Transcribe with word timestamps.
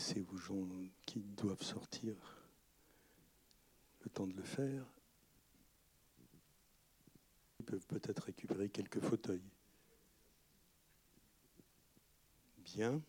laisser 0.00 0.24
gens 0.34 0.66
qui 1.04 1.20
doivent 1.20 1.62
sortir 1.62 2.14
le 4.02 4.08
temps 4.08 4.26
de 4.26 4.32
le 4.32 4.42
faire. 4.42 4.86
Ils 7.58 7.66
peuvent 7.66 7.86
peut-être 7.86 8.22
récupérer 8.22 8.70
quelques 8.70 9.00
fauteuils. 9.00 9.44
Bien. 12.64 13.02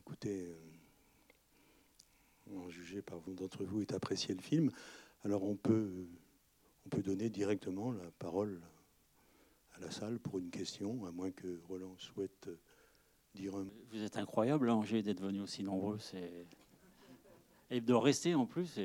Écoutez, 0.00 0.48
euh, 0.48 0.56
en 2.56 2.68
juger 2.70 3.02
par 3.02 3.20
vous 3.20 3.34
d'entre 3.34 3.62
vous 3.62 3.82
et 3.82 3.94
apprécier 3.94 4.34
le 4.34 4.42
film, 4.42 4.72
alors 5.22 5.44
on 5.44 5.54
peut, 5.54 6.08
on 6.86 6.88
peut 6.88 7.02
donner 7.02 7.30
directement 7.30 7.92
la 7.92 8.10
parole 8.18 8.60
à 9.74 9.78
la 9.78 9.92
salle 9.92 10.18
pour 10.18 10.40
une 10.40 10.50
question, 10.50 11.06
à 11.06 11.12
moins 11.12 11.30
que 11.30 11.60
Roland 11.68 11.96
souhaite 11.98 12.48
dire 13.34 13.54
un 13.56 13.66
Vous 13.90 14.02
êtes 14.02 14.16
incroyable, 14.16 14.70
hein, 14.70 14.74
Angers, 14.74 15.02
d'être 15.02 15.20
venu 15.20 15.40
aussi 15.40 15.62
nombreux. 15.62 15.98
Et 17.70 17.80
de 17.80 17.94
rester 17.94 18.34
en 18.34 18.46
plus. 18.46 18.78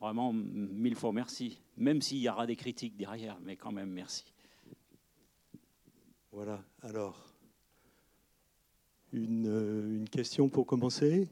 Vraiment, 0.00 0.32
mille 0.32 0.94
fois 0.94 1.12
merci. 1.12 1.60
Même 1.76 2.02
s'il 2.02 2.18
y 2.18 2.28
aura 2.28 2.46
des 2.46 2.56
critiques 2.56 2.96
derrière, 2.96 3.38
mais 3.40 3.56
quand 3.56 3.72
même 3.72 3.90
merci. 3.90 4.24
Voilà, 6.32 6.62
alors, 6.82 7.34
une, 9.12 9.46
euh, 9.46 9.96
une 9.96 10.08
question 10.08 10.50
pour 10.50 10.66
commencer? 10.66 11.30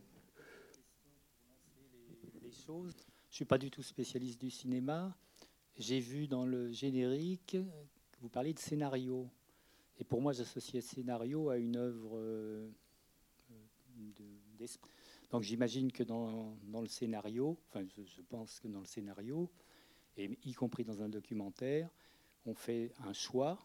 Les 2.40 2.52
choses. 2.52 2.94
Je 3.28 3.32
ne 3.32 3.34
suis 3.34 3.44
pas 3.44 3.58
du 3.58 3.70
tout 3.70 3.82
spécialiste 3.82 4.40
du 4.40 4.50
cinéma. 4.50 5.14
J'ai 5.76 6.00
vu 6.00 6.26
dans 6.26 6.46
le 6.46 6.70
générique 6.72 7.58
que 8.12 8.18
vous 8.20 8.28
parlez 8.30 8.54
de 8.54 8.58
scénario. 8.58 9.28
Et 9.98 10.04
pour 10.04 10.20
moi, 10.20 10.32
j'associais 10.32 10.80
scénario 10.80 11.50
à 11.50 11.56
une 11.56 11.76
œuvre 11.76 12.12
euh, 12.16 12.68
d'esprit. 14.58 14.90
Donc 15.30 15.42
j'imagine 15.42 15.90
que 15.90 16.02
dans, 16.02 16.56
le 16.80 16.86
scénario, 16.86 17.58
enfin 17.68 17.84
je, 17.96 18.22
pense 18.22 18.60
que 18.60 18.68
dans 18.68 18.80
le 18.80 18.86
scénario, 18.86 19.50
et 20.16 20.38
y 20.44 20.52
compris 20.52 20.84
dans 20.84 21.02
un 21.02 21.08
documentaire, 21.08 21.90
on 22.46 22.54
fait 22.54 22.92
un 23.04 23.12
choix 23.12 23.58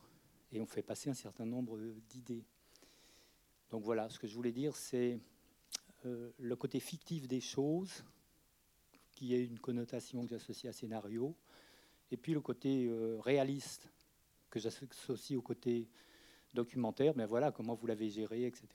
et 0.51 0.59
on 0.61 0.65
fait 0.65 0.81
passer 0.81 1.09
un 1.09 1.13
certain 1.13 1.45
nombre 1.45 1.79
d'idées. 2.09 2.43
Donc 3.69 3.83
voilà, 3.83 4.09
ce 4.09 4.17
que 4.17 4.25
je 4.25 4.33
voulais 4.33 4.51
dire, 4.51 4.75
c'est 4.75 5.19
euh, 6.05 6.31
le 6.39 6.55
côté 6.55 6.79
fictif 6.79 7.27
des 7.27 7.41
choses, 7.41 8.03
qui 9.11 9.35
est 9.35 9.45
une 9.45 9.59
connotation 9.59 10.23
que 10.23 10.29
j'associe 10.29 10.73
à 10.73 10.73
scénario, 10.73 11.35
et 12.09 12.17
puis 12.17 12.33
le 12.33 12.41
côté 12.41 12.87
euh, 12.87 13.19
réaliste, 13.19 13.89
que 14.49 14.59
j'associe 14.59 15.37
au 15.37 15.43
côté 15.43 15.87
documentaire, 16.53 17.13
mais 17.15 17.25
voilà, 17.25 17.51
comment 17.51 17.75
vous 17.75 17.87
l'avez 17.87 18.09
géré, 18.09 18.45
etc. 18.45 18.67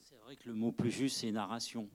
C'est 0.00 0.18
vrai 0.24 0.36
que 0.36 0.48
le 0.48 0.54
mot 0.54 0.72
plus 0.72 0.90
juste, 0.90 1.18
c'est 1.18 1.30
narration. 1.30 1.88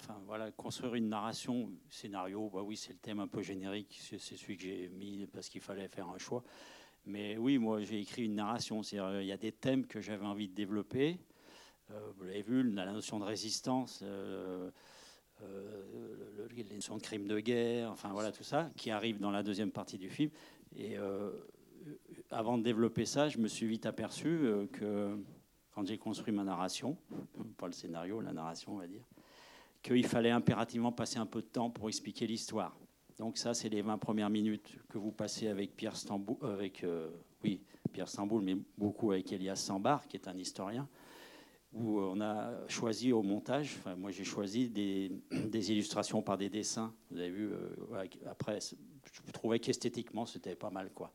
Enfin, 0.00 0.20
voilà, 0.26 0.50
construire 0.52 0.94
une 0.94 1.08
narration, 1.08 1.70
scénario, 1.90 2.50
bah 2.52 2.62
oui, 2.62 2.76
c'est 2.76 2.92
le 2.92 2.98
thème 2.98 3.20
un 3.20 3.28
peu 3.28 3.42
générique, 3.42 3.98
c'est 4.00 4.18
celui 4.18 4.56
que 4.56 4.62
j'ai 4.62 4.88
mis 4.88 5.26
parce 5.26 5.48
qu'il 5.48 5.60
fallait 5.60 5.88
faire 5.88 6.08
un 6.08 6.18
choix. 6.18 6.42
Mais 7.06 7.36
oui, 7.36 7.58
moi, 7.58 7.82
j'ai 7.82 8.00
écrit 8.00 8.24
une 8.24 8.34
narration. 8.34 8.80
Il 8.82 9.26
y 9.26 9.32
a 9.32 9.36
des 9.36 9.52
thèmes 9.52 9.86
que 9.86 10.00
j'avais 10.00 10.24
envie 10.24 10.48
de 10.48 10.54
développer. 10.54 11.18
Euh, 11.90 12.12
vous 12.16 12.24
l'avez 12.24 12.42
vu, 12.42 12.62
la 12.62 12.90
notion 12.92 13.18
de 13.18 13.24
résistance, 13.24 14.00
euh, 14.02 14.70
euh, 15.42 16.48
de 16.48 16.98
crime 17.00 17.26
de 17.26 17.40
guerre, 17.40 17.90
enfin 17.90 18.10
voilà 18.12 18.32
tout 18.32 18.44
ça, 18.44 18.70
qui 18.76 18.90
arrive 18.90 19.18
dans 19.18 19.30
la 19.30 19.42
deuxième 19.42 19.70
partie 19.70 19.98
du 19.98 20.08
film. 20.08 20.30
Et 20.76 20.96
avant 22.34 22.58
de 22.58 22.62
développer 22.62 23.04
ça, 23.04 23.28
je 23.28 23.38
me 23.38 23.46
suis 23.46 23.66
vite 23.66 23.86
aperçu 23.86 24.26
euh, 24.28 24.66
que 24.66 25.16
quand 25.72 25.86
j'ai 25.86 25.98
construit 25.98 26.34
ma 26.34 26.44
narration, 26.44 26.96
pas 27.56 27.66
le 27.66 27.72
scénario, 27.72 28.20
la 28.20 28.32
narration 28.32 28.74
on 28.74 28.78
va 28.78 28.86
dire, 28.86 29.04
qu'il 29.82 30.06
fallait 30.06 30.30
impérativement 30.30 30.92
passer 30.92 31.18
un 31.18 31.26
peu 31.26 31.42
de 31.42 31.46
temps 31.46 31.70
pour 31.70 31.88
expliquer 31.88 32.26
l'histoire. 32.26 32.76
Donc 33.18 33.38
ça, 33.38 33.54
c'est 33.54 33.68
les 33.68 33.82
20 33.82 33.98
premières 33.98 34.30
minutes 34.30 34.76
que 34.88 34.98
vous 34.98 35.12
passez 35.12 35.46
avec 35.46 35.76
Pierre 35.76 35.94
Stamboul, 35.94 36.36
euh, 36.42 36.54
avec, 36.54 36.82
euh, 36.82 37.10
oui, 37.44 37.60
Pierre 37.92 38.08
Stamboul, 38.08 38.42
mais 38.42 38.56
beaucoup 38.76 39.12
avec 39.12 39.32
Elias 39.32 39.56
Sambar, 39.56 40.08
qui 40.08 40.16
est 40.16 40.26
un 40.26 40.36
historien, 40.36 40.88
où 41.72 42.00
on 42.00 42.20
a 42.20 42.66
choisi 42.68 43.12
au 43.12 43.22
montage, 43.22 43.76
enfin, 43.78 43.94
moi 43.94 44.10
j'ai 44.10 44.24
choisi 44.24 44.68
des, 44.68 45.12
des, 45.30 45.70
illustrations 45.70 46.22
par 46.22 46.36
des 46.36 46.48
dessins. 46.48 46.92
Vous 47.10 47.18
avez 47.18 47.30
vu, 47.30 47.52
après, 48.26 48.58
je 48.60 49.32
trouvais 49.32 49.60
qu'esthétiquement, 49.60 50.26
c'était 50.26 50.56
pas 50.56 50.70
mal, 50.70 50.90
quoi. 50.92 51.12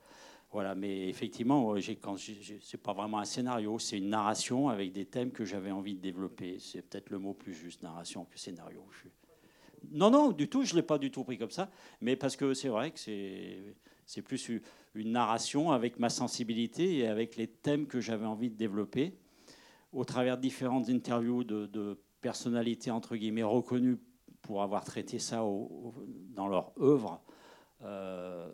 Voilà, 0.52 0.74
mais 0.74 1.08
effectivement, 1.08 1.76
euh, 1.76 1.80
quand 2.02 2.18
c'est 2.18 2.82
pas 2.82 2.94
vraiment 2.94 3.20
un 3.20 3.26
scénario, 3.26 3.78
c'est 3.78 4.00
une 4.00 4.10
narration 4.10 4.70
avec 4.70 4.92
des 4.92 5.06
thèmes 5.06 5.32
que 5.32 5.46
j'avais 5.46 5.70
envie 5.70 5.94
de 5.94 6.02
développer. 6.02 6.58
C'est 6.60 6.82
peut-être 6.82 7.12
le 7.12 7.20
mot 7.20 7.34
plus 7.34 7.54
juste, 7.54 7.84
narration, 7.84 8.26
que 8.26 8.40
scénario. 8.40 8.84
Non, 9.92 10.10
non, 10.10 10.32
du 10.32 10.50
tout, 10.50 10.64
je 10.64 10.76
l'ai 10.76 10.82
pas 10.82 10.98
du 10.98 11.12
tout 11.12 11.24
pris 11.24 11.38
comme 11.38 11.52
ça, 11.52 11.70
mais 12.02 12.16
parce 12.16 12.36
que 12.36 12.54
c'est 12.56 12.68
vrai 12.68 12.92
que 12.92 13.00
c'est 13.00 14.22
plus 14.24 14.52
une 14.96 15.12
narration 15.12 15.72
avec 15.72 16.00
ma 16.00 16.10
sensibilité 16.10 16.98
et 16.98 17.08
avec 17.08 17.36
les 17.36 17.48
thèmes 17.48 17.86
que 17.86 18.02
j'avais 18.02 18.26
envie 18.26 18.50
de 18.50 18.56
développer 18.56 19.14
au 19.94 20.04
travers 20.04 20.38
de 20.38 20.42
différentes 20.42 20.90
interviews 20.90 21.44
de, 21.44 22.00
personnalités 22.22 22.92
entre 22.92 23.16
guillemets 23.16 23.44
reconnues 23.44 23.98
pour 24.42 24.62
avoir 24.62 24.84
traité 24.84 25.20
ça 25.20 25.38
dans 25.38 26.48
leur 26.48 26.74
œuvre. 26.82 27.22
Euh, 27.84 28.52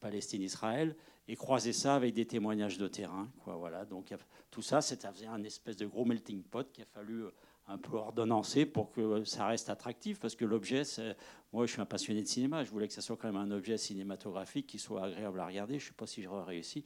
Palestine-Israël 0.00 0.94
et 1.28 1.36
croiser 1.36 1.72
ça 1.72 1.94
avec 1.94 2.14
des 2.14 2.26
témoignages 2.26 2.78
de 2.78 2.88
terrain. 2.88 3.28
Quoi, 3.44 3.56
voilà. 3.56 3.84
Donc 3.84 4.14
tout 4.50 4.62
ça, 4.62 4.80
c'était 4.80 5.08
un 5.26 5.42
espèce 5.42 5.76
de 5.76 5.86
gros 5.86 6.04
melting 6.04 6.42
pot 6.42 6.70
qu'il 6.72 6.84
a 6.84 6.86
fallu 6.86 7.24
euh, 7.24 7.30
un 7.66 7.78
peu 7.78 7.96
ordonnancer 7.96 8.64
pour 8.64 8.92
que 8.92 9.24
ça 9.24 9.46
reste 9.46 9.68
attractif, 9.70 10.20
parce 10.20 10.36
que 10.36 10.44
l'objet, 10.44 10.82
moi 11.52 11.66
je 11.66 11.72
suis 11.72 11.80
un 11.80 11.86
passionné 11.86 12.22
de 12.22 12.28
cinéma, 12.28 12.62
je 12.62 12.70
voulais 12.70 12.86
que 12.86 12.94
ça 12.94 13.02
soit 13.02 13.16
quand 13.16 13.26
même 13.26 13.36
un 13.36 13.50
objet 13.50 13.76
cinématographique 13.76 14.68
qui 14.68 14.78
soit 14.78 15.04
agréable 15.04 15.40
à 15.40 15.46
regarder. 15.46 15.78
Je 15.78 15.84
ne 15.84 15.88
sais 15.88 15.96
pas 15.96 16.06
si 16.06 16.22
j'aurais 16.22 16.44
réussi, 16.44 16.84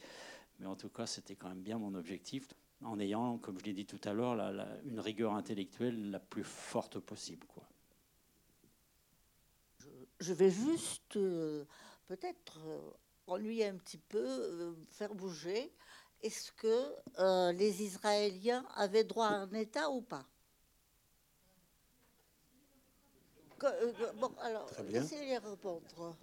mais 0.59 0.67
en 0.67 0.77
tout 0.77 0.89
cas, 0.89 1.07
c'était 1.07 1.37
quand 1.37 1.49
même 1.49 1.63
bien 1.63 1.77
mon 1.77 1.95
objectif, 1.95 2.49
en 2.83 2.99
ayant, 2.99 3.37
comme 3.37 3.59
je 3.59 3.65
l'ai 3.65 3.75
dit 3.75 3.85
tout 3.85 4.01
à 4.05 4.15
l'heure, 4.15 4.41
une 4.85 5.01
rigueur 5.01 5.35
intellectuelle 5.35 6.11
la 6.11 6.19
plus 6.19 6.45
forte 6.45 6.99
possible. 6.99 7.47
Quoi. 7.47 7.65
Je 10.19 10.33
vais 10.33 10.51
juste 10.51 11.17
euh, 11.17 11.65
peut-être 12.07 12.59
euh, 12.67 12.91
ennuyer 13.31 13.67
un 13.67 13.77
petit 13.77 13.99
peu, 13.99 14.19
euh, 14.19 14.75
faire 14.91 15.15
bouger. 15.15 15.73
Est-ce 16.23 16.53
que 16.53 16.95
euh, 17.19 17.53
les 17.53 17.83
Israéliens 17.83 18.67
avaient 18.75 19.05
droit 19.05 19.27
à 19.29 19.35
un 19.35 19.53
État 19.53 19.91
ou 19.91 20.03
pas? 20.03 20.27
Euh, 23.63 23.93
Bon, 24.19 24.33
alors, 24.41 24.71
laissez-les 24.89 25.39
répondre. 25.39 26.17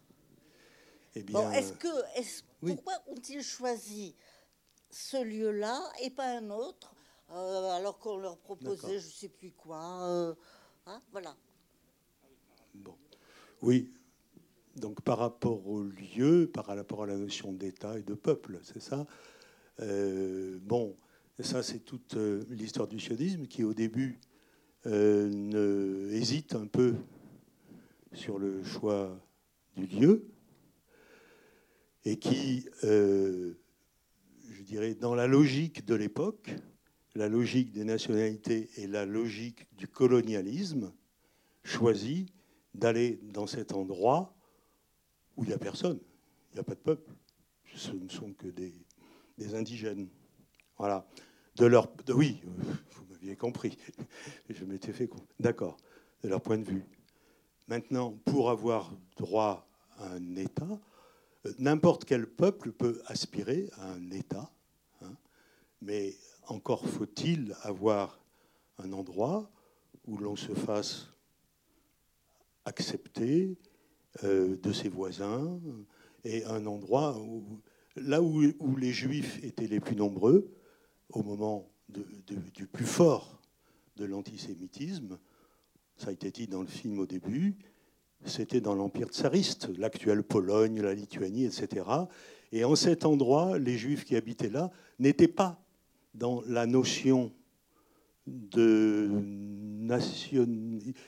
Eh 1.16 1.24
bien, 1.24 1.52
est-ce 1.52 1.74
que, 1.74 1.88
est 2.16 2.44
pourquoi 2.62 2.94
ont-ils 3.08 3.44
choisi 3.44 4.16
ce 4.90 5.24
lieu-là 5.24 5.82
et 6.02 6.10
pas 6.10 6.38
un 6.38 6.50
autre, 6.50 6.94
alors 7.30 7.98
qu'on 8.00 8.18
leur 8.18 8.38
proposait 8.38 9.00
je 9.00 9.08
ne 9.08 9.12
sais 9.12 9.30
plus 9.30 9.52
quoi 9.52 9.80
hein, 10.86 11.02
Voilà. 11.12 11.36
Bon. 12.76 12.96
Oui, 13.62 13.92
donc 14.78 15.02
par 15.02 15.18
rapport 15.18 15.68
au 15.68 15.84
lieu, 15.84 16.50
par 16.52 16.66
rapport 16.66 17.04
à 17.04 17.08
la 17.08 17.18
notion 17.18 17.52
d'État 17.52 17.98
et 17.98 18.04
de 18.04 18.14
peuple, 18.14 18.60
c'est 18.64 18.82
ça. 18.82 19.06
Euh, 19.80 20.60
Bon, 20.62 20.96
ça 21.40 21.64
c'est 21.64 21.80
toute 21.80 22.16
euh, 22.16 22.44
l'histoire 22.50 22.88
du 22.88 23.00
sionisme 23.00 23.48
qui 23.48 23.64
au 23.64 23.74
début 23.74 24.20
euh, 24.86 26.12
hésite 26.12 26.56
un 26.56 26.68
peu 26.68 26.96
sur 28.14 28.40
le 28.40 28.64
choix 28.64 29.20
du 29.76 29.86
lieu 29.86 30.28
et 32.06 32.18
qui, 32.18 32.66
je 32.84 33.54
dirais, 34.64 34.96
dans 34.96 35.14
la 35.14 35.28
logique 35.28 35.86
de 35.86 35.94
l'époque, 35.94 36.56
la 37.16 37.28
logique 37.28 37.74
des 37.74 37.84
nationalités 37.84 38.70
et 38.78 38.88
la 38.88 39.06
logique 39.06 39.68
du 39.76 39.90
colonialisme, 39.90 40.94
choisit 41.64 42.30
d'aller 42.74 43.20
dans 43.34 43.46
cet 43.46 43.74
endroit 43.74 44.37
où 45.38 45.44
il 45.44 45.48
n'y 45.48 45.54
a 45.54 45.60
personne, 45.60 46.00
il 46.52 46.56
n'y 46.56 46.60
a 46.60 46.64
pas 46.64 46.76
de 46.76 46.80
peuple, 46.80 47.14
ce 47.76 47.92
ne 47.92 48.10
sont 48.10 48.34
que 48.34 48.48
des, 48.48 48.74
indigènes. 49.56 50.10
Voilà. 50.78 51.08
De 51.56 51.66
leur, 51.66 51.88
de, 52.06 52.14
oui, 52.14 52.42
vous 52.44 53.06
m'aviez 53.10 53.36
compris, 53.36 53.78
je 54.50 54.66
m'étais 54.66 54.94
fait 54.94 55.10
d'accord, 55.40 55.78
de 56.24 56.30
leur 56.30 56.42
point 56.42 56.58
de 56.58 56.66
vue. 56.66 56.84
Maintenant, 57.68 58.12
pour 58.26 58.50
avoir 58.50 58.92
droit 59.16 59.68
à 59.98 60.14
un 60.14 60.36
État, 60.36 60.80
euh, 61.46 61.54
n'importe 61.60 62.06
quel 62.06 62.28
peuple 62.28 62.72
peut 62.72 63.02
aspirer 63.06 63.70
à 63.78 63.92
un 63.92 64.12
État, 64.12 64.52
hein, 65.02 65.16
mais 65.82 66.16
encore 66.48 66.88
faut-il 66.88 67.56
avoir 67.62 68.20
un 68.80 68.94
endroit 68.94 69.50
où 70.06 70.18
l'on 70.18 70.36
se 70.36 70.54
fasse 70.54 71.10
accepter, 72.66 73.58
de 74.24 74.72
ses 74.72 74.90
voisins, 74.90 75.60
et 76.24 76.44
un 76.46 76.66
endroit 76.66 77.18
où, 77.20 77.44
là 77.96 78.22
où, 78.22 78.76
les 78.78 78.92
juifs 78.92 79.44
étaient 79.44 79.68
les 79.68 79.80
plus 79.80 79.96
nombreux, 79.96 80.52
au 81.10 81.24
moment 81.24 81.70
du 81.90 82.68
plus 82.68 82.86
fort 82.86 83.42
de 83.96 84.06
l'antisémitisme, 84.06 85.18
ça 85.96 86.10
a 86.10 86.12
été 86.12 86.32
dit 86.32 86.48
dans 86.48 86.62
le 86.62 86.68
film 86.68 87.00
au 87.00 87.06
début, 87.06 87.58
c'était 88.26 88.62
dans 88.62 88.76
l'Empire 88.76 89.08
tsariste, 89.08 89.70
l'actuelle 89.78 90.24
Pologne, 90.24 90.82
la 90.82 90.94
Lituanie, 90.94 91.46
etc. 91.46 91.86
Et 92.52 92.64
en 92.64 92.76
cet 92.76 93.06
endroit, 93.06 93.58
les 93.58 93.78
Juifs 93.78 94.06
qui 94.06 94.16
habitaient 94.16 94.50
là 94.50 94.72
n'étaient 95.00 95.28
pas 95.28 95.62
dans 96.14 96.42
la 96.48 96.66
notion 96.66 97.32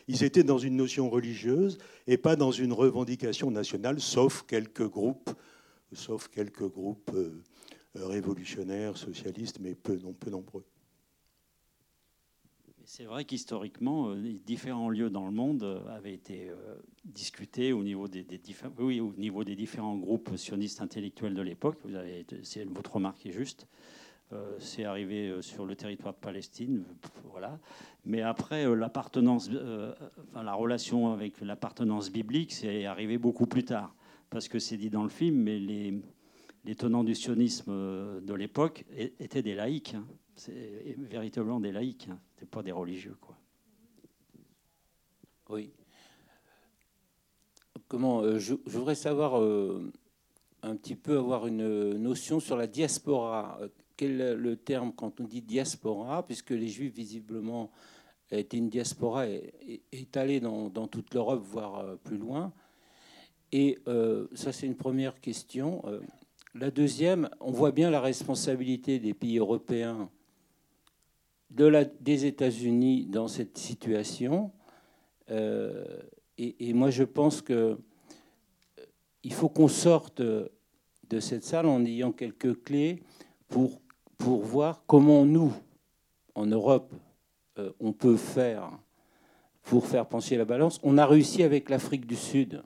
Ils 0.07 0.24
étaient 0.24 0.44
dans 0.44 0.57
une 0.57 0.75
notion 0.75 1.10
religieuse 1.10 1.77
et 2.07 2.18
pas 2.18 2.36
dans 2.36 2.51
une 2.51 2.74
revendication 2.74 3.51
nationale, 3.51 4.00
sauf 4.00 4.44
quelques 4.44 4.88
groupes, 4.88 5.30
sauf 5.94 6.27
quelques 6.30 6.68
groupes 6.68 7.12
euh, 7.13 7.44
révolutionnaires, 7.95 8.98
socialistes, 8.98 9.60
mais 9.60 9.75
peu, 9.75 9.98
non, 9.98 10.13
peu 10.13 10.30
nombreux. 10.30 10.66
C'est 12.86 13.04
vrai 13.04 13.25
qu'historiquement, 13.25 14.12
euh, 14.12 14.33
différents 14.45 14.89
lieux 14.89 15.10
dans 15.10 15.25
le 15.25 15.31
monde 15.31 15.63
euh, 15.63 15.86
avaient 15.89 16.13
été 16.13 16.50
discutés 17.04 17.74
au 17.74 17.83
niveau 17.83 18.07
des, 18.07 18.25
oui, 18.80 19.00
au 19.01 19.13
niveau 19.13 19.44
des 19.44 19.56
différents 19.56 19.98
groupes 19.98 20.36
sionistes 20.38 20.81
intellectuels 20.81 21.36
de 21.36 21.42
l'époque. 21.42 21.77
Vous 21.83 21.95
avez, 21.95 22.25
votre 22.69 22.94
remarque 22.95 23.25
est 23.25 23.31
juste. 23.31 23.68
Euh, 24.31 24.55
c'est 24.59 24.83
arrivé 24.83 25.29
euh, 25.29 25.41
sur 25.41 25.65
le 25.65 25.75
territoire 25.75 26.13
de 26.13 26.19
Palestine, 26.19 26.83
voilà. 27.31 27.59
Mais 28.05 28.21
après, 28.21 28.67
euh, 28.67 28.75
la 30.35 30.53
relation 30.53 31.11
avec 31.11 31.41
l'appartenance 31.41 32.11
biblique, 32.11 32.53
c'est 32.53 32.85
arrivé 32.85 33.17
beaucoup 33.17 33.47
plus 33.47 33.65
tard, 33.65 33.95
parce 34.29 34.47
que 34.47 34.59
c'est 34.59 34.77
dit 34.77 34.91
dans 34.91 35.01
le 35.01 35.09
film, 35.09 35.35
mais 35.35 35.57
les, 35.57 35.99
les 36.63 36.75
tenants 36.75 37.03
du 37.03 37.15
sionisme 37.15 37.71
de 38.21 38.33
l'époque 38.35 38.85
étaient 39.19 39.41
des 39.41 39.55
laïcs, 39.55 39.95
hein. 39.95 40.05
c'est 40.35 40.95
véritablement 40.99 41.59
des 41.59 41.71
laïcs, 41.71 42.07
hein. 42.11 42.19
c'était 42.35 42.45
pas 42.45 42.61
des 42.61 42.71
religieux, 42.71 43.17
quoi. 43.19 43.35
Oui. 45.49 45.71
Comment 47.87 48.37
je, 48.37 48.53
voudrais 48.67 48.93
savoir 48.93 49.41
un 50.61 50.75
petit 50.75 50.95
peu 50.95 51.17
avoir 51.17 51.47
une 51.47 51.97
notion 51.97 52.39
sur 52.39 52.55
la 52.55 52.67
diaspora 52.67 53.59
quel 53.99 54.21
est 54.21 54.35
le 54.35 54.55
terme 54.55 54.93
quand 54.93 55.19
on 55.19 55.25
dit 55.25 55.41
diaspora, 55.41 56.25
puisque 56.25 56.51
les 56.51 56.69
Juifs, 56.69 56.93
visiblement, 56.93 57.69
étaient 58.31 58.55
une 58.55 58.69
diaspora 58.69 59.25
étalée 59.91 60.39
dans, 60.39 60.69
dans 60.69 60.87
toute 60.87 61.13
l'Europe, 61.13 61.43
voire 61.43 61.79
euh, 61.79 61.95
plus 61.97 62.17
loin. 62.17 62.53
Et 63.51 63.77
euh, 63.89 64.29
ça, 64.33 64.53
c'est 64.53 64.67
une 64.67 64.77
première 64.77 65.19
question. 65.19 65.81
Euh, 65.85 65.99
la 66.53 66.71
deuxième, 66.71 67.29
on 67.41 67.51
voit 67.51 67.73
bien 67.73 67.89
la 67.89 67.99
responsabilité 67.99 68.99
des 68.99 69.13
pays 69.13 69.37
européens, 69.37 70.09
de 71.49 71.65
la, 71.65 71.83
des 71.83 72.25
États-Unis 72.25 73.05
dans 73.05 73.27
cette 73.27 73.57
situation. 73.57 74.53
et, 75.27 76.73
moi, 76.73 76.89
je 76.89 77.03
pense 77.03 77.41
que 77.41 77.77
il 79.23 79.33
faut 79.33 79.49
qu'on 79.49 79.67
sorte 79.67 80.21
de 80.21 81.19
cette 81.19 81.43
salle 81.43 81.65
en 81.65 81.83
ayant 81.83 82.13
quelques 82.13 82.63
clés 82.63 83.03
pour 83.49 83.81
pour 84.19 84.44
voir 84.44 84.83
comment 84.86 85.25
nous, 85.25 85.51
en 86.36 86.45
Europe, 86.45 86.94
euh, 87.57 87.71
on 87.80 87.94
peut 87.94 88.18
faire 88.18 88.69
pour 89.63 89.88
faire 89.88 90.07
pencher 90.07 90.36
la 90.38 90.45
balance. 90.45 90.80
On 90.83 90.98
a 90.98 91.06
réussi 91.06 91.42
avec 91.42 91.69
l'Afrique 91.69 92.06
du 92.06 92.16
Sud. 92.16 92.63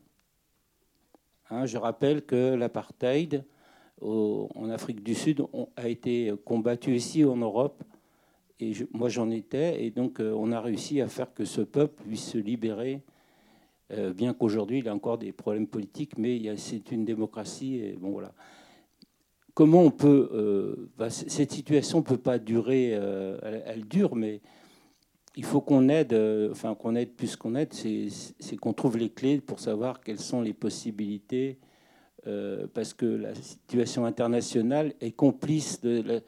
Hein, 1.49 1.65
je 1.65 1.77
rappelle 1.77 2.25
que 2.25 2.55
l'apartheid 2.55 3.45
en 4.01 4.69
Afrique 4.69 5.01
du 5.03 5.15
Sud 5.15 5.45
a 5.77 5.87
été 5.87 6.33
combattu 6.43 6.95
ici 6.95 7.23
en 7.23 7.37
Europe. 7.37 7.83
Et 8.59 8.73
moi, 8.91 9.09
j'en 9.09 9.29
étais. 9.29 9.83
Et 9.83 9.91
donc, 9.91 10.19
euh, 10.19 10.33
on 10.35 10.51
a 10.51 10.59
réussi 10.59 11.01
à 11.01 11.07
faire 11.07 11.33
que 11.33 11.45
ce 11.45 11.61
peuple 11.61 12.03
puisse 12.03 12.31
se 12.31 12.37
libérer, 12.37 13.01
euh, 13.91 14.13
bien 14.13 14.33
qu'aujourd'hui, 14.33 14.79
il 14.79 14.89
a 14.89 14.95
encore 14.95 15.17
des 15.17 15.31
problèmes 15.31 15.67
politiques, 15.67 16.17
mais 16.17 16.55
c'est 16.57 16.91
une 16.91 17.05
démocratie. 17.05 17.75
Et 17.75 17.93
bon, 17.93 18.11
voilà 18.11 18.33
comment 19.53 19.81
on 19.81 19.91
peut. 19.91 20.29
Euh, 20.33 20.89
bah, 20.97 21.09
cette 21.09 21.51
situation 21.51 21.99
ne 21.99 22.03
peut 22.03 22.17
pas 22.17 22.39
durer, 22.39 22.91
euh, 22.93 23.37
elle, 23.65 23.85
dure, 23.85 24.15
mais 24.15 24.41
il 25.35 25.45
faut 25.45 25.61
qu'on 25.61 25.89
aide, 25.89 26.13
euh, 26.13 26.51
enfin 26.51 26.75
qu'on 26.75 26.95
aide 26.95 27.13
plus 27.13 27.35
qu'on 27.35 27.55
aide, 27.55 27.73
c'est 27.73 28.55
qu'on 28.57 28.73
trouve 28.73 28.97
les 28.97 29.09
clés 29.09 29.41
pour 29.41 29.59
savoir 29.59 30.01
quelles 30.01 30.19
sont 30.19 30.41
les 30.41 30.53
possibilités, 30.53 31.59
parce 32.73 32.93
que 32.93 33.05
la 33.05 33.35
situation 33.35 34.05
internationale 34.05 34.93
est 35.01 35.11
complice 35.11 35.81
de. 35.81 36.23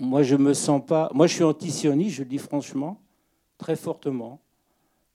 moi, 0.00 0.22
je 0.22 0.36
me 0.36 0.54
sens 0.54 0.82
pas. 0.84 1.10
Moi, 1.12 1.26
je 1.26 1.34
suis 1.34 1.44
antisioniste, 1.44 2.16
je 2.16 2.22
le 2.22 2.28
dis 2.30 2.38
franchement, 2.38 3.02
très 3.58 3.76
fortement. 3.76 4.40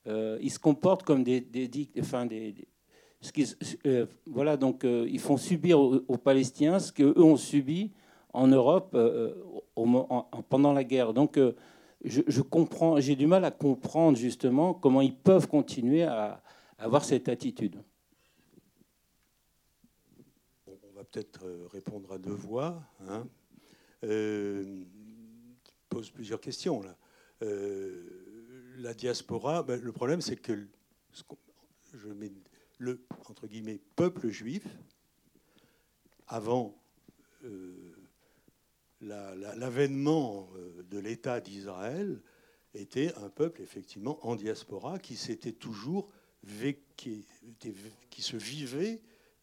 ils 0.05 0.51
se 0.51 0.59
comportent 0.59 1.01
comme 1.01 1.23
des, 1.23 1.41
des, 1.41 1.67
des, 1.67 1.87
euh, 3.85 4.05
voilà, 4.25 4.55
donc 4.55 4.85
euh, 4.85 5.05
ils 5.09 5.19
font 5.19 5.37
subir 5.37 5.79
aux, 5.79 6.17
Palestiniens 6.17 6.79
ce 6.79 6.91
qu'eux 6.91 7.19
ont 7.21 7.35
subi 7.35 7.91
en 8.33 8.47
Europe 8.47 8.91
euh, 8.93 9.33
pendant 10.47 10.71
la 10.71 10.83
guerre. 10.83 11.13
Donc 11.13 11.37
je, 12.03 12.41
comprends, 12.41 12.99
j'ai 12.99 13.15
du 13.15 13.27
mal 13.27 13.43
à 13.43 13.51
comprendre 13.51 14.17
justement 14.17 14.73
comment 14.73 15.01
ils 15.01 15.15
peuvent 15.15 15.47
continuer 15.47 16.03
à, 16.03 16.41
avoir 16.77 17.03
cette 17.03 17.27
attitude. 17.27 17.75
on 20.67 20.95
va 20.95 21.03
peut-être 21.03 21.45
répondre 21.73 22.13
à 22.13 22.17
deux 22.17 22.31
voix. 22.31 22.81
Hein. 23.01 23.25
pose 25.89 26.09
plusieurs 26.09 26.39
questions 26.39 26.81
là. 26.81 26.95
la 28.77 28.93
diaspora, 28.93 29.63
ben, 29.63 29.81
le 29.81 29.91
problème 29.91 30.21
c'est 30.21 30.37
que 30.37 30.67
je 31.93 32.07
mets 32.09 32.31
le 32.79 32.99
entre 33.29 33.47
guillemets, 33.47 33.79
peuple 33.95 34.29
juif, 34.29 34.65
avant 36.27 36.75
euh, 37.45 37.93
l'avènement 39.01 40.49
euh, 40.55 40.83
de 40.89 40.99
l'État 40.99 41.39
d'Israël, 41.39 42.21
était 42.73 43.13
un 43.15 43.29
peuple 43.29 43.61
effectivement 43.61 44.25
en 44.25 44.35
diaspora 44.35 44.99
qui 44.99 45.15
s'était 45.15 45.51
toujours 45.51 46.09
qui, 46.95 47.25
se 48.19 48.37
vivait 48.37 49.01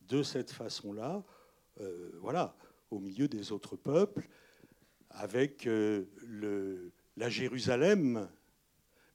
de 0.08 0.22
cette 0.22 0.50
façon-là, 0.50 1.24
euh, 1.80 2.10
voilà, 2.20 2.56
au 2.90 3.00
milieu 3.00 3.28
des 3.28 3.52
autres 3.52 3.76
peuples, 3.76 4.28
avec 5.10 5.68
la 7.16 7.28
Jérusalem, 7.28 8.28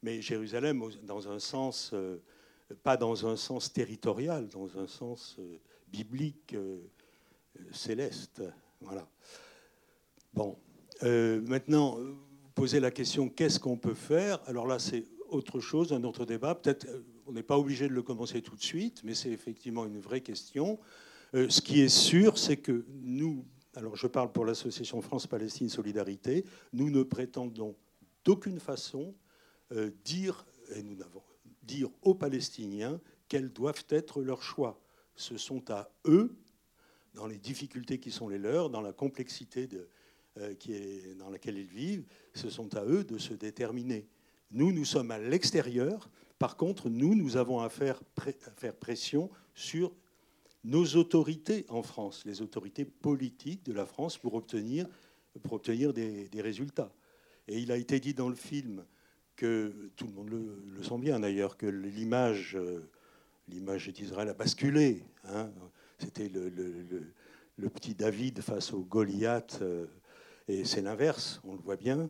mais 0.02 0.20
Jérusalem 0.20 0.82
dans 1.04 1.28
un 1.28 1.38
sens 1.38 1.94
pas 2.82 2.96
dans 2.96 3.26
un 3.26 3.36
sens 3.36 3.72
territorial, 3.72 4.48
dans 4.48 4.78
un 4.78 4.86
sens 4.86 5.36
euh, 5.38 5.58
biblique 5.88 6.54
euh, 6.54 6.78
euh, 7.58 7.64
céleste. 7.72 8.42
Voilà. 8.80 9.06
Bon. 10.34 10.56
maintenant, 11.02 11.96
vous 11.96 12.16
posez 12.54 12.80
la 12.80 12.90
question 12.90 13.28
qu'est-ce 13.28 13.60
qu'on 13.60 13.76
peut 13.76 13.94
faire? 13.94 14.40
Alors 14.46 14.66
là, 14.66 14.78
c'est 14.78 15.06
autre 15.28 15.60
chose, 15.60 15.92
un 15.92 16.04
autre 16.04 16.24
débat. 16.24 16.54
Peut-être 16.54 16.86
on 17.26 17.32
n'est 17.32 17.42
pas 17.42 17.58
obligé 17.58 17.86
de 17.86 17.92
le 17.92 18.02
commencer 18.02 18.42
tout 18.42 18.56
de 18.56 18.62
suite, 18.62 19.02
mais 19.04 19.14
c'est 19.14 19.30
effectivement 19.30 19.84
une 19.84 20.00
vraie 20.00 20.22
question. 20.22 20.80
ce 21.34 21.60
qui 21.60 21.80
est 21.80 21.88
sûr, 21.88 22.38
c'est 22.38 22.56
que 22.56 22.84
nous, 23.02 23.44
alors 23.74 23.94
je 23.94 24.06
parle 24.06 24.32
pour 24.32 24.44
l'association 24.44 25.00
France-Palestine 25.02 25.68
Solidarité, 25.68 26.44
nous 26.72 26.90
ne 26.90 27.02
prétendons 27.02 27.76
d'aucune 28.24 28.58
façon 28.58 29.14
dire, 30.04 30.46
et 30.74 30.82
nous 30.82 30.96
n'avons 30.96 31.22
dire 31.62 31.88
aux 32.02 32.14
Palestiniens 32.14 33.00
quels 33.28 33.52
doivent 33.52 33.84
être 33.88 34.22
leurs 34.22 34.42
choix. 34.42 34.80
Ce 35.16 35.36
sont 35.36 35.70
à 35.70 35.90
eux, 36.06 36.36
dans 37.14 37.26
les 37.26 37.38
difficultés 37.38 37.98
qui 37.98 38.10
sont 38.10 38.28
les 38.28 38.38
leurs, 38.38 38.70
dans 38.70 38.80
la 38.80 38.92
complexité 38.92 39.68
euh, 40.38 40.54
dans 41.18 41.30
laquelle 41.30 41.58
ils 41.58 41.66
vivent, 41.66 42.04
ce 42.34 42.50
sont 42.50 42.74
à 42.74 42.84
eux 42.84 43.04
de 43.04 43.18
se 43.18 43.34
déterminer. 43.34 44.06
Nous, 44.50 44.72
nous 44.72 44.84
sommes 44.84 45.10
à 45.10 45.18
l'extérieur. 45.18 46.10
Par 46.38 46.56
contre, 46.56 46.88
nous, 46.88 47.14
nous 47.14 47.36
avons 47.36 47.60
à 47.60 47.68
faire, 47.68 48.00
faire 48.56 48.74
pression 48.74 49.30
sur 49.54 49.92
nos 50.64 50.84
autorités 50.96 51.66
en 51.68 51.82
France, 51.82 52.22
les 52.24 52.40
autorités 52.40 52.84
politiques 52.84 53.64
de 53.64 53.72
la 53.72 53.86
France, 53.86 54.16
pour 54.16 54.34
obtenir, 54.34 54.86
obtenir 55.50 55.92
des, 55.92 56.28
des 56.28 56.40
résultats. 56.40 56.92
Et 57.48 57.58
il 57.58 57.72
a 57.72 57.76
été 57.76 57.98
dit 58.00 58.14
dans 58.14 58.28
le 58.28 58.34
film 58.34 58.84
que 59.42 59.90
tout 59.96 60.06
le 60.06 60.12
monde 60.12 60.30
le, 60.30 60.82
sent 60.84 60.98
bien 60.98 61.18
d'ailleurs, 61.18 61.56
que 61.56 61.66
l'image, 61.66 62.54
euh, 62.54 62.88
l'image 63.48 63.88
d'Israël 63.88 64.28
a 64.28 64.34
basculé. 64.34 65.04
Hein. 65.24 65.50
C'était 65.98 66.28
le, 66.28 67.68
petit 67.68 67.96
David 67.96 68.40
face 68.40 68.72
au 68.72 68.84
Goliath, 68.84 69.58
euh, 69.60 69.88
et 70.46 70.64
c'est 70.64 70.80
l'inverse, 70.80 71.40
on 71.42 71.54
le 71.54 71.58
voit 71.58 71.74
bien. 71.74 72.08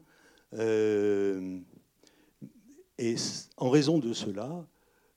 Euh, 0.53 1.59
et 2.99 3.15
en 3.57 3.71
raison 3.71 3.99
de 3.99 4.13
cela, 4.13 4.67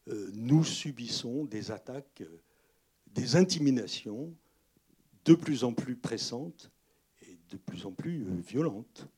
nous 0.07 0.63
subissons 0.63 1.43
des 1.43 1.71
attaques, 1.71 2.23
des 3.07 3.35
intimidations 3.35 4.33
de 5.25 5.33
plus 5.33 5.65
en 5.65 5.73
plus 5.73 5.97
pressantes 5.97 6.71
et 7.23 7.37
de 7.49 7.57
plus 7.57 7.85
en 7.85 7.91
plus 7.91 8.25
violentes. 8.39 9.09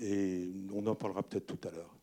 Et 0.00 0.50
on 0.72 0.86
en 0.86 0.94
parlera 0.94 1.22
peut-être 1.22 1.46
tout 1.46 1.68
à 1.68 1.70
l'heure. 1.70 1.94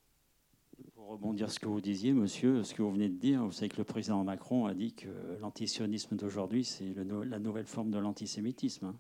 Pour 0.94 1.08
rebondir 1.08 1.48
sur 1.48 1.56
ce 1.56 1.60
que 1.60 1.68
vous 1.68 1.82
disiez, 1.82 2.14
monsieur, 2.14 2.64
ce 2.64 2.74
que 2.74 2.82
vous 2.82 2.92
venez 2.92 3.10
de 3.10 3.18
dire, 3.18 3.44
vous 3.44 3.52
savez 3.52 3.70
que 3.70 3.78
le 3.78 3.84
président 3.84 4.24
Macron 4.24 4.66
a 4.66 4.74
dit 4.74 4.94
que 4.94 5.10
l'antisionisme 5.42 6.16
d'aujourd'hui, 6.16 6.64
c'est 6.64 6.94
la 6.96 7.40
nouvelle 7.40 7.66
forme 7.66 7.90
de 7.92 7.98
l'antisémitisme. 7.98 8.86
Hein. 8.86 8.96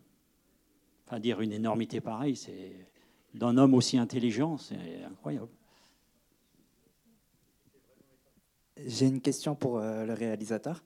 Enfin, 1.05 1.19
dire 1.19 1.41
une 1.41 1.51
énormité 1.51 2.01
pareille, 2.01 2.35
c'est 2.35 2.73
d'un 3.33 3.57
homme 3.57 3.73
aussi 3.73 3.97
intelligent, 3.97 4.57
c'est 4.57 5.03
incroyable. 5.03 5.49
J'ai 8.85 9.07
une 9.07 9.21
question 9.21 9.55
pour 9.55 9.79
euh, 9.79 10.05
le 10.05 10.13
réalisateur. 10.13 10.83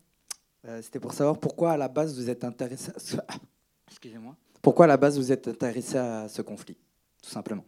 Euh, 0.65 0.81
c'était 0.81 0.99
pour 0.99 1.13
savoir 1.13 1.39
pourquoi 1.39 1.73
à 1.73 1.77
la 1.77 1.87
base 1.87 2.15
vous 2.15 2.29
êtes 2.29 2.43
intéressé. 2.43 2.91
À... 3.27 3.35
Excusez-moi. 3.87 4.35
Pourquoi 4.61 4.85
à 4.85 4.87
la 4.87 4.97
base 4.97 5.17
vous 5.17 5.31
êtes 5.31 5.47
intéressé 5.47 5.97
à 5.97 6.27
ce 6.27 6.41
conflit, 6.41 6.77
tout 7.21 7.29
simplement? 7.29 7.65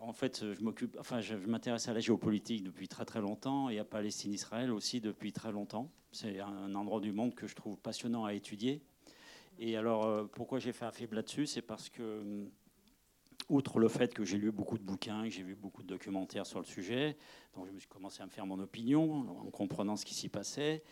En 0.00 0.12
fait, 0.12 0.44
je 0.54 0.62
m'occupe, 0.62 0.96
enfin, 0.98 1.20
je, 1.20 1.34
m'intéresse 1.34 1.88
à 1.88 1.94
la 1.94 2.00
géopolitique 2.00 2.62
depuis 2.62 2.88
très 2.88 3.04
très 3.04 3.20
longtemps 3.20 3.68
et 3.68 3.78
à 3.78 3.84
Palestine-Israël 3.84 4.70
aussi 4.70 5.00
depuis 5.00 5.32
très 5.32 5.52
longtemps. 5.52 5.90
C'est 6.12 6.40
un 6.40 6.74
endroit 6.74 7.00
du 7.00 7.12
monde 7.12 7.34
que 7.34 7.46
je 7.46 7.54
trouve 7.54 7.78
passionnant 7.78 8.24
à 8.24 8.34
étudier. 8.34 8.82
Et 9.58 9.76
alors, 9.76 10.06
euh, 10.06 10.24
pourquoi 10.24 10.58
j'ai 10.58 10.72
fait 10.72 10.84
un 10.84 10.92
film 10.92 11.12
là-dessus 11.12 11.46
C'est 11.46 11.62
parce 11.62 11.88
que 11.88 12.20
hum, 12.20 12.50
outre 13.48 13.78
le 13.78 13.88
fait 13.88 14.14
que 14.14 14.24
j'ai 14.24 14.38
lu 14.38 14.50
beaucoup 14.50 14.78
de 14.78 14.82
bouquins, 14.82 15.24
que 15.24 15.30
j'ai 15.30 15.42
vu 15.42 15.54
beaucoup 15.54 15.82
de 15.82 15.88
documentaires 15.88 16.46
sur 16.46 16.60
le 16.60 16.64
sujet, 16.64 17.16
donc 17.54 17.66
je 17.66 17.72
me 17.72 17.78
suis 17.78 17.88
commencé 17.88 18.22
à 18.22 18.26
me 18.26 18.30
faire 18.30 18.46
mon 18.46 18.58
opinion 18.58 19.26
en 19.28 19.50
comprenant 19.50 19.96
ce 19.96 20.04
qui 20.04 20.14
s'y 20.14 20.28
passait. 20.28 20.82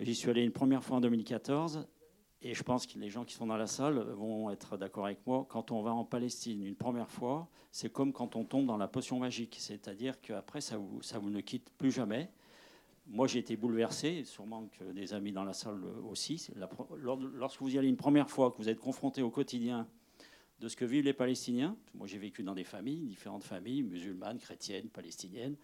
J'y 0.00 0.14
suis 0.14 0.28
allé 0.28 0.42
une 0.42 0.52
première 0.52 0.82
fois 0.82 0.98
en 0.98 1.00
2014 1.00 1.86
et 2.44 2.52
je 2.52 2.62
pense 2.62 2.86
que 2.86 2.98
les 2.98 3.08
gens 3.08 3.24
qui 3.24 3.34
sont 3.34 3.46
dans 3.46 3.56
la 3.56 3.66
salle 3.66 3.98
vont 3.98 4.50
être 4.50 4.76
d'accord 4.76 5.06
avec 5.06 5.26
moi. 5.26 5.46
Quand 5.48 5.70
on 5.70 5.80
va 5.80 5.92
en 5.92 6.04
Palestine 6.04 6.62
une 6.62 6.76
première 6.76 7.10
fois, 7.10 7.48
c'est 7.72 7.90
comme 7.90 8.12
quand 8.12 8.36
on 8.36 8.44
tombe 8.44 8.66
dans 8.66 8.76
la 8.76 8.86
potion 8.86 9.18
magique, 9.18 9.56
c'est-à-dire 9.58 10.20
qu'après 10.20 10.60
ça 10.60 10.76
vous, 10.76 11.00
vous 11.00 11.30
ne 11.30 11.40
quitte 11.40 11.70
plus 11.78 11.90
jamais. 11.90 12.28
Moi, 13.06 13.26
j'ai 13.28 13.38
été 13.38 13.56
bouleversé, 13.56 14.24
sûrement 14.24 14.68
que 14.78 14.84
des 14.92 15.14
amis 15.14 15.32
dans 15.32 15.44
la 15.44 15.54
salle 15.54 15.82
aussi. 16.10 16.46
lorsque 16.98 17.62
vous 17.62 17.74
y 17.74 17.78
allez 17.78 17.88
une 17.88 17.96
première 17.96 18.28
fois, 18.30 18.50
que 18.50 18.58
vous 18.58 18.68
êtes 18.68 18.78
confronté 18.78 19.22
au 19.22 19.30
quotidien 19.30 19.88
de 20.60 20.68
ce 20.68 20.76
que 20.76 20.84
vivent 20.84 21.04
les 21.04 21.12
Palestiniens. 21.14 21.76
Moi, 21.94 22.06
j'ai 22.06 22.18
vécu 22.18 22.42
dans 22.42 22.54
des 22.54 22.64
familles, 22.64 23.06
différentes 23.06 23.44
familles, 23.44 23.82
musulmanes, 23.82 24.38
chrétiennes, 24.38 24.88
palestiniennes. 24.88 25.56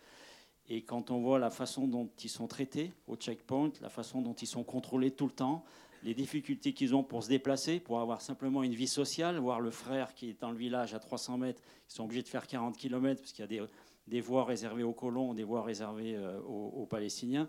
Et 0.68 0.82
quand 0.82 1.10
on 1.10 1.20
voit 1.20 1.38
la 1.38 1.50
façon 1.50 1.86
dont 1.86 2.08
ils 2.22 2.30
sont 2.30 2.46
traités 2.46 2.92
au 3.06 3.16
checkpoint, 3.16 3.72
la 3.82 3.90
façon 3.90 4.22
dont 4.22 4.34
ils 4.34 4.46
sont 4.46 4.64
contrôlés 4.64 5.10
tout 5.10 5.26
le 5.26 5.32
temps, 5.32 5.64
les 6.02 6.14
difficultés 6.14 6.72
qu'ils 6.72 6.94
ont 6.94 7.02
pour 7.02 7.22
se 7.22 7.28
déplacer, 7.28 7.80
pour 7.80 8.00
avoir 8.00 8.20
simplement 8.20 8.62
une 8.62 8.74
vie 8.74 8.88
sociale, 8.88 9.38
voir 9.38 9.60
le 9.60 9.70
frère 9.70 10.14
qui 10.14 10.30
est 10.30 10.40
dans 10.40 10.50
le 10.50 10.56
village 10.56 10.94
à 10.94 10.98
300 10.98 11.38
mètres, 11.38 11.62
ils 11.88 11.94
sont 11.94 12.04
obligés 12.04 12.22
de 12.22 12.28
faire 12.28 12.46
40 12.46 12.76
km 12.76 13.20
parce 13.20 13.32
qu'il 13.32 13.42
y 13.42 13.58
a 13.58 13.66
des, 14.06 14.20
voies 14.20 14.44
réservées 14.44 14.82
aux 14.82 14.92
colons, 14.92 15.34
des 15.34 15.44
voies 15.44 15.62
réservées 15.62 16.16
euh, 16.16 16.40
aux, 16.40 16.86
Palestiniens. 16.86 17.48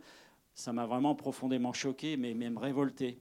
Ça 0.53 0.73
m'a 0.73 0.85
vraiment 0.85 1.15
profondément 1.15 1.71
choqué, 1.71 2.17
mais 2.17 2.33
même 2.33 2.57
révolté. 2.57 3.19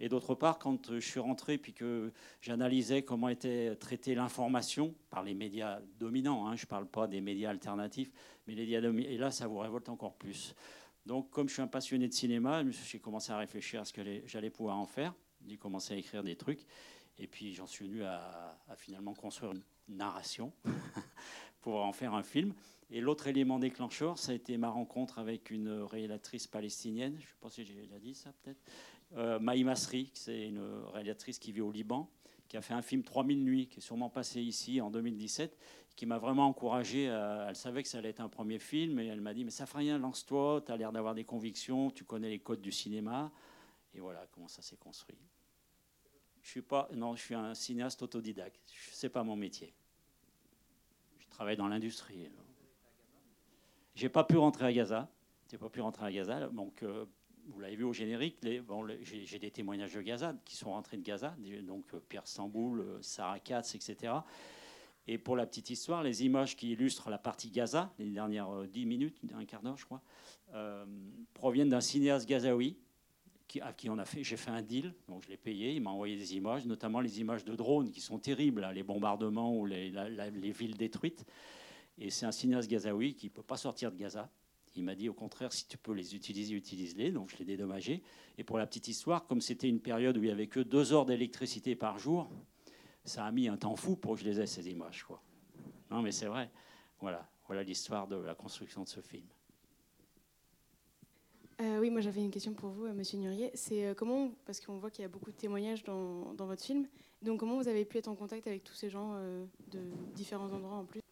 Et 0.00 0.08
d'autre 0.08 0.34
part, 0.34 0.58
quand 0.58 0.94
je 0.94 0.98
suis 0.98 1.20
rentré 1.20 1.58
puis 1.58 1.72
que 1.72 2.12
j'analysais 2.40 3.02
comment 3.02 3.28
était 3.28 3.76
traitée 3.76 4.16
l'information 4.16 4.94
par 5.10 5.22
les 5.22 5.32
médias 5.32 5.78
dominants, 6.00 6.48
hein, 6.48 6.56
je 6.56 6.64
ne 6.64 6.68
parle 6.68 6.86
pas 6.86 7.06
des 7.06 7.20
médias 7.20 7.50
alternatifs, 7.50 8.10
mais 8.46 8.54
les 8.54 8.62
médias 8.62 8.80
dominants, 8.80 9.10
et 9.10 9.16
là, 9.16 9.30
ça 9.30 9.46
vous 9.46 9.58
révolte 9.58 9.88
encore 9.88 10.14
plus. 10.14 10.56
Donc, 11.06 11.30
comme 11.30 11.48
je 11.48 11.54
suis 11.54 11.62
un 11.62 11.66
passionné 11.66 12.06
de 12.06 12.12
cinéma, 12.12 12.62
j'ai 12.70 13.00
commencé 13.00 13.32
à 13.32 13.38
réfléchir 13.38 13.80
à 13.80 13.84
ce 13.84 13.92
que 13.92 14.02
j'allais 14.26 14.50
pouvoir 14.50 14.78
en 14.78 14.86
faire. 14.86 15.14
J'ai 15.46 15.56
commencé 15.56 15.94
à 15.94 15.96
écrire 15.96 16.22
des 16.22 16.36
trucs. 16.36 16.64
Et 17.18 17.26
puis, 17.26 17.52
j'en 17.52 17.66
suis 17.66 17.86
venu 17.86 18.04
à, 18.04 18.58
finalement 18.76 19.14
construire 19.14 19.52
une 19.52 19.62
narration 19.88 20.52
pour 21.60 21.84
en 21.84 21.92
faire 21.92 22.14
un 22.14 22.22
film. 22.22 22.54
Et 22.90 23.00
l'autre 23.00 23.26
élément 23.26 23.58
déclencheur, 23.58 24.18
ça 24.18 24.32
a 24.32 24.34
été 24.34 24.56
ma 24.56 24.68
rencontre 24.68 25.18
avec 25.18 25.50
une 25.50 25.70
réalisatrice 25.82 26.46
palestinienne. 26.46 27.14
Je 27.18 27.24
ne 27.24 27.28
sais 27.28 27.36
pas 27.40 27.50
si 27.50 27.64
j'ai 27.64 27.74
déjà 27.74 27.98
dit 27.98 28.14
ça, 28.14 28.32
peut-être. 28.42 28.60
Euh, 29.16 29.38
Maï 29.38 29.64
Masri, 29.64 30.10
c'est 30.14 30.46
une 30.46 30.62
réalisatrice 30.92 31.38
qui 31.38 31.52
vit 31.52 31.60
au 31.60 31.72
Liban, 31.72 32.08
qui 32.48 32.56
a 32.56 32.62
fait 32.62 32.74
un 32.74 32.82
film 32.82 33.02
3000 33.02 33.42
nuits, 33.42 33.66
qui 33.66 33.78
est 33.78 33.82
sûrement 33.82 34.08
passé 34.08 34.40
ici 34.40 34.80
en 34.80 34.90
2017, 34.90 35.56
qui 35.96 36.06
m'a 36.06 36.18
vraiment 36.18 36.46
encouragé. 36.46 37.04
elle 37.04 37.56
savait 37.56 37.82
que 37.82 37.88
ça 37.88 37.98
allait 37.98 38.10
être 38.10 38.20
un 38.20 38.28
premier 38.28 38.58
film, 38.58 38.98
et 38.98 39.06
elle 39.06 39.20
m'a 39.20 39.34
dit 39.34 39.44
Mais 39.44 39.50
ça 39.50 39.66
fera 39.66 39.80
rien, 39.80 39.98
lance-toi, 39.98 40.62
tu 40.64 40.72
as 40.72 40.76
l'air 40.76 40.92
d'avoir 40.92 41.14
des 41.14 41.24
convictions, 41.24 41.90
tu 41.90 42.04
connais 42.04 42.30
les 42.30 42.38
codes 42.38 42.60
du 42.60 42.72
cinéma. 42.72 43.30
Et 43.94 44.00
voilà 44.00 44.26
comment 44.32 44.48
ça 44.48 44.62
s'est 44.62 44.76
construit. 44.76 45.18
Je 46.42 46.50
suis 46.50 46.62
pas, 46.62 46.88
non, 46.94 47.14
je 47.14 47.22
suis 47.22 47.34
un 47.34 47.54
cinéaste 47.54 48.02
autodidacte. 48.02 48.60
C'est 48.92 49.10
pas 49.10 49.22
mon 49.22 49.36
métier. 49.36 49.72
Je 51.20 51.28
travaille 51.28 51.56
dans 51.56 51.68
l'industrie. 51.68 52.28
J'ai 53.94 54.08
pas 54.08 54.24
pu 54.24 54.36
rentrer 54.36 54.66
à 54.66 54.72
Gaza. 54.72 55.08
J'ai 55.50 55.58
pas 55.58 55.68
pu 55.68 55.80
rentrer 55.80 56.06
à 56.06 56.12
Gaza. 56.12 56.48
Donc, 56.48 56.82
euh, 56.82 57.04
vous 57.46 57.60
l'avez 57.60 57.76
vu 57.76 57.84
au 57.84 57.92
générique, 57.92 58.38
bon, 58.66 58.86
j'ai 59.02 59.38
des 59.38 59.50
témoignages 59.50 59.94
de 59.94 60.00
Gaza 60.00 60.34
qui 60.44 60.56
sont 60.56 60.70
rentrés 60.70 60.96
de 60.96 61.02
Gaza, 61.02 61.34
donc 61.62 61.92
euh, 61.94 62.00
Pierre 62.08 62.26
Samboul, 62.26 62.80
euh, 62.80 63.02
Sarah 63.02 63.40
Katz, 63.40 63.74
etc. 63.74 64.14
Et 65.08 65.18
pour 65.18 65.36
la 65.36 65.46
petite 65.46 65.70
histoire, 65.70 66.02
les 66.02 66.24
images 66.24 66.56
qui 66.56 66.72
illustrent 66.72 67.10
la 67.10 67.18
partie 67.18 67.50
Gaza, 67.50 67.92
les 67.98 68.10
dernières 68.10 68.64
10 68.68 68.82
euh, 68.82 68.86
minutes, 68.86 69.18
un 69.34 69.44
quart 69.44 69.62
d'heure, 69.62 69.76
je 69.76 69.84
crois, 69.84 70.02
proviennent 71.34 71.70
d'un 71.70 71.80
cinéaste 71.80 72.28
gazaoui 72.28 72.76
qui, 73.48 73.60
à 73.60 73.72
qui 73.72 73.88
fait, 74.04 74.22
j'ai 74.22 74.36
fait 74.36 74.50
un 74.50 74.62
deal, 74.62 74.94
donc 75.08 75.24
je 75.24 75.28
l'ai 75.28 75.36
payé, 75.36 75.72
il 75.72 75.80
m'a 75.80 75.90
envoyé 75.90 76.16
des 76.16 76.36
images, 76.36 76.66
notamment 76.66 77.00
les 77.00 77.20
images 77.20 77.44
de 77.44 77.54
drones 77.56 77.90
qui 77.90 78.00
sont 78.00 78.18
terribles, 78.18 78.62
hein, 78.64 78.72
les 78.72 78.82
bombardements 78.82 79.56
ou 79.56 79.66
les, 79.66 79.90
les 79.90 80.52
villes 80.52 80.76
détruites. 80.76 81.24
Et 81.98 82.10
c'est 82.10 82.26
un 82.26 82.32
cinéaste 82.32 82.70
gazaoui 82.70 83.14
qui 83.14 83.26
ne 83.26 83.32
peut 83.32 83.42
pas 83.42 83.56
sortir 83.56 83.90
de 83.90 83.96
Gaza, 83.96 84.30
il 84.76 84.84
m'a 84.84 84.94
dit 84.94 85.08
au 85.08 85.14
contraire, 85.14 85.52
si 85.52 85.66
tu 85.66 85.76
peux 85.76 85.92
les 85.92 86.14
utiliser, 86.14 86.54
utilise-les. 86.54 87.10
Donc 87.10 87.30
je 87.30 87.36
l'ai 87.36 87.44
dédommagé. 87.44 88.02
Et 88.38 88.44
pour 88.44 88.58
la 88.58 88.66
petite 88.66 88.88
histoire, 88.88 89.26
comme 89.26 89.40
c'était 89.40 89.68
une 89.68 89.80
période 89.80 90.16
où 90.16 90.22
il 90.22 90.26
n'y 90.26 90.32
avait 90.32 90.46
que 90.46 90.60
deux 90.60 90.92
heures 90.92 91.04
d'électricité 91.04 91.76
par 91.76 91.98
jour, 91.98 92.30
ça 93.04 93.24
a 93.24 93.32
mis 93.32 93.48
un 93.48 93.56
temps 93.56 93.76
fou 93.76 93.96
pour 93.96 94.14
que 94.14 94.20
je 94.20 94.24
les 94.24 94.40
ai, 94.40 94.46
ces 94.46 94.68
images. 94.68 95.04
Quoi. 95.04 95.22
Non, 95.90 96.02
mais 96.02 96.12
c'est 96.12 96.26
vrai. 96.26 96.50
Voilà, 97.00 97.28
voilà 97.46 97.62
l'histoire 97.62 98.06
de 98.06 98.16
la 98.16 98.34
construction 98.34 98.82
de 98.84 98.88
ce 98.88 99.00
film. 99.00 99.26
Euh, 101.60 101.78
oui, 101.78 101.90
moi 101.90 102.00
j'avais 102.00 102.20
une 102.20 102.30
question 102.30 102.54
pour 102.54 102.70
vous, 102.70 102.86
euh, 102.86 102.94
Monsieur 102.94 103.18
Nurier. 103.18 103.50
C'est 103.54 103.86
euh, 103.86 103.94
comment, 103.94 104.32
parce 104.46 104.60
qu'on 104.60 104.78
voit 104.78 104.90
qu'il 104.90 105.02
y 105.02 105.04
a 105.04 105.08
beaucoup 105.08 105.30
de 105.30 105.36
témoignages 105.36 105.84
dans, 105.84 106.34
dans, 106.34 106.46
votre 106.46 106.64
film, 106.64 106.86
donc 107.20 107.40
comment 107.40 107.56
vous 107.56 107.68
avez 107.68 107.84
pu 107.84 107.98
être 107.98 108.08
en 108.08 108.16
contact 108.16 108.46
avec 108.46 108.64
tous 108.64 108.74
ces 108.74 108.90
gens 108.90 109.14
de 109.70 109.80
différents 110.14 110.50
endroits 110.50 110.78
en 110.78 110.84
plus? 110.84 111.02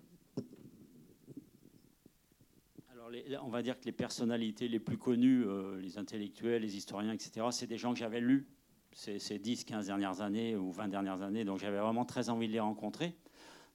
On 3.42 3.49
va 3.49 3.62
dire 3.62 3.78
que 3.78 3.85
les 3.85 3.92
personnalités 3.92 4.68
les 4.68 4.78
plus 4.78 4.99
connues, 4.99 5.44
euh, 5.47 5.80
les 5.80 5.99
intellectuels, 5.99 6.62
les 6.62 6.76
historiens, 6.76 7.12
etc., 7.12 7.47
c'est 7.50 7.66
des 7.66 7.78
gens 7.78 7.92
que 7.92 7.99
j'avais 7.99 8.20
lus 8.20 8.47
ces, 8.92 9.38
10, 9.38 9.64
15 9.64 9.87
dernières 9.87 10.20
années 10.20 10.56
ou 10.56 10.70
20 10.70 10.88
dernières 10.88 11.23
années. 11.23 11.44
Donc 11.44 11.59
j'avais 11.59 11.78
vraiment 11.78 12.04
très 12.04 12.28
envie 12.28 12.49
de 12.49 12.52
les 12.52 12.61
rencontrer. 12.61 13.14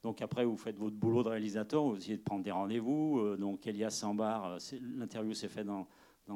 Donc 0.04 0.22
après, 0.22 0.46
vous 0.46 0.58
faites 0.58 0.78
votre 0.78 0.96
boulot 0.96 1.24
de 1.24 1.30
réalisateur, 1.30 1.84
vous 1.84 1.98
essayez 1.98 2.18
de 2.18 2.22
prendre 2.22 2.44
des 2.44 2.52
rendez-vous. 2.52 3.20
Euh, 3.20 3.38
donc 3.38 3.66
Elias 3.66 3.90
Sambar, 3.90 4.46
euh, 4.46 4.58
l'interview 4.98 5.34
s'est 5.34 5.48
faite 5.48 5.66
dans, 5.66 5.88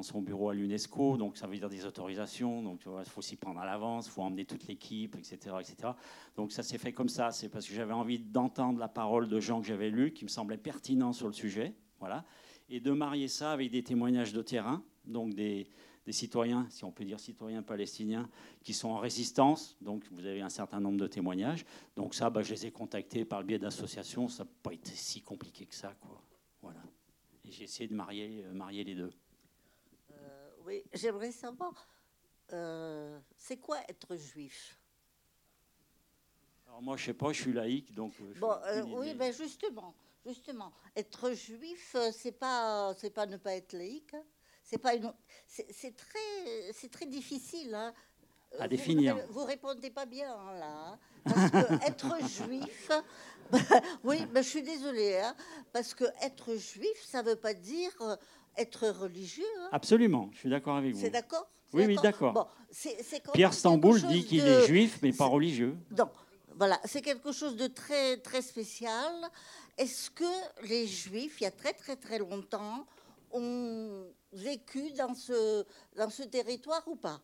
son 0.02 0.22
bureau 0.22 0.50
à 0.50 0.54
l'UNESCO, 0.54 1.18
donc 1.18 1.36
ça 1.36 1.48
veut 1.48 1.58
dire 1.58 1.70
des 1.70 1.86
autorisations. 1.86 2.64
Donc 2.64 2.82
il 2.86 3.10
faut 3.10 3.22
s'y 3.22 3.36
prendre 3.36 3.60
à 3.60 3.66
l'avance, 3.66 4.08
il 4.08 4.12
faut 4.12 4.22
emmener 4.22 4.46
toute 4.46 4.68
l'équipe, 4.68 5.16
etc., 5.16 5.56
etc. 5.60 5.94
Donc 6.36 6.52
ça 6.52 6.64
s'est 6.64 6.78
fait 6.78 6.94
comme 6.94 7.10
ça. 7.10 7.32
C'est 7.32 7.50
parce 7.50 7.68
que 7.68 7.74
j'avais 7.74 7.94
envie 7.94 8.20
d'entendre 8.20 8.80
la 8.80 8.88
parole 8.88 9.28
de 9.28 9.40
gens 9.40 9.62
que 9.62 9.68
j'avais 9.68 9.90
lus, 9.90 10.14
qui 10.14 10.26
me 10.26 10.30
semblaient 10.30 10.58
pertinents 10.58 11.14
sur 11.14 11.28
le 11.28 11.34
sujet. 11.34 11.74
Voilà 12.00 12.24
et 12.70 12.80
de 12.80 12.92
marier 12.92 13.28
ça 13.28 13.52
avec 13.52 13.72
des 13.72 13.84
témoignages 13.84 14.34
de 14.34 14.42
terrain, 14.42 14.84
donc 15.06 15.34
des, 15.34 15.68
citoyens, 16.14 16.68
si 16.70 16.84
on 16.84 16.92
peut 16.92 17.06
dire 17.06 17.20
citoyens 17.20 17.64
palestiniens, 17.64 18.30
qui 18.64 18.74
sont 18.74 18.90
en 18.90 18.98
résistance. 18.98 19.78
Donc 19.82 20.04
vous 20.12 20.26
avez 20.26 20.42
un 20.42 20.50
certain 20.50 20.80
nombre 20.80 20.98
de 20.98 21.08
témoignages. 21.08 21.66
Donc 21.96 22.16
ça, 22.16 22.30
bah, 22.30 22.42
je 22.42 22.54
les 22.54 22.68
ai 22.68 22.72
contactés 22.72 23.26
par 23.26 23.40
le 23.42 23.46
biais 23.46 23.60
d'associations. 23.60 24.28
Ça 24.28 24.44
n'a 24.44 24.50
pas 24.64 24.74
été 24.74 24.92
si 24.92 25.22
compliqué 25.22 25.66
que 25.66 25.76
ça. 25.76 25.94
Quoi. 26.02 26.22
Voilà. 26.62 26.82
Et 27.46 27.52
j'ai 27.52 27.64
essayé 27.64 27.88
de 27.88 27.96
marier, 27.96 28.44
euh, 28.46 28.54
marier 28.54 28.84
les 28.84 28.96
deux. 28.96 29.12
Euh, 30.12 30.50
oui, 30.66 30.84
j'aimerais 30.94 31.32
savoir, 31.32 31.88
euh, 32.54 33.20
c'est 33.38 33.58
quoi 33.58 33.80
être 33.88 34.16
juif? 34.16 34.78
Alors 36.68 36.82
moi, 36.82 36.98
je 36.98 37.06
sais 37.06 37.14
pas, 37.14 37.34
je 37.34 37.42
suis 37.42 37.54
laïque, 37.54 37.96
donc... 37.96 38.14
bon, 38.40 38.56
oui, 38.94 39.16
ben 39.16 39.34
justement, 39.34 39.96
Justement, 40.26 40.74
être 40.96 41.32
juif, 41.32 41.96
c'est 42.12 42.34
pas, 42.34 42.94
c'est 42.98 43.10
pas 43.10 43.26
ne 43.26 43.38
pas 43.38 43.56
être 43.56 43.74
laïque. 43.74 44.14
Hein. 44.14 44.24
C'est 44.70 44.78
pas 44.78 44.94
une, 44.94 45.12
c'est 45.48 45.98
très, 45.98 46.72
c'est 46.74 46.92
très 46.92 47.08
difficile. 47.08 47.74
Hein. 47.74 47.92
À 48.60 48.68
définir. 48.68 49.18
Vous, 49.32 49.44
répondez 49.44 49.90
pas 49.90 50.06
bien 50.06 50.32
hein, 50.32 50.60
là, 50.60 51.00
parce 51.24 51.50
que 51.50 51.88
être 51.88 52.28
juif, 52.28 52.92
oui, 54.04 54.20
mais 54.32 54.44
je 54.44 54.48
suis 54.48 54.62
désolée, 54.62 55.22
parce 55.74 55.96
que 55.96 56.04
être 56.22 56.56
juif, 56.56 57.04
ça 57.04 57.24
veut 57.24 57.36
pas 57.36 57.56
dire 57.56 57.92
euh, 58.02 58.16
être 58.58 58.88
religieux. 58.90 59.44
Absolument, 59.72 60.30
je 60.34 60.40
suis 60.40 60.50
d'accord 60.52 60.78
avec 60.78 60.94
vous. 60.94 61.02
C'est 61.02 61.10
d'accord? 61.10 61.50
Oui, 61.74 61.86
oui, 61.88 61.98
d'accord. 62.04 62.54
Pierre 63.34 63.56
Stamboul 63.56 64.02
dit 64.04 64.24
qu'il 64.24 64.46
est 64.46 64.68
juif, 64.68 65.00
mais 65.02 65.14
pas 65.14 65.26
religieux. 65.26 65.76
Non, 65.98 66.10
voilà, 66.56 66.80
c'est 66.86 67.02
quelque 67.02 67.32
chose 67.32 67.56
de 67.56 67.66
très, 67.66 68.18
très 68.18 68.44
spécial. 68.44 69.14
Est-ce 69.80 70.12
que 70.12 70.68
les 70.68 70.86
Juifs, 70.86 71.40
il 71.40 71.46
y 71.46 71.48
a 71.48 71.52
très, 71.52 71.74
très, 71.74 71.96
très 71.96 72.20
longtemps, 72.20 72.86
ont 73.32 74.06
vécu 74.34 74.92
dans 74.98 75.14
ce, 75.14 75.66
dans 75.98 76.10
ce 76.10 76.24
territoire 76.24 76.84
ou 76.88 76.96
pas? 76.96 77.22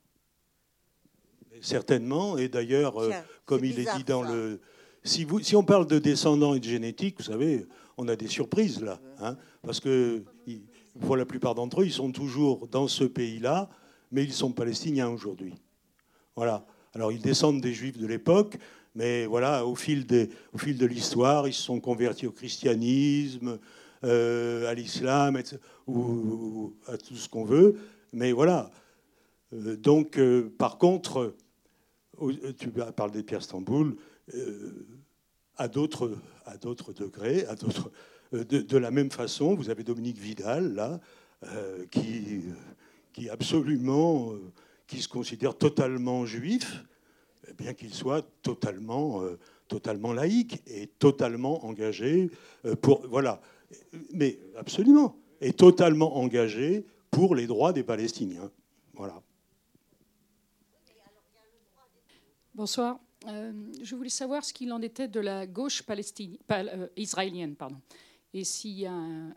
Certainement, 1.61 2.37
et 2.37 2.49
d'ailleurs, 2.49 3.01
euh, 3.01 3.11
comme 3.45 3.63
il 3.63 3.79
est 3.79 3.87
dit 3.95 4.03
dans 4.03 4.21
le... 4.21 4.59
Si, 5.03 5.23
vous, 5.23 5.39
si 5.39 5.55
on 5.55 5.63
parle 5.63 5.87
de 5.87 5.99
descendants 5.99 6.55
et 6.55 6.59
de 6.59 6.65
génétique, 6.65 7.17
vous 7.19 7.23
savez, 7.23 7.65
on 7.97 8.07
a 8.07 8.15
des 8.15 8.27
surprises 8.27 8.81
là, 8.81 8.99
hein, 9.19 9.37
parce 9.61 9.79
que 9.79 10.23
pour 10.99 11.15
la 11.15 11.25
plupart 11.25 11.55
d'entre 11.55 11.81
eux, 11.81 11.85
ils 11.85 11.93
sont 11.93 12.11
toujours 12.11 12.67
dans 12.67 12.87
ce 12.87 13.03
pays-là, 13.03 13.69
mais 14.11 14.23
ils 14.23 14.33
sont 14.33 14.51
palestiniens 14.51 15.09
aujourd'hui. 15.09 15.53
Voilà. 16.35 16.65
Alors 16.93 17.11
ils 17.11 17.21
descendent 17.21 17.61
des 17.61 17.73
juifs 17.73 17.97
de 17.97 18.07
l'époque, 18.07 18.57
mais 18.95 19.25
voilà, 19.25 19.65
au 19.65 19.75
fil, 19.75 20.05
des, 20.05 20.29
au 20.53 20.57
fil 20.57 20.77
de 20.77 20.85
l'histoire, 20.85 21.47
ils 21.47 21.53
se 21.53 21.61
sont 21.61 21.79
convertis 21.79 22.27
au 22.27 22.31
christianisme, 22.31 23.59
euh, 24.03 24.69
à 24.69 24.73
l'islam, 24.73 25.41
ou, 25.87 26.73
à 26.87 26.97
tout 26.97 27.15
ce 27.15 27.29
qu'on 27.29 27.45
veut. 27.45 27.75
Mais 28.13 28.31
voilà. 28.31 28.69
Euh, 29.53 29.77
donc, 29.77 30.17
euh, 30.17 30.53
par 30.57 30.77
contre, 30.77 31.35
tu 32.57 32.69
parles 32.69 33.11
des 33.11 33.23
Pierre 33.23 33.41
Stamboul, 33.41 33.95
à 35.57 35.67
d'autres 35.67 36.17
degrés, 36.93 37.45
à 37.45 37.55
d'autres 37.55 37.91
de, 38.31 38.77
la 38.77 38.91
même 38.91 39.11
façon, 39.11 39.55
vous 39.55 39.69
avez 39.69 39.83
Dominique 39.83 40.17
Vidal, 40.17 40.73
là, 40.73 40.99
qui, 41.91 42.41
qui 43.13 43.29
absolument, 43.29 44.33
qui 44.87 45.01
se 45.01 45.07
considère 45.07 45.57
totalement 45.57 46.25
juif, 46.25 46.83
bien 47.57 47.73
qu'il 47.73 47.93
soit 47.93 48.25
totalement, 48.41 49.21
totalement 49.67 50.13
laïque 50.13 50.61
et 50.67 50.87
totalement 50.87 51.65
engagé 51.65 52.29
pour. 52.81 53.05
Voilà. 53.07 53.41
Mais 54.13 54.39
absolument. 54.55 55.17
Et 55.41 55.53
totalement 55.53 56.17
engagé 56.17 56.85
pour 57.11 57.35
les 57.35 57.47
droits 57.47 57.73
des 57.73 57.83
Palestiniens. 57.83 58.51
Voilà. 58.93 59.21
Bonsoir. 62.53 62.99
Euh, 63.27 63.51
je 63.81 63.95
voulais 63.95 64.09
savoir 64.09 64.45
ce 64.45 64.53
qu'il 64.53 64.71
en 64.71 64.81
était 64.81 65.07
de 65.07 65.19
la 65.19 65.47
gauche 65.47 65.83
palestinienne, 65.83 66.39
israélienne, 66.95 67.55
pardon, 67.55 67.81
et 68.33 68.43
s'il 68.43 68.77
y 68.77 68.85
a 68.85 68.93
un, 68.93 69.29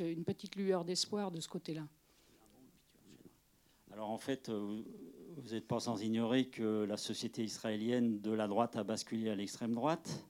une 0.00 0.24
petite 0.24 0.56
lueur 0.56 0.84
d'espoir 0.84 1.30
de 1.30 1.40
ce 1.40 1.48
côté-là. 1.48 1.86
Alors 3.92 4.10
en 4.10 4.18
fait, 4.18 4.48
vous 4.50 4.84
n'êtes 5.50 5.66
pas 5.66 5.80
sans 5.80 6.00
ignorer 6.02 6.46
que 6.46 6.84
la 6.84 6.96
société 6.96 7.42
israélienne 7.42 8.20
de 8.20 8.30
la 8.30 8.46
droite 8.46 8.76
a 8.76 8.84
basculé 8.84 9.30
à 9.30 9.34
l'extrême 9.34 9.74
droite, 9.74 10.24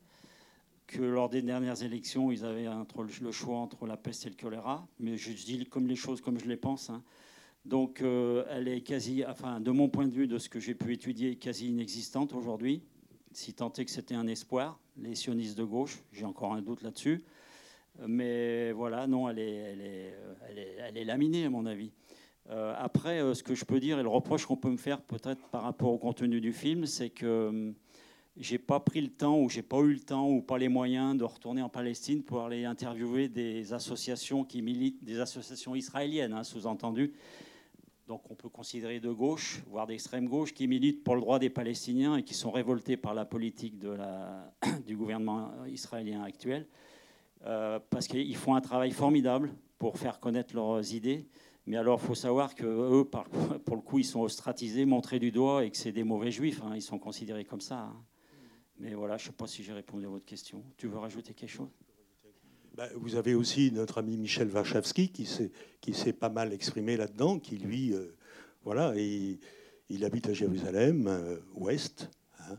que 0.89 1.03
lors 1.03 1.29
des 1.29 1.43
dernières 1.43 1.83
élections, 1.85 2.33
ils 2.33 2.45
avaient 2.45 2.67
le 3.21 3.31
choix 3.31 3.59
entre 3.59 3.87
la 3.87 3.97
peste 3.97 4.27
et 4.27 4.31
le 4.31 4.35
choléra, 4.35 4.89
mais 4.99 5.17
je 5.17 5.31
dis 5.33 5.65
comme 5.67 5.87
les 5.87 5.95
choses 5.95 6.21
comme 6.21 6.41
je 6.41 6.47
les 6.47 6.57
pense. 6.57 6.91
Hein. 6.91 7.05
Donc 7.65 8.01
euh, 8.01 8.45
elle 8.51 8.67
est 8.67 8.81
quasi, 8.81 9.23
enfin 9.25 9.61
de 9.61 9.71
mon 9.71 9.89
point 9.89 10.09
de 10.09 10.15
vue, 10.15 10.27
de 10.27 10.39
ce 10.39 10.49
que 10.49 10.59
j'ai 10.59 10.75
pu 10.75 10.95
étudier, 10.95 11.37
quasi 11.37 11.69
inexistante 11.69 12.33
aujourd'hui, 12.33 12.83
si 13.33 13.53
tant 13.53 13.73
est 13.75 13.85
que 13.85 13.91
c'était 13.91 14.15
un 14.15 14.27
espoir, 14.27 14.81
les 14.97 15.15
sionistes 15.15 15.59
de 15.59 15.65
gauche, 15.65 16.03
j'ai 16.11 16.25
encore 16.25 16.55
un 16.55 16.63
doute 16.63 16.83
là-dessus. 16.83 17.23
Mais 18.07 18.73
voilà, 18.73 19.07
non, 19.07 19.29
elle 19.29 19.39
est 19.39 21.05
laminée 21.05 21.45
à 21.45 21.51
mon 21.51 21.67
avis. 21.67 21.93
Euh, 22.51 22.75
après, 22.79 23.21
euh, 23.21 23.35
ce 23.35 23.43
que 23.43 23.55
je 23.55 23.65
peux 23.65 23.79
dire 23.79 23.99
et 23.99 24.03
le 24.03 24.09
reproche 24.09 24.47
qu'on 24.47 24.57
peut 24.57 24.71
me 24.71 24.79
faire 24.79 25.03
peut-être 25.03 25.47
par 25.49 25.63
rapport 25.65 25.91
au 25.91 25.99
contenu 25.99 26.41
du 26.41 26.53
film, 26.53 26.87
c'est 26.87 27.11
que 27.11 27.49
hum, 27.49 27.75
j'ai 28.39 28.59
pas 28.59 28.79
pris 28.79 29.01
le 29.01 29.09
temps 29.09 29.41
ou 29.41 29.49
j'ai 29.49 29.63
pas 29.63 29.79
eu 29.79 29.93
le 29.93 30.01
temps 30.01 30.29
ou 30.29 30.41
pas 30.41 30.59
les 30.59 30.69
moyens 30.69 31.17
de 31.17 31.25
retourner 31.25 31.61
en 31.61 31.69
Palestine 31.69 32.23
pour 32.23 32.43
aller 32.43 32.65
interviewer 32.65 33.29
des 33.29 33.73
associations 33.73 34.45
qui 34.45 34.63
militent, 34.63 35.03
des 35.03 35.19
associations 35.19 35.75
israéliennes, 35.75 36.33
hein, 36.33 36.45
sous-entendu. 36.45 37.13
Donc 38.07 38.31
on 38.31 38.35
peut 38.35 38.49
considérer 38.49 39.01
de 39.01 39.11
gauche, 39.11 39.63
voire 39.67 39.87
d'extrême 39.87 40.29
gauche, 40.29 40.55
qui 40.55 40.69
militent 40.69 41.03
pour 41.03 41.15
le 41.15 41.21
droit 41.21 41.39
des 41.39 41.51
Palestiniens 41.51 42.17
et 42.17 42.23
qui 42.23 42.35
sont 42.35 42.51
révoltés 42.51 42.97
par 42.97 43.13
la 43.13 43.25
politique 43.25 43.79
du 44.87 44.97
gouvernement 44.97 45.51
israélien 45.67 46.23
actuel, 46.23 46.67
euh, 47.45 47.81
parce 47.91 48.07
qu'ils 48.07 48.37
font 48.37 48.55
un 48.55 48.61
travail 48.61 48.93
formidable 48.93 49.53
pour 49.79 49.99
faire 49.99 50.21
connaître 50.21 50.55
leurs 50.55 50.95
idées. 50.95 51.27
Mais 51.67 51.77
alors, 51.77 52.01
il 52.03 52.07
faut 52.07 52.15
savoir 52.15 52.55
que 52.55 52.65
eux, 52.65 53.05
pour 53.65 53.77
le 53.77 53.83
coup, 53.83 53.99
ils 53.99 54.05
sont 54.05 54.21
ostratisés, 54.21 54.87
montrés 54.87 55.19
du 55.19 55.31
doigt 55.31 55.65
et 55.65 55.71
que 55.71 55.77
c'est 55.77 55.93
des 55.93 56.05
mauvais 56.05 56.31
juifs. 56.31 56.63
Hein. 56.65 56.73
Ils 56.77 56.83
sont 56.83 56.99
considérés 56.99 57.45
comme 57.45 57.61
ça. 57.61 57.81
Hein. 57.81 57.97
Mais 58.79 58.95
voilà, 58.95 59.17
je 59.17 59.25
ne 59.25 59.27
sais 59.29 59.37
pas 59.37 59.47
si 59.47 59.63
j'ai 59.63 59.73
répondu 59.73 60.07
à 60.07 60.09
votre 60.09 60.25
question. 60.25 60.63
Tu 60.77 60.87
veux 60.87 60.99
rajouter 60.99 61.35
quelque 61.35 61.51
chose? 61.51 61.69
Bah, 62.75 62.89
Vous 62.95 63.17
avez 63.17 63.35
aussi 63.35 63.73
notre 63.73 63.99
ami 63.99 64.17
Michel 64.17 64.51
Warszawski 64.51 65.11
qui 65.11 65.95
s'est 65.95 66.13
pas 66.13 66.29
mal 66.29 66.53
exprimé 66.53 66.97
là-dedans, 66.97 67.41
qui 67.41 67.59
lui, 67.59 67.93
euh, 67.93 68.15
voilà, 68.63 68.95
il 68.97 70.05
habite 70.05 70.29
à 70.29 70.33
Jérusalem, 70.33 71.09
euh, 71.09 71.41
ouest. 71.55 72.09
Hein. 72.41 72.59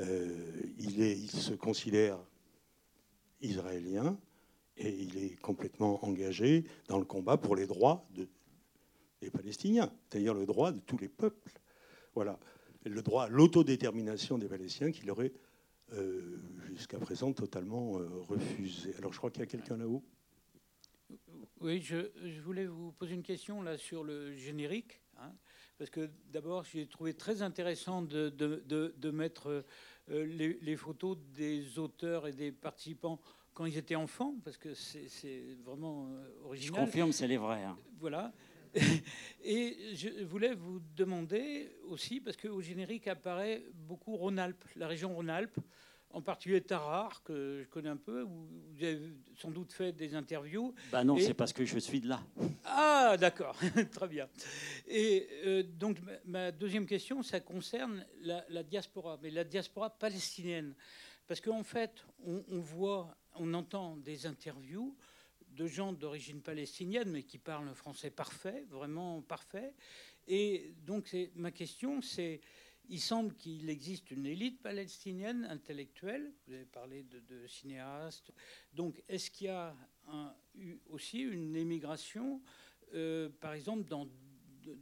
Euh, 0.00 0.52
il, 0.78 1.00
est, 1.00 1.26
se 1.34 1.54
considère 1.54 2.18
israélien 3.40 4.18
et 4.76 4.90
il 4.90 5.16
est 5.16 5.36
complètement 5.40 6.04
engagé 6.04 6.64
dans 6.88 6.98
le 6.98 7.06
combat 7.06 7.38
pour 7.38 7.56
les 7.56 7.66
droits 7.66 8.06
de, 8.14 8.28
des 9.22 9.30
Palestiniens, 9.30 9.90
c'est-à-dire 10.10 10.34
le 10.34 10.44
droit 10.44 10.70
de 10.70 10.80
tous 10.80 10.98
les 10.98 11.08
peuples. 11.08 11.58
Voilà, 12.14 12.38
le 12.84 13.00
droit 13.00 13.24
à 13.24 13.28
l'autodétermination 13.28 14.36
des 14.36 14.48
Palestiniens 14.48 14.92
qu'il 14.92 15.10
aurait 15.10 15.32
euh, 15.92 16.38
jusqu'à 16.74 16.98
présent 16.98 17.32
totalement 17.32 17.98
euh, 17.98 18.08
refusé. 18.28 18.94
Alors 18.98 19.12
je 19.12 19.18
crois 19.18 19.30
qu'il 19.30 19.40
y 19.40 19.44
a 19.44 19.46
quelqu'un 19.46 19.76
là-haut? 19.76 20.02
Oui, 21.60 21.80
je, 21.80 22.40
voulais 22.40 22.66
vous 22.66 22.92
poser 22.92 23.14
une 23.14 23.22
question 23.22 23.62
là 23.62 23.78
sur 23.78 24.02
le 24.02 24.34
générique, 24.34 25.00
hein, 25.18 25.32
parce 25.78 25.90
que 25.90 26.10
d'abord 26.32 26.64
j'ai 26.64 26.86
trouvé 26.86 27.14
très 27.14 27.42
intéressant 27.42 28.02
de, 28.02 28.28
de, 28.28 29.10
mettre 29.10 29.64
euh, 30.10 30.26
les, 30.26 30.58
les, 30.60 30.76
photos 30.76 31.16
des 31.34 31.78
auteurs 31.78 32.26
et 32.26 32.32
des 32.32 32.50
participants 32.50 33.20
quand 33.54 33.64
ils 33.64 33.78
étaient 33.78 33.94
enfants, 33.94 34.34
parce 34.44 34.58
que 34.58 34.74
c'est 34.74 35.56
vraiment 35.64 36.10
original. 36.44 36.80
Je 36.80 36.84
confirme, 36.84 37.12
c'est 37.12 37.28
les 37.28 37.38
vrais. 37.38 37.62
Hein. 37.62 37.78
Voilà. 38.00 38.34
Et 39.44 39.94
je 39.94 40.24
voulais 40.24 40.54
vous 40.54 40.80
demander 40.96 41.70
aussi, 41.88 42.20
parce 42.20 42.36
qu'au 42.36 42.60
générique 42.60 43.06
apparaît 43.08 43.62
beaucoup 43.74 44.16
Rhône-Alpes, 44.16 44.64
la 44.76 44.88
région 44.88 45.14
Rhône-Alpes, 45.14 45.58
en 46.10 46.22
particulier 46.22 46.60
Tarare, 46.62 47.22
que 47.22 47.62
je 47.62 47.68
connais 47.68 47.88
un 47.88 47.96
peu, 47.96 48.22
où 48.22 48.48
vous 48.48 48.84
avez 48.84 48.98
sans 49.36 49.50
doute 49.50 49.72
fait 49.72 49.92
des 49.92 50.14
interviews. 50.14 50.74
Bah 50.90 51.04
non, 51.04 51.18
c'est 51.18 51.34
parce 51.34 51.52
que 51.52 51.64
je 51.64 51.78
suis 51.78 52.00
de 52.00 52.08
là. 52.08 52.22
Ah, 52.64 53.16
d'accord, 53.18 53.56
très 53.92 54.08
bien. 54.08 54.28
Et 54.88 55.28
euh, 55.44 55.62
donc, 55.62 55.98
ma 56.24 56.52
deuxième 56.52 56.86
question, 56.86 57.22
ça 57.22 57.40
concerne 57.40 58.04
la, 58.22 58.62
diaspora, 58.62 59.18
mais 59.22 59.30
la 59.30 59.44
diaspora 59.44 59.90
palestinienne. 59.90 60.74
Parce 61.26 61.40
qu'en 61.40 61.64
fait, 61.64 62.04
on, 62.24 62.42
on 62.50 62.60
voit, 62.60 63.16
on 63.34 63.52
entend 63.52 63.96
des 63.96 64.26
interviews 64.26 64.96
de 65.56 65.66
gens 65.66 65.92
d'origine 65.92 66.42
palestinienne, 66.42 67.10
mais 67.10 67.22
qui 67.22 67.38
parlent 67.38 67.74
français 67.74 68.10
parfait, 68.10 68.64
vraiment 68.68 69.22
parfait. 69.22 69.74
Et 70.28 70.74
donc, 70.84 71.16
ma 71.34 71.50
question, 71.50 72.02
c'est 72.02 72.40
il 72.88 73.00
semble 73.00 73.34
qu'il 73.34 73.68
existe 73.68 74.10
une 74.10 74.26
élite 74.26 74.62
palestinienne 74.62 75.44
intellectuelle. 75.50 76.32
Vous 76.46 76.54
avez 76.54 76.64
parlé 76.64 77.04
de, 77.04 77.46
cinéastes. 77.46 78.30
Donc, 78.72 79.02
est-ce 79.08 79.30
qu'il 79.30 79.48
y 79.48 79.50
a 79.50 79.74
eu 80.54 80.78
aussi 80.90 81.20
une 81.20 81.56
émigration, 81.56 82.40
euh, 82.94 83.28
par 83.40 83.54
exemple, 83.54 83.88
dans, 83.88 84.08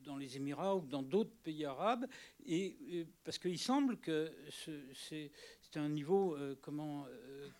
dans 0.03 0.17
les 0.17 0.37
Émirats 0.37 0.77
ou 0.77 0.87
dans 0.87 1.03
d'autres 1.03 1.35
pays 1.43 1.65
arabes? 1.65 2.07
Et, 2.45 2.77
euh, 2.93 3.05
Parce 3.25 3.39
qu'il 3.39 3.59
semble 3.59 3.97
que 3.99 4.35
c'est 4.51 5.31
un 5.77 5.89
niveau 5.89 6.37
euh, 6.37 6.57
comment, 6.61 7.07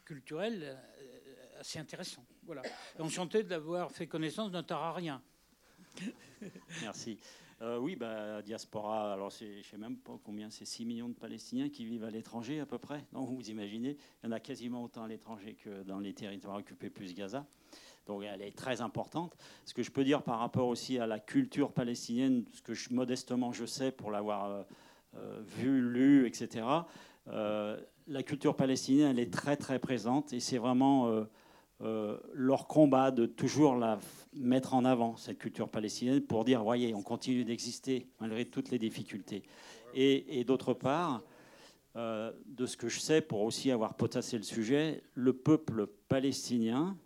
culturel 0.05 0.79
assez 1.59 1.79
intéressant. 1.79 2.25
Voilà. 2.47 2.63
Enchanté 2.99 3.43
d'avoir 3.43 3.91
fait 3.91 4.07
connaissance 4.07 4.51
d'un 4.51 4.63
tararien. 4.63 5.23
Merci. 6.83 7.19
Euh, 7.63 7.79
oui, 7.79 7.97
bah, 7.97 8.43
diaspora, 8.43 9.15
alors 9.15 9.31
je 9.31 9.45
ne 9.45 9.63
sais 9.63 9.79
même 9.79 9.97
pas 9.97 10.19
combien, 10.23 10.51
c'est 10.51 10.65
6 10.65 10.85
millions 10.85 11.09
de 11.09 11.15
Palestiniens 11.15 11.71
qui 11.71 11.87
vivent 11.87 12.05
à 12.05 12.11
l'étranger 12.11 12.61
à 12.61 12.67
peu 12.67 12.79
près. 12.79 13.05
Donc 13.13 13.31
vous 13.31 13.49
imaginez, 13.49 13.97
il 14.23 14.27
y 14.27 14.29
en 14.29 14.33
a 14.33 14.41
quasiment 14.41 14.83
autant 14.83 15.05
à 15.05 15.09
l'étranger 15.09 15.55
que 15.55 15.83
dans 15.85 15.99
les 16.01 16.13
territoires 16.13 16.57
occupés 16.57 16.91
plus 16.91 17.15
Gaza. 17.15 17.47
Donc 18.07 18.25
elle 18.25 18.43
est 18.43 18.57
très 18.57 18.83
importante. 18.83 19.35
Ce 19.65 19.73
que 19.73 19.83
je 19.83 19.91
peux 19.91 20.05
dire 20.05 20.23
par 20.23 20.41
rapport 20.41 20.69
aussi 20.69 20.99
à 20.99 21.07
la 21.07 21.21
culture 21.21 21.73
palestinienne, 21.73 22.45
ce 22.53 22.61
que 22.61 22.73
modestement 22.93 23.53
je 23.53 23.65
sais 23.65 23.93
pour 23.93 24.11
l'avoir 24.11 24.45
euh, 24.45 24.63
euh, 25.17 25.43
vu, 25.47 25.81
lu, 25.81 26.27
etc., 26.27 26.67
la 28.07 28.23
culture 28.23 28.55
palestinienne, 28.55 29.13
elle 29.13 29.19
est 29.19 29.33
très 29.33 29.57
très 29.57 29.79
présente 29.79 30.35
et 30.35 30.41
c'est 30.41 30.59
vraiment 30.59 31.25
euh, 31.81 32.19
leur 32.33 32.69
combat 32.69 33.11
de 33.11 33.27
toujours 33.27 33.75
la 33.75 33.99
mettre 34.33 34.75
en 34.75 34.85
avant, 34.85 35.17
cette 35.17 35.39
culture 35.39 35.69
palestinienne, 35.69 36.21
pour 36.21 36.45
dire, 36.45 36.63
voyez, 36.63 36.95
on 36.95 37.03
continue 37.03 37.45
d'exister 37.45 38.09
malgré 38.21 38.45
toutes 38.45 38.71
les 38.71 38.79
difficultés. 38.79 39.43
Et, 39.93 40.45
d'autre 40.45 40.73
part, 40.73 41.23
euh, 41.97 42.33
de 42.47 42.67
ce 42.67 42.77
que 42.77 42.89
je 42.89 43.01
sais, 43.01 43.21
pour 43.21 43.43
aussi 43.43 43.71
avoir 43.71 43.95
potassé 43.95 44.37
le 44.37 44.43
sujet, 44.45 45.03
le 45.15 45.33
peuple 45.33 45.87
palestinien, 46.09 46.97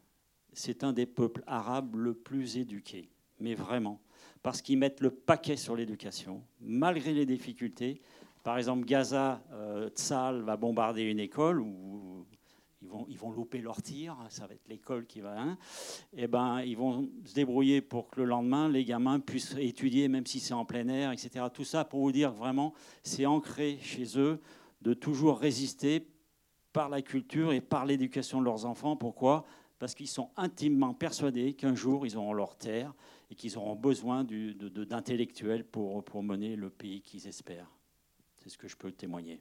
c'est 0.52 0.84
un 0.84 0.92
des 0.92 1.06
peuples 1.06 1.42
arabes 1.46 1.94
le 1.96 2.14
plus 2.14 2.58
éduqués, 2.58 3.10
mais 3.40 3.54
vraiment, 3.54 4.00
parce 4.42 4.62
qu'ils 4.62 4.78
mettent 4.78 5.00
le 5.00 5.10
paquet 5.10 5.56
sur 5.56 5.76
l'éducation, 5.76 6.42
malgré 6.60 7.12
les 7.12 7.26
difficultés. 7.26 8.00
Par 8.42 8.56
exemple, 8.56 8.86
Gaza, 8.86 9.42
euh, 9.52 9.90
va 10.44 10.56
bombarder 10.56 11.02
une 11.02 11.20
école 11.20 11.60
où 11.60 12.26
ils 12.82 13.18
vont, 13.18 13.32
louper 13.32 13.60
leur 13.60 13.82
tir, 13.82 14.16
ça 14.28 14.46
va 14.46 14.54
être 14.54 14.68
l'école 14.68 15.06
qui 15.06 15.20
va. 15.20 15.40
Hein, 15.40 15.58
et 16.12 16.24
eh 16.24 16.26
ben, 16.28 16.60
ils 16.60 16.76
vont 16.76 17.08
se 17.24 17.34
débrouiller 17.34 17.80
pour 17.80 18.08
que 18.08 18.20
le 18.20 18.26
lendemain, 18.26 18.68
les 18.68 18.84
gamins 18.84 19.18
puissent 19.18 19.56
étudier, 19.58 20.08
même 20.08 20.26
si 20.26 20.38
c'est 20.38 20.54
en 20.54 20.64
plein 20.64 20.86
air, 20.88 21.10
etc. 21.12 21.46
Tout 21.52 21.64
ça 21.64 21.84
pour 21.84 22.00
vous 22.00 22.12
dire 22.12 22.32
vraiment, 22.32 22.72
c'est 23.02 23.26
ancré 23.26 23.78
chez 23.82 24.18
eux 24.18 24.40
de 24.80 24.94
toujours 24.94 25.38
résister 25.38 26.06
par 26.72 26.88
la 26.88 27.02
culture 27.02 27.52
et 27.52 27.60
par 27.60 27.84
l'éducation 27.84 28.40
de 28.40 28.44
leurs 28.44 28.64
enfants. 28.64 28.96
Pourquoi? 28.96 29.44
Parce 29.78 29.94
qu'ils 29.94 30.08
sont 30.08 30.30
intimement 30.36 30.94
persuadés 30.94 31.54
qu'un 31.54 31.74
jour, 31.74 32.06
ils 32.06 32.16
auront 32.16 32.32
leur 32.32 32.56
terre 32.56 32.94
et 33.30 33.34
qu'ils 33.34 33.58
auront 33.58 33.74
besoin 33.74 34.24
d'intellectuels 34.24 35.64
pour, 35.64 36.04
pour 36.04 36.22
mener 36.22 36.54
le 36.56 36.70
pays 36.70 37.00
qu'ils 37.00 37.26
espèrent. 37.26 37.70
C'est 38.36 38.48
ce 38.48 38.58
que 38.58 38.68
je 38.68 38.76
peux 38.76 38.92
témoigner. 38.92 39.40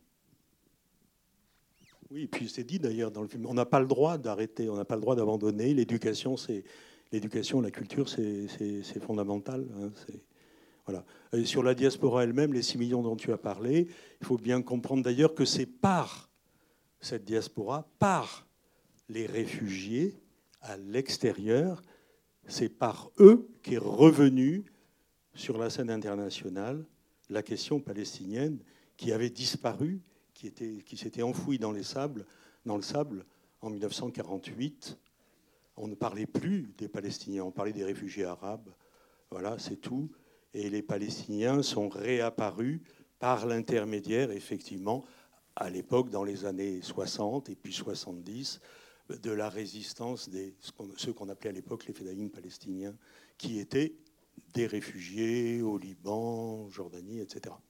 Oui, 2.10 2.24
et 2.24 2.28
puis 2.28 2.48
c'est 2.48 2.64
dit 2.64 2.80
d'ailleurs 2.80 3.12
dans 3.12 3.22
le 3.22 3.28
film, 3.28 3.46
on 3.46 3.54
n'a 3.54 3.66
pas 3.66 3.80
le 3.80 3.88
droit 3.88 4.18
d'arrêter, 4.18 4.70
on 4.70 4.76
n'a 4.76 4.86
pas 4.86 4.96
le 4.96 5.02
droit 5.02 5.16
d'abandonner. 5.16 5.74
L'éducation, 5.74 6.38
c'est 6.38 6.64
l'éducation, 7.12 7.62
la 7.62 7.72
culture, 7.72 8.08
c'est 8.10 9.00
fondamental. 9.02 9.68
Hein, 9.80 9.92
sur 11.44 11.64
la 11.64 11.76
diaspora 11.76 12.24
elle-même, 12.24 12.54
les 12.54 12.62
6 12.62 12.78
millions 12.78 13.02
dont 13.04 13.18
tu 13.18 13.34
as 13.34 13.38
parlé, 13.38 13.88
il 14.22 14.28
faut 14.28 14.38
bien 14.38 14.62
comprendre 14.62 15.04
d'ailleurs 15.04 15.36
que 15.36 15.44
c'est 15.44 15.66
par 15.66 16.30
cette 17.02 17.26
diaspora, 17.26 17.90
par 18.00 18.48
les 19.10 19.26
réfugiés 19.26 20.16
à 20.62 20.78
l'extérieur, 20.78 21.82
c'est 22.48 22.70
par 22.70 23.12
eux 23.20 23.50
qu'est 23.64 23.78
revenue 23.78 24.64
sur 25.34 25.58
la 25.58 25.70
scène 25.70 25.90
internationale 25.90 26.86
la 27.30 27.44
question 27.44 27.80
palestinienne 27.80 28.60
qui 28.96 29.12
avait 29.12 29.30
disparu, 29.30 30.02
qui, 30.38 30.46
était, 30.46 30.84
qui 30.86 30.98
s'était 30.98 31.24
enfouie 31.24 31.58
dans, 31.58 31.72
les 31.72 31.84
sables, 31.84 32.26
dans 32.66 32.76
le 32.76 32.84
sable 32.84 33.26
en 33.62 33.72
1948. 33.72 34.98
On 35.78 35.88
ne 35.88 35.96
parlait 35.96 36.28
plus 36.28 36.74
des 36.78 36.88
Palestiniens, 36.88 37.44
on 37.44 37.52
parlait 37.52 37.74
des 37.74 37.84
réfugiés 37.84 38.26
arabes. 38.26 38.70
Voilà, 39.32 39.58
c'est 39.58 39.78
tout 39.78 40.12
et 40.54 40.70
les 40.70 40.82
Palestiniens 40.82 41.62
sont 41.62 41.90
réapparus 41.90 42.82
par 43.20 43.46
l'intermédiaire, 43.46 44.32
effectivement, 44.32 45.04
à 45.56 45.70
l'époque, 45.70 46.10
dans 46.10 46.24
les 46.24 46.46
années 46.46 46.82
60 46.82 47.50
et 47.50 47.56
puis 47.56 47.74
70, 47.74 48.62
de 49.10 49.32
la 49.32 49.50
résistance 49.50 50.30
des 50.30 50.54
ceux 50.98 51.14
qu'on 51.14 51.30
appelait 51.30 51.50
à 51.50 51.54
l'époque 51.54 51.88
les 51.88 51.94
fédayines 51.94 52.30
palestiniens, 52.30 52.96
qui 53.38 53.60
étaient 53.60 53.96
des 54.54 54.68
réfugiés 54.68 55.62
au 55.62 55.78
Liban, 55.78 56.70
Jordanie, 56.70 57.22
etc. 57.22 57.56
Euh, 57.56 57.68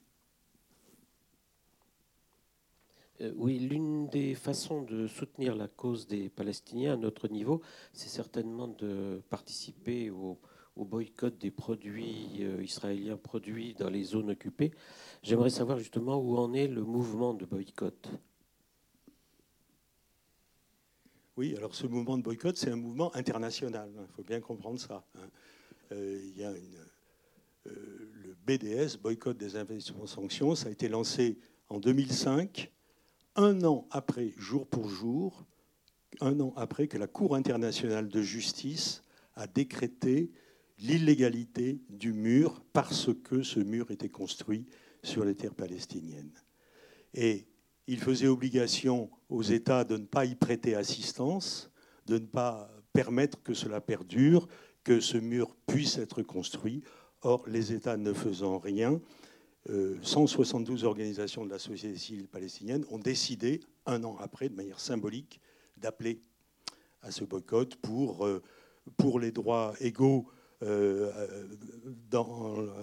oui, 3.35 3.59
l'une 3.59 4.07
des 4.09 4.35
façons 4.35 4.83
de 4.83 5.07
soutenir 5.07 5.55
la 5.55 5.67
cause 5.67 6.07
des 6.07 6.29
Palestiniens 6.29 6.93
à 6.93 6.97
notre 6.97 7.27
niveau, 7.27 7.61
c'est 7.93 8.09
certainement 8.09 8.67
de 8.67 9.21
participer 9.29 10.09
au, 10.09 10.39
boycott 10.75 11.35
des 11.39 11.49
produits 11.49 12.37
euh, 12.41 12.63
israéliens 12.63 13.17
produits 13.17 13.73
dans 13.73 13.89
les 13.89 14.03
zones 14.03 14.29
occupées. 14.29 14.71
J'aimerais 15.23 15.49
savoir 15.49 15.79
justement 15.79 16.17
où 16.17 16.37
en 16.37 16.53
est 16.53 16.67
le 16.67 16.83
mouvement 16.83 17.33
de 17.33 17.45
boycott. 17.45 18.09
Oui, 21.35 21.55
alors 21.55 21.73
ce 21.73 21.87
mouvement 21.87 22.17
de 22.19 22.23
boycott, 22.23 22.57
c'est 22.57 22.69
un 22.69 22.75
mouvement 22.75 23.15
international. 23.15 23.89
Il 23.99 24.13
faut 24.15 24.23
bien 24.23 24.39
comprendre 24.39 24.79
ça. 24.79 25.03
Hein. 25.15 25.29
Euh, 25.91 26.21
il 26.23 26.37
y 26.37 26.43
a 26.43 26.51
euh, 26.51 28.11
le 28.23 28.35
BDS, 28.45 28.97
boycott 29.01 29.37
des 29.37 29.55
investissements 29.55 30.05
sanctions, 30.05 30.53
ça 30.53 30.69
a 30.69 30.71
été 30.71 30.89
lancé 30.89 31.39
en 31.69 31.79
2005, 31.79 32.71
un 33.37 33.63
an 33.63 33.87
après, 33.91 34.33
jour 34.35 34.67
pour 34.67 34.89
jour, 34.89 35.45
un 36.19 36.39
an 36.39 36.53
après 36.57 36.87
que 36.87 36.97
la 36.97 37.07
Cour 37.07 37.35
internationale 37.35 38.09
de 38.09 38.21
justice 38.21 39.03
a 39.35 39.45
décrété 39.45 40.31
l'illégalité 40.79 41.79
du 41.89 42.13
mur 42.13 42.61
parce 42.73 43.09
que 43.23 43.43
ce 43.43 43.59
mur 43.59 43.91
était 43.91 44.09
construit 44.09 44.65
sur 45.03 45.23
les 45.23 45.35
terres 45.35 45.55
palestiniennes. 45.55 46.33
Et 47.13 47.47
il 47.85 47.99
faisait 47.99 48.27
obligation 48.27 49.09
aux 49.29 49.43
États 49.43 49.83
de 49.83 49.97
ne 49.97 50.05
pas 50.05 50.25
y 50.25 50.35
prêter 50.35 50.75
assistance, 50.75 51.71
de 52.07 52.15
ne 52.17 52.25
pas 52.25 52.69
permettre 52.91 53.41
que 53.43 53.53
cela 53.53 53.79
perdure, 53.79 54.47
que 54.83 54.99
ce 54.99 55.17
mur 55.17 55.55
puisse 55.67 55.97
être 55.97 56.23
construit. 56.23 56.83
Or, 57.21 57.47
les 57.47 57.73
États 57.73 57.97
ne 57.97 58.13
faisant 58.13 58.57
rien, 58.57 58.99
172 60.01 60.83
euh, 60.83 60.87
organisations 60.87 61.45
de 61.45 61.49
la 61.49 61.59
société 61.59 61.97
civile 61.97 62.27
palestinienne 62.27 62.85
ont 62.89 62.99
décidé, 62.99 63.59
un 63.85 64.03
an 64.03 64.17
après, 64.19 64.49
de 64.49 64.55
manière 64.55 64.79
symbolique, 64.79 65.41
d'appeler 65.77 66.21
à 67.01 67.11
ce 67.11 67.23
boycott 67.23 67.75
pour, 67.75 68.25
euh, 68.25 68.41
les 69.19 69.31
droits 69.31 69.73
égaux 69.79 70.27
euh, 70.63 71.11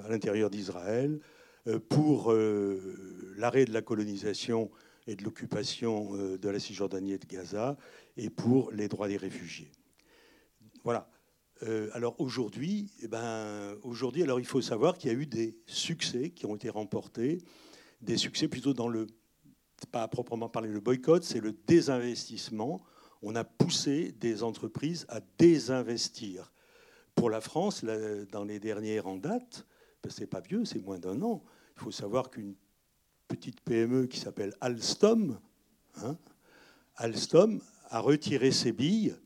à 0.05 0.09
l'intérieur 0.09 0.51
d'Israël 0.51 1.21
pour 1.89 2.31
l'arrêt 3.37 3.65
de 3.65 3.73
la 3.73 3.81
colonisation 3.81 4.71
et 5.07 5.17
de 5.17 5.25
l'occupation 5.25 6.15
de 6.37 6.49
la 6.49 6.61
Cisjordanie 6.61 7.13
et 7.13 7.19
de 7.19 7.27
Gaza 7.27 7.79
et 8.19 8.29
pour 8.29 8.71
les 8.71 8.87
droits 8.87 9.09
des 9.09 9.17
réfugiés. 9.17 9.73
Voilà. 10.85 11.09
Alors 11.93 12.21
aujourd'hui, 12.21 12.91
eh 13.01 13.09
ben, 13.09 13.77
alors 14.23 14.41
il 14.41 14.47
faut 14.47 14.61
savoir 14.61 14.99
qu'il 14.99 15.11
y 15.11 15.15
a 15.15 15.19
eu 15.19 15.27
des 15.27 15.57
succès 15.67 16.31
qui 16.31 16.47
ont 16.47 16.57
été 16.57 16.69
remportés, 16.69 17.43
des 18.01 18.17
succès 18.17 18.49
plutôt 18.49 18.75
dans 18.75 18.89
le, 18.89 19.07
pas 19.91 20.03
à 20.03 20.09
proprement 20.09 20.49
parler 20.49 20.69
le 20.69 20.81
boycott, 20.81 21.25
c'est 21.25 21.41
le 21.41 21.53
désinvestissement. 21.53 22.83
On 23.23 23.35
a 23.35 23.45
poussé 23.45 24.13
des 24.13 24.43
entreprises 24.43 25.07
à 25.09 25.21
désinvestir. 25.39 26.53
Pour 27.15 27.31
la 27.31 27.41
France, 27.41 27.85
dans 28.33 28.45
les 28.45 28.59
dernières 28.59 29.07
en 29.07 29.17
date, 29.17 29.67
ben, 30.03 30.11
c'est 30.11 30.27
pas 30.27 30.41
vieux, 30.41 30.65
c'est 30.65 30.81
moins 30.81 30.99
d'un 30.99 31.23
an. 31.23 31.43
Il 31.77 31.83
faut 31.83 31.91
savoir 31.91 32.31
qu'une 32.31 32.55
petite 33.29 33.61
PME 33.63 34.07
qui 34.07 34.21
s'appelle 34.21 34.55
Alstom, 34.61 35.39
hein, 35.97 36.19
Alstom 36.97 37.61
a 37.89 38.01
retiré 38.01 38.51
ses 38.51 38.73
billes 38.73 39.17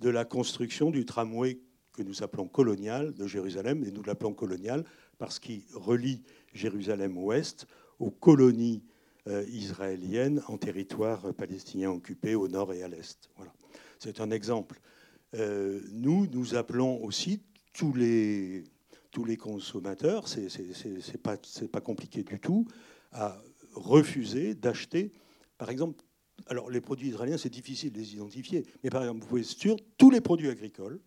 de 0.00 0.10
la 0.10 0.24
construction 0.24 0.90
du 0.90 1.04
tramway 1.04 1.60
que 1.92 2.02
nous 2.02 2.22
appelons 2.22 2.46
colonial 2.46 3.14
de 3.14 3.26
Jérusalem, 3.26 3.84
et 3.84 3.90
nous 3.90 4.02
l'appelons 4.02 4.34
colonial 4.34 4.84
parce 5.18 5.38
qu'il 5.38 5.62
relie 5.74 6.22
Jérusalem-Ouest 6.54 7.66
aux 7.98 8.10
colonies 8.10 8.84
euh, 9.26 9.44
israéliennes 9.48 10.40
en 10.46 10.56
territoire 10.56 11.34
palestinien 11.34 11.90
occupé 11.90 12.34
au 12.34 12.46
nord 12.48 12.72
et 12.72 12.82
à 12.82 12.88
l'est. 12.88 13.28
Voilà. 13.36 13.52
C'est 13.98 14.20
un 14.20 14.30
exemple. 14.30 14.80
Euh, 15.34 15.80
nous, 15.90 16.26
nous 16.28 16.54
appelons 16.54 17.02
aussi 17.02 17.42
tous 17.72 17.92
les, 17.92 18.64
tous 19.10 19.24
les 19.24 19.36
consommateurs, 19.36 20.28
c'est 20.28 21.22
pas, 21.22 21.36
pas 21.70 21.80
compliqué 21.80 22.22
du 22.22 22.38
tout, 22.38 22.66
à 23.12 23.40
refuser 23.74 24.54
d'acheter, 24.54 25.12
par 25.58 25.70
exemple, 25.70 26.04
alors 26.46 26.70
les 26.70 26.80
produits 26.80 27.08
israéliens, 27.08 27.38
c'est 27.38 27.48
difficile 27.50 27.92
de 27.92 27.98
les 27.98 28.14
identifier, 28.14 28.64
mais 28.82 28.90
par 28.90 29.02
exemple, 29.02 29.20
vous 29.20 29.26
pouvez 29.26 29.40
être 29.42 29.46
sûr, 29.46 29.76
tous 29.96 30.10
les 30.10 30.20
produits 30.20 30.48
agricoles, 30.48 31.00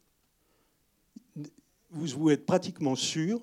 vous 1.91 2.07
pouvez 2.07 2.33
être 2.35 2.45
pratiquement 2.45 2.95
sûr 2.95 3.41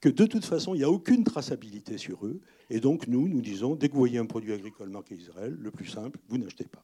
que 0.00 0.08
de 0.08 0.26
toute 0.26 0.44
façon, 0.44 0.74
il 0.74 0.78
n'y 0.78 0.84
a 0.84 0.90
aucune 0.90 1.24
traçabilité 1.24 1.98
sur 1.98 2.26
eux. 2.26 2.40
Et 2.70 2.80
donc, 2.80 3.06
nous, 3.06 3.28
nous 3.28 3.42
disons, 3.42 3.74
dès 3.76 3.88
que 3.88 3.92
vous 3.92 3.98
voyez 3.98 4.18
un 4.18 4.26
produit 4.26 4.52
agricole 4.52 4.88
marqué 4.88 5.14
Israël, 5.14 5.54
le 5.58 5.70
plus 5.70 5.86
simple, 5.86 6.18
vous 6.28 6.38
n'achetez 6.38 6.64
pas. 6.64 6.82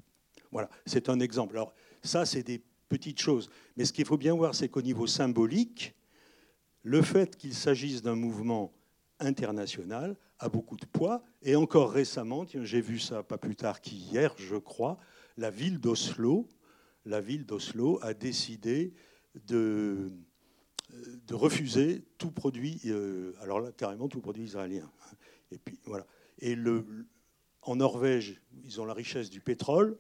Voilà, 0.52 0.68
c'est 0.84 1.08
un 1.08 1.18
exemple. 1.20 1.56
Alors, 1.56 1.72
ça, 2.02 2.26
c'est 2.26 2.42
des 2.42 2.62
petite 2.88 3.20
chose. 3.20 3.50
Mais 3.76 3.84
ce 3.84 3.92
qu'il 3.92 4.04
faut 4.04 4.16
bien 4.16 4.34
voir, 4.34 4.54
c'est 4.54 4.68
qu'au 4.68 4.82
niveau 4.82 5.06
symbolique, 5.06 5.94
le 6.82 7.02
fait 7.02 7.36
qu'il 7.36 7.54
s'agisse 7.54 8.02
d'un 8.02 8.14
mouvement 8.14 8.72
international 9.18 10.16
a 10.38 10.48
beaucoup 10.48 10.76
de 10.76 10.86
poids. 10.86 11.22
Et 11.42 11.56
encore 11.56 11.90
récemment, 11.90 12.44
j'ai 12.46 12.80
vu 12.80 12.98
ça 12.98 13.22
pas 13.22 13.38
plus 13.38 13.56
tard 13.56 13.80
qu'hier, 13.80 14.34
je 14.36 14.56
crois, 14.56 14.98
la 15.36 15.50
ville 15.50 15.80
d'Oslo, 15.80 16.48
la 17.04 17.20
ville 17.20 17.46
d'Oslo 17.46 17.98
a 18.02 18.14
décidé 18.14 18.94
de, 19.46 20.10
de 21.26 21.34
refuser 21.34 22.04
tout 22.18 22.30
produit, 22.30 22.80
euh, 22.86 23.32
alors 23.40 23.60
là 23.60 23.72
carrément 23.72 24.08
tout 24.08 24.20
produit 24.20 24.44
israélien. 24.44 24.90
Et 25.50 25.58
puis 25.58 25.78
voilà. 25.84 26.06
Et 26.38 26.54
le, 26.54 27.06
en 27.62 27.76
Norvège, 27.76 28.40
ils 28.64 28.80
ont 28.80 28.84
la 28.84 28.94
richesse 28.94 29.30
du 29.30 29.40
pétrole. 29.40 29.98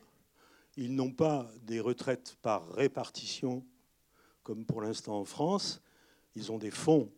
Ils 0.76 0.94
n'ont 0.94 1.12
pas 1.12 1.50
des 1.62 1.80
retraites 1.80 2.36
par 2.42 2.68
répartition, 2.72 3.64
comme 4.42 4.66
pour 4.66 4.82
l'instant 4.82 5.18
en 5.18 5.24
France. 5.24 5.80
Ils 6.34 6.52
ont 6.52 6.58
des 6.58 6.70
fonds, 6.70 7.10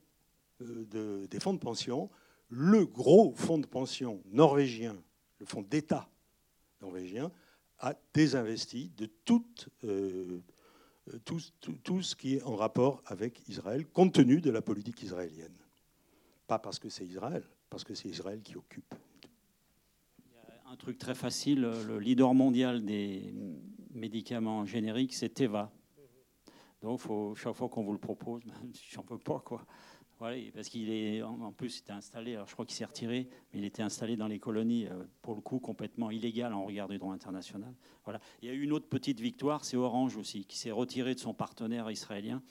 euh, 0.60 0.84
de, 0.86 1.26
des 1.26 1.40
fonds 1.40 1.54
de 1.54 1.58
pension. 1.58 2.10
Le 2.48 2.86
gros 2.86 3.34
fonds 3.34 3.58
de 3.58 3.66
pension 3.66 4.22
norvégien, 4.26 4.96
le 5.38 5.46
fonds 5.46 5.62
d'État 5.62 6.08
norvégien, 6.80 7.30
a 7.78 7.94
désinvesti 8.14 8.90
de 8.96 9.06
toute, 9.24 9.68
euh, 9.84 10.40
tout, 11.24 12.02
ce 12.02 12.16
qui 12.16 12.36
est 12.36 12.42
en 12.42 12.56
rapport 12.56 13.02
avec 13.06 13.48
Israël, 13.48 13.86
compte 13.86 14.14
tenu 14.14 14.40
de 14.40 14.50
la 14.50 14.62
politique 14.62 15.02
israélienne. 15.02 15.56
Pas 16.46 16.58
parce 16.58 16.78
que 16.78 16.88
c'est 16.88 17.06
Israël, 17.06 17.44
parce 17.70 17.84
que 17.84 17.94
c'est 17.94 18.08
Israël 18.08 18.40
qui 18.42 18.56
occupe. 18.56 18.94
Un 20.66 20.76
truc 20.76 20.98
très 20.98 21.14
facile, 21.14 21.60
le 21.60 21.98
leader 21.98 22.34
mondial 22.34 22.84
des 22.84 23.32
médicaments 23.92 24.64
génériques, 24.64 25.14
c'est 25.14 25.30
Teva. 25.30 25.70
Donc, 26.82 27.00
chaque 27.36 27.54
fois 27.54 27.68
qu'on 27.68 27.82
vous 27.82 27.92
le 27.92 27.98
propose, 27.98 28.42
j'en 28.90 29.02
peux 29.02 29.18
pas, 29.18 29.40
quoi. 29.40 29.64
Voilà, 30.18 30.36
parce 30.52 30.68
qu'il 30.68 30.90
est, 30.90 31.22
en 31.22 31.52
plus, 31.52 31.76
il 31.76 31.80
était 31.82 31.92
installé, 31.92 32.34
alors 32.34 32.48
je 32.48 32.52
crois 32.52 32.66
qu'il 32.66 32.74
s'est 32.74 32.84
retiré, 32.84 33.28
mais 33.52 33.60
il 33.60 33.64
était 33.64 33.82
installé 33.82 34.16
dans 34.16 34.26
les 34.26 34.40
colonies, 34.40 34.86
euh, 34.86 35.04
pour 35.22 35.36
le 35.36 35.40
coup, 35.40 35.60
complètement 35.60 36.10
illégal 36.10 36.52
en 36.52 36.64
regard 36.64 36.88
du 36.88 36.98
droit 36.98 37.14
international. 37.14 37.72
Voilà. 38.04 38.20
Il 38.42 38.48
y 38.48 38.50
a 38.50 38.54
eu 38.54 38.62
une 38.62 38.72
autre 38.72 38.88
petite 38.88 39.20
victoire, 39.20 39.64
c'est 39.64 39.76
Orange 39.76 40.16
aussi, 40.16 40.44
qui 40.44 40.58
s'est 40.58 40.72
retiré 40.72 41.14
de 41.14 41.20
son 41.20 41.34
partenaire 41.34 41.88
israélien. 41.88 42.42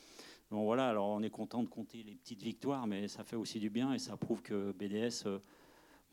Bon, 0.49 0.63
voilà, 0.63 0.88
alors 0.88 1.10
on 1.10 1.21
est 1.21 1.30
content 1.30 1.62
de 1.62 1.67
compter 1.67 2.03
les 2.03 2.15
petites 2.15 2.41
victoires, 2.41 2.88
mais 2.88 3.10
ça 3.10 3.25
fait 3.25 3.36
aussi 3.36 3.60
du 3.60 3.69
bien 3.69 3.93
et 3.93 3.99
ça 3.99 4.15
prouve 4.15 4.41
que 4.41 4.71
BDS. 4.71 5.25
Euh, 5.25 5.39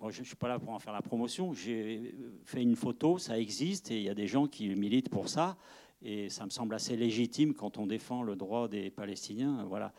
moi, 0.00 0.10
je 0.10 0.20
ne 0.20 0.26
suis 0.26 0.34
pas 0.34 0.48
là 0.48 0.58
pour 0.58 0.70
en 0.70 0.80
faire 0.80 0.92
la 0.92 1.02
promotion. 1.02 1.52
J'ai 1.52 2.16
fait 2.44 2.62
une 2.62 2.74
photo, 2.74 3.18
ça 3.18 3.38
existe 3.38 3.92
et 3.92 3.98
il 3.98 4.02
y 4.02 4.08
a 4.08 4.14
des 4.14 4.26
gens 4.26 4.48
qui 4.48 4.68
militent 4.74 5.08
pour 5.08 5.28
ça. 5.28 5.56
Et 6.02 6.28
ça 6.28 6.44
me 6.44 6.50
semble 6.50 6.74
assez 6.74 6.96
légitime 6.96 7.54
quand 7.54 7.78
on 7.78 7.86
défend 7.86 8.24
le 8.24 8.34
droit 8.34 8.66
des 8.66 8.90
Palestiniens. 8.90 9.64
Voilà. 9.68 9.92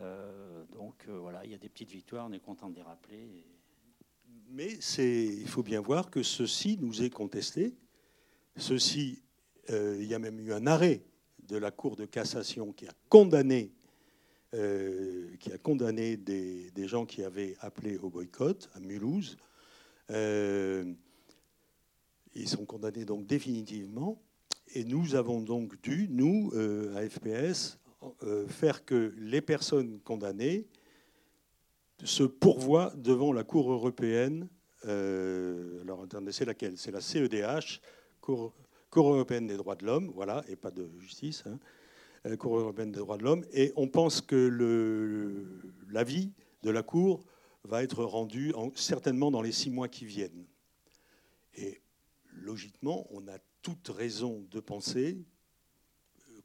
Euh, 0.00 0.64
donc 0.72 0.94
euh, 1.08 1.18
voilà, 1.18 1.44
il 1.44 1.50
y 1.50 1.54
a 1.54 1.58
des 1.58 1.68
petites 1.68 1.90
victoires, 1.90 2.26
on 2.28 2.32
est 2.32 2.40
content 2.40 2.68
de 2.70 2.76
les 2.76 2.82
rappeler. 2.82 3.44
Mais 4.50 4.78
il 4.98 5.48
faut 5.48 5.62
bien 5.62 5.80
voir 5.80 6.10
que 6.10 6.22
ceci 6.22 6.78
nous 6.80 7.02
est 7.02 7.10
contesté. 7.10 7.74
Ceci, 8.56 9.22
euh, 9.70 9.96
il 10.00 10.06
y 10.06 10.14
a 10.14 10.18
même 10.18 10.38
eu 10.40 10.52
un 10.52 10.66
arrêt 10.66 11.02
de 11.48 11.56
la 11.56 11.70
Cour 11.70 11.96
de 11.96 12.04
cassation 12.04 12.72
qui 12.72 12.86
a 12.86 12.92
condamné, 13.08 13.72
qui 14.52 15.52
a 15.52 15.58
condamné 15.58 16.16
des, 16.16 16.70
des, 16.70 16.88
gens 16.88 17.04
qui 17.04 17.22
avaient 17.22 17.56
appelé 17.60 17.98
au 17.98 18.08
boycott 18.08 18.70
à 18.74 18.80
Mulhouse. 18.80 19.36
ils 20.08 20.96
sont 22.46 22.64
condamnés 22.64 23.04
donc 23.04 23.26
définitivement. 23.26 24.18
Et 24.74 24.84
nous 24.84 25.14
avons 25.14 25.42
donc 25.42 25.80
dû, 25.82 26.08
nous, 26.08 26.52
à 26.96 27.06
FPS, 27.08 27.78
euh, 27.85 27.85
faire 28.48 28.84
que 28.84 29.14
les 29.16 29.40
personnes 29.40 30.00
condamnées 30.00 30.66
se 32.04 32.24
pourvoient 32.24 32.92
devant 32.96 33.32
la 33.32 33.44
Cour 33.44 33.72
européenne. 33.72 34.48
Euh, 34.84 35.80
alors 35.82 36.02
attendez, 36.02 36.32
c'est 36.32 36.44
laquelle? 36.44 36.76
C'est 36.76 36.90
la 36.90 37.00
CEDH, 37.00 37.80
Cour, 38.20 38.52
européenne 38.94 39.46
des 39.46 39.56
droits 39.56 39.76
de 39.76 39.84
l'homme, 39.84 40.10
voilà, 40.14 40.44
et 40.48 40.56
pas 40.56 40.70
de 40.70 40.88
justice. 40.98 41.44
Hein, 41.46 41.58
euh, 42.26 42.36
Cour 42.36 42.58
européenne 42.58 42.92
des 42.92 42.98
droits 42.98 43.18
de 43.18 43.24
l'homme. 43.24 43.44
Et 43.52 43.72
on 43.76 43.88
pense 43.88 44.20
que 44.20 45.48
l'avis 45.90 46.32
de 46.62 46.70
la 46.70 46.82
Cour 46.82 47.24
va 47.64 47.82
être 47.82 48.04
rendu 48.04 48.52
certainement 48.74 49.30
dans 49.30 49.42
les 49.42 49.52
six 49.52 49.70
mois 49.70 49.88
qui 49.88 50.04
viennent. 50.04 50.46
Et 51.56 51.80
logiquement, 52.32 53.06
on 53.10 53.26
a 53.28 53.38
toute 53.62 53.88
raison 53.88 54.46
de 54.50 54.60
penser 54.60 55.18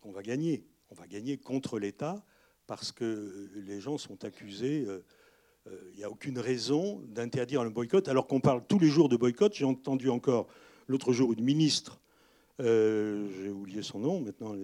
qu'on 0.02 0.12
va 0.12 0.24
gagner 0.24 0.66
on 0.92 0.96
va 0.96 1.08
gagner 1.08 1.38
contre 1.38 1.80
l'État 1.80 2.24
parce 2.68 2.92
que 2.92 3.50
les 3.56 3.80
gens 3.80 3.98
sont 3.98 4.24
accusés. 4.24 4.86
Euh, 4.88 5.04
euh, 5.68 5.78
il 5.94 5.98
n'y 5.98 6.04
a 6.04 6.10
aucune 6.10 6.38
raison 6.38 7.02
d'interdire 7.08 7.64
le 7.64 7.70
boycott, 7.70 8.08
alors 8.08 8.28
qu'on 8.28 8.42
parle 8.42 8.64
tous 8.68 8.80
les 8.80 8.88
jours 8.88 9.10
de 9.10 9.16
boycott. 9.16 9.54
J'ai 9.54 9.66
entendu 9.66 10.10
encore 10.10 10.48
l'autre 10.88 11.14
jour 11.14 11.32
une 11.34 11.44
ministre, 11.44 12.02
euh, 12.60 13.28
j'ai 13.42 13.50
oublié 13.50 13.82
son 13.82 14.00
nom 14.00 14.20
maintenant, 14.22 14.56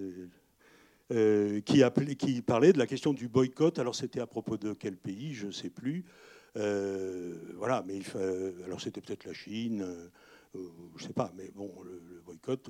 qui, 1.66 2.42
parlait 2.42 2.74
de 2.74 2.78
la 2.78 2.88
question 2.88 3.14
du 3.14 3.28
boycott. 3.28 3.80
Alors 3.80 3.96
c'était 3.96 4.20
à 4.20 4.28
propos 4.28 4.58
de 4.58 4.74
quel 4.74 4.98
pays, 4.98 5.34
je 5.34 5.48
ne 5.48 5.52
sais 5.52 5.70
plus. 5.70 6.04
voilà, 6.56 7.84
mais 7.86 8.02
alors 8.66 8.82
c'était 8.82 9.02
peut-être 9.02 9.26
la 9.26 9.34
Chine, 9.34 9.86
je 10.54 10.60
ne 10.60 11.08
sais 11.08 11.14
pas, 11.14 11.32
mais 11.38 11.52
bon, 11.56 11.72
le, 11.84 12.02
le 12.10 12.22
boycott, 12.22 12.70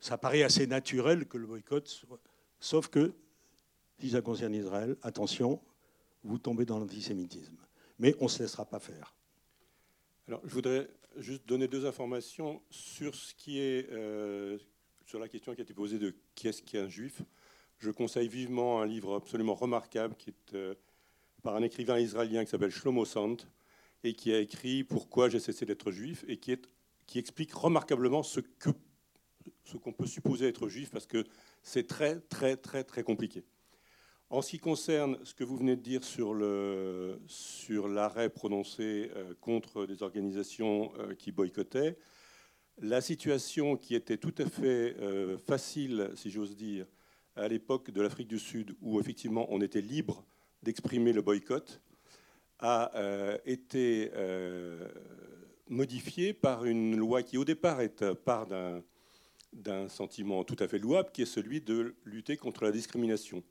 ça 0.00 0.18
paraît 0.18 0.42
assez 0.42 0.66
naturel 0.66 1.26
que 1.26 1.36
le 1.36 1.46
boycott 1.46 1.86
soit 1.86 2.18
Sauf 2.60 2.88
que, 2.88 3.12
si 3.98 4.10
ça 4.10 4.20
concerne 4.20 4.54
Israël, 4.54 4.96
attention, 5.02 5.60
vous 6.24 6.38
tombez 6.38 6.64
dans 6.64 6.78
l'antisémitisme. 6.78 7.56
Mais 7.98 8.14
on 8.20 8.24
ne 8.24 8.28
se 8.28 8.42
laissera 8.42 8.64
pas 8.64 8.78
faire. 8.78 9.14
Alors, 10.26 10.40
je 10.44 10.52
voudrais 10.52 10.88
juste 11.16 11.46
donner 11.46 11.68
deux 11.68 11.86
informations 11.86 12.62
sur 12.70 13.14
qui 13.34 13.58
est 13.60 13.90
euh, 13.90 14.58
la 15.14 15.28
question 15.28 15.54
qui 15.54 15.60
a 15.60 15.64
été 15.64 15.72
posée 15.72 15.98
de 15.98 16.14
qui 16.34 16.48
est-ce 16.48 16.62
qu'un 16.62 16.88
juif. 16.88 17.22
Je 17.78 17.90
conseille 17.90 18.28
vivement 18.28 18.82
un 18.82 18.86
livre 18.86 19.16
absolument 19.16 19.54
remarquable 19.54 20.14
qui 20.16 20.30
est 20.30 20.54
euh, 20.54 20.74
par 21.42 21.54
un 21.56 21.62
écrivain 21.62 21.98
israélien 21.98 22.44
qui 22.44 22.50
s'appelle 22.50 22.70
Shlomo 22.70 23.04
Sant 23.04 23.36
et 24.04 24.12
qui 24.12 24.32
a 24.32 24.38
écrit 24.38 24.84
Pourquoi 24.84 25.28
j'ai 25.28 25.40
cessé 25.40 25.64
d'être 25.64 25.90
juif 25.90 26.24
et 26.28 26.36
qui, 26.36 26.52
est, 26.52 26.68
qui 27.06 27.18
explique 27.18 27.54
remarquablement 27.54 28.22
ce 28.22 28.40
que 28.40 28.70
ce 29.68 29.76
qu'on 29.76 29.92
peut 29.92 30.06
supposer 30.06 30.48
être 30.48 30.68
juif 30.68 30.90
parce 30.90 31.06
que 31.06 31.24
c'est 31.62 31.86
très, 31.86 32.20
très, 32.20 32.56
très, 32.56 32.84
très 32.84 33.02
compliqué. 33.02 33.44
En 34.30 34.42
ce 34.42 34.50
qui 34.50 34.58
concerne 34.58 35.18
ce 35.24 35.34
que 35.34 35.44
vous 35.44 35.56
venez 35.56 35.76
de 35.76 35.82
dire 35.82 36.04
sur, 36.04 36.36
sur 37.26 37.88
l'arrêt 37.88 38.28
prononcé 38.28 39.10
euh, 39.16 39.34
contre 39.40 39.86
des 39.86 40.02
organisations 40.02 40.92
euh, 40.98 41.14
qui 41.14 41.32
boycottaient, 41.32 41.96
la 42.80 43.00
situation 43.00 43.76
qui 43.76 43.94
était 43.94 44.18
tout 44.18 44.34
à 44.38 44.46
fait 44.46 44.96
euh, 45.00 45.38
facile, 45.38 46.10
si 46.14 46.30
j'ose 46.30 46.56
dire, 46.56 46.86
à 47.36 47.48
l'époque 47.48 47.90
de 47.90 48.00
l'Afrique 48.00 48.28
du 48.28 48.38
Sud, 48.38 48.74
où 48.80 49.00
effectivement 49.00 49.46
on 49.50 49.60
était 49.60 49.80
libre 49.80 50.24
d'exprimer 50.62 51.12
le 51.12 51.22
boycott, 51.22 51.80
a 52.60 52.90
été 53.44 54.10
modifiée 55.68 56.32
par 56.32 56.64
une 56.64 56.96
loi 56.96 57.22
qui 57.22 57.38
au 57.38 57.44
départ 57.44 57.80
est 57.80 58.12
part 58.12 58.48
d'un 58.48 58.82
d'un 59.52 59.88
sentiment 59.88 60.44
tout 60.44 60.56
à 60.58 60.68
fait 60.68 60.78
louable, 60.78 61.10
qui 61.12 61.22
est 61.22 61.26
celui 61.26 61.60
de 61.60 61.96
lutter 62.04 62.36
contre 62.36 62.64
la 62.64 62.72
discrimination. 62.72 63.42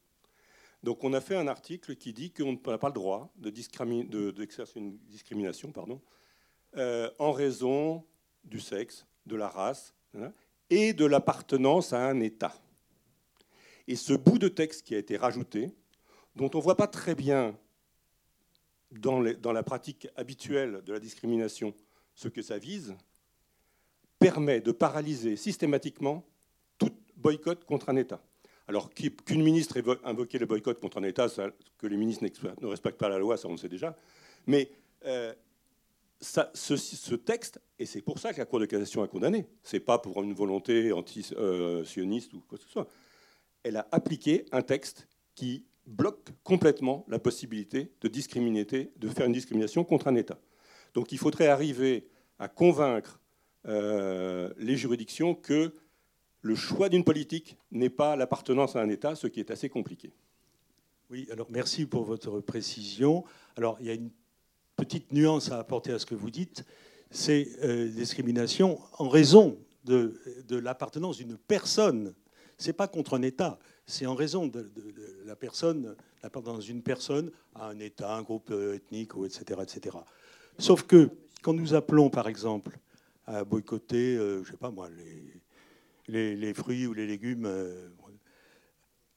Donc 0.84 1.04
on 1.04 1.14
a 1.14 1.22
fait 1.22 1.36
un 1.36 1.48
article 1.48 1.96
qui 1.96 2.14
dit 2.14 2.32
qu'on 2.32 2.60
n'a 2.66 2.78
pas 2.78 2.88
le 2.88 2.94
droit 2.94 3.34
d'exercer 3.36 4.80
une 4.80 4.98
discrimination 5.00 5.72
pardon, 5.72 6.02
euh, 6.76 7.10
en 7.18 7.32
raison 7.32 8.06
du 8.44 8.60
sexe, 8.60 9.06
de 9.26 9.36
la 9.36 9.50
race 9.50 9.96
hein, 10.18 10.32
et 10.70 10.94
de 10.94 11.06
l'appartenance 11.06 11.94
à 11.94 12.08
un 12.08 12.20
État. 12.20 12.56
Et 13.88 13.96
ce 13.96 14.14
bout 14.14 14.38
de 14.38 14.48
texte 14.48 14.86
qui 14.86 14.96
a 14.96 14.98
été 14.98 15.18
rajouté, 15.18 15.72
dont 16.36 16.50
on 16.54 16.58
ne 16.58 16.64
voit 16.64 16.78
pas 16.78 16.88
très 16.88 17.16
bien 17.16 17.58
dans, 18.92 19.22
dans 19.22 19.54
la 19.54 19.64
pratique 19.64 20.08
habituelle 20.16 20.82
de 20.86 20.94
la 20.94 21.00
discrimination 21.00 21.74
ce 22.14 22.28
que 22.28 22.42
ça 22.42 22.58
vise, 22.58 22.96
permet 24.20 24.62
de 24.62 24.72
paralyser 24.72 25.36
systématiquement 25.36 26.26
tout 26.78 26.92
boycott 27.16 27.66
contre 27.66 27.90
un 27.90 27.96
État. 27.96 28.22
Alors 28.68 28.90
qu'une 28.94 29.44
ministre 29.44 29.78
invoqué 30.04 30.40
le 30.40 30.46
boycott 30.46 30.80
contre 30.80 30.98
un 30.98 31.04
État, 31.04 31.28
que 31.78 31.88
les 31.88 31.96
ministres 31.98 32.26
ne 32.62 32.68
respectent 32.68 33.00
pas 33.00 33.10
la 33.10 33.18
loi, 33.18 33.38
ça 33.38 33.48
on 33.48 33.52
le 33.52 33.58
sait 33.58 33.70
déjà. 33.70 33.96
Mais 34.46 34.70
euh, 35.06 35.34
ce, 36.20 37.16
texte, 37.16 37.62
et 37.80 37.86
c'est 37.86 38.02
pour 38.02 38.20
ça 38.20 38.34
que 38.34 38.40
la 38.40 38.46
Cour 38.46 38.60
de 38.60 38.66
cassation 38.66 39.04
a 39.04 39.08
condamné, 39.08 39.46
c'est 39.64 39.80
pas 39.80 40.00
pour 40.00 40.22
une 40.22 40.34
volonté 40.34 40.92
anti-sioniste 40.92 42.34
ou 42.34 42.42
quoi 42.42 42.58
que 42.58 42.64
ce 42.64 42.70
soit, 42.70 42.88
elle 43.64 43.78
a 43.78 43.88
appliqué 43.92 44.46
un 44.52 44.62
texte 44.62 45.08
qui 45.36 45.66
bloque 45.86 46.30
complètement 46.44 47.06
la 47.08 47.20
possibilité 47.20 47.92
de 48.02 48.08
discriminer, 48.08 48.66
de 48.66 49.08
faire 49.08 49.28
une 49.28 49.34
discrimination 49.34 49.84
contre 49.84 50.08
un 50.08 50.16
État. 50.16 50.40
Donc 50.94 51.12
il 51.12 51.18
faudrait 51.18 51.48
arriver 51.48 52.08
à 52.40 52.48
convaincre 52.48 53.20
euh, 53.68 54.54
les 54.58 54.78
juridictions 54.78 55.36
que 55.36 55.74
le 56.42 56.56
choix 56.56 56.90
d'une 56.90 57.04
politique 57.04 57.58
n'est 57.72 57.90
pas 57.90 58.16
l'appartenance 58.16 58.76
à 58.76 58.82
un 58.82 58.90
État, 58.90 59.16
ce 59.16 59.28
qui 59.28 59.40
est 59.40 59.52
assez 59.52 59.70
compliqué. 59.70 60.14
Oui, 61.10 61.28
alors 61.32 61.48
merci 61.50 61.86
pour 61.86 62.04
votre 62.04 62.40
précision. 62.40 63.24
Alors 63.56 63.78
il 63.80 63.88
y 63.88 63.90
a 63.90 63.94
une 63.94 64.12
petite 64.76 65.12
nuance 65.12 65.52
à 65.52 65.60
apporter 65.60 65.92
à 65.92 66.00
ce 66.00 66.06
que 66.06 66.16
vous 66.16 66.30
dites, 66.30 66.64
c'est 67.10 67.48
euh, 67.64 67.88
discrimination 67.90 68.80
en 69.00 69.10
raison 69.10 69.58
de, 69.86 70.20
l'appartenance 70.50 71.18
d'une 71.18 71.38
personne. 71.38 72.14
C'est 72.58 72.74
pas 72.74 72.88
contre 72.88 73.16
un 73.16 73.22
État, 73.22 73.60
c'est 73.86 74.06
en 74.06 74.16
raison 74.16 74.48
de, 74.48 74.72
la 75.26 75.36
personne, 75.36 75.96
l'appartenance 76.24 76.66
d'une 76.66 76.84
personne 76.84 77.32
à 77.56 77.70
un 77.70 77.80
État, 77.80 78.14
un 78.14 78.22
groupe 78.22 78.52
euh, 78.52 78.76
ethnique, 78.76 79.12
etc., 79.26 79.62
etc. 79.64 79.98
Sauf 80.58 80.84
que 80.84 81.10
quand 81.42 81.54
nous 81.54 81.74
appelons, 81.74 82.10
par 82.10 82.28
exemple, 82.28 82.78
à 83.28 83.44
boycotter, 83.44 84.18
euh, 84.18 84.44
je 84.44 84.52
sais 84.52 84.58
pas 84.58 84.72
moi, 84.72 84.90
les, 86.08 86.54
fruits 86.54 86.88
ou 86.88 86.94
les 86.94 87.06
légumes. 87.06 87.46
Euh, 87.46 87.90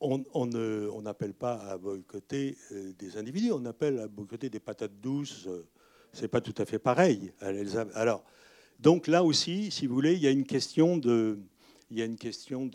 on 0.00 1.00
n'appelle 1.02 1.34
pas 1.34 1.54
à 1.54 1.78
boycotter 1.78 2.56
euh, 2.72 2.92
des 2.98 3.16
individus, 3.16 3.52
on 3.52 3.64
appelle 3.66 4.00
à 4.00 4.08
boycotter 4.08 4.50
des 4.50 4.60
patates 4.60 5.00
douces. 5.00 5.48
c'est 6.12 6.28
pas 6.28 6.40
tout 6.40 6.54
à 6.58 6.64
fait 6.64 6.78
pareil. 6.78 7.32
Alors, 7.94 8.24
Donc 8.80 9.06
là 9.06 9.22
aussi, 9.22 9.70
si 9.70 9.86
vous 9.86 9.94
voulez, 9.94 10.14
il 10.14 10.22
y 10.22 10.26
a 10.26 10.30
une 10.30 10.46
question 10.46 10.98
de, 10.98 11.38
il 11.90 11.98
y 11.98 12.02
a 12.02 12.04
une 12.04 12.16
question 12.16 12.68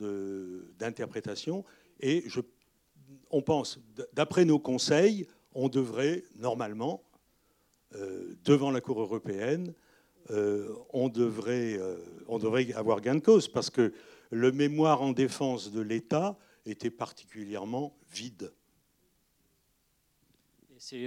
d'interprétation. 0.79 1.65
Et 1.99 2.23
je, 2.27 2.41
on 3.29 3.41
pense, 3.41 3.79
d'après 4.13 4.45
nos 4.45 4.59
conseils, 4.59 5.27
on 5.53 5.67
devrait 5.67 6.23
normalement, 6.37 7.03
euh, 7.95 8.35
devant 8.43 8.71
la 8.71 8.81
Cour 8.81 9.01
européenne, 9.01 9.69
euh, 9.69 9.84
on, 10.29 11.09
devrait, 11.09 11.77
euh, 11.77 11.97
on 12.27 12.39
devrait 12.39 12.71
avoir 12.73 13.01
gain 13.01 13.15
de 13.15 13.19
cause 13.19 13.47
parce 13.47 13.69
que 13.69 13.93
le 14.31 14.51
mémoire 14.51 15.01
en 15.01 15.11
défense 15.11 15.71
de 15.71 15.81
l'État 15.81 16.37
était 16.65 16.89
particulièrement 16.89 17.95
vide. 18.11 18.51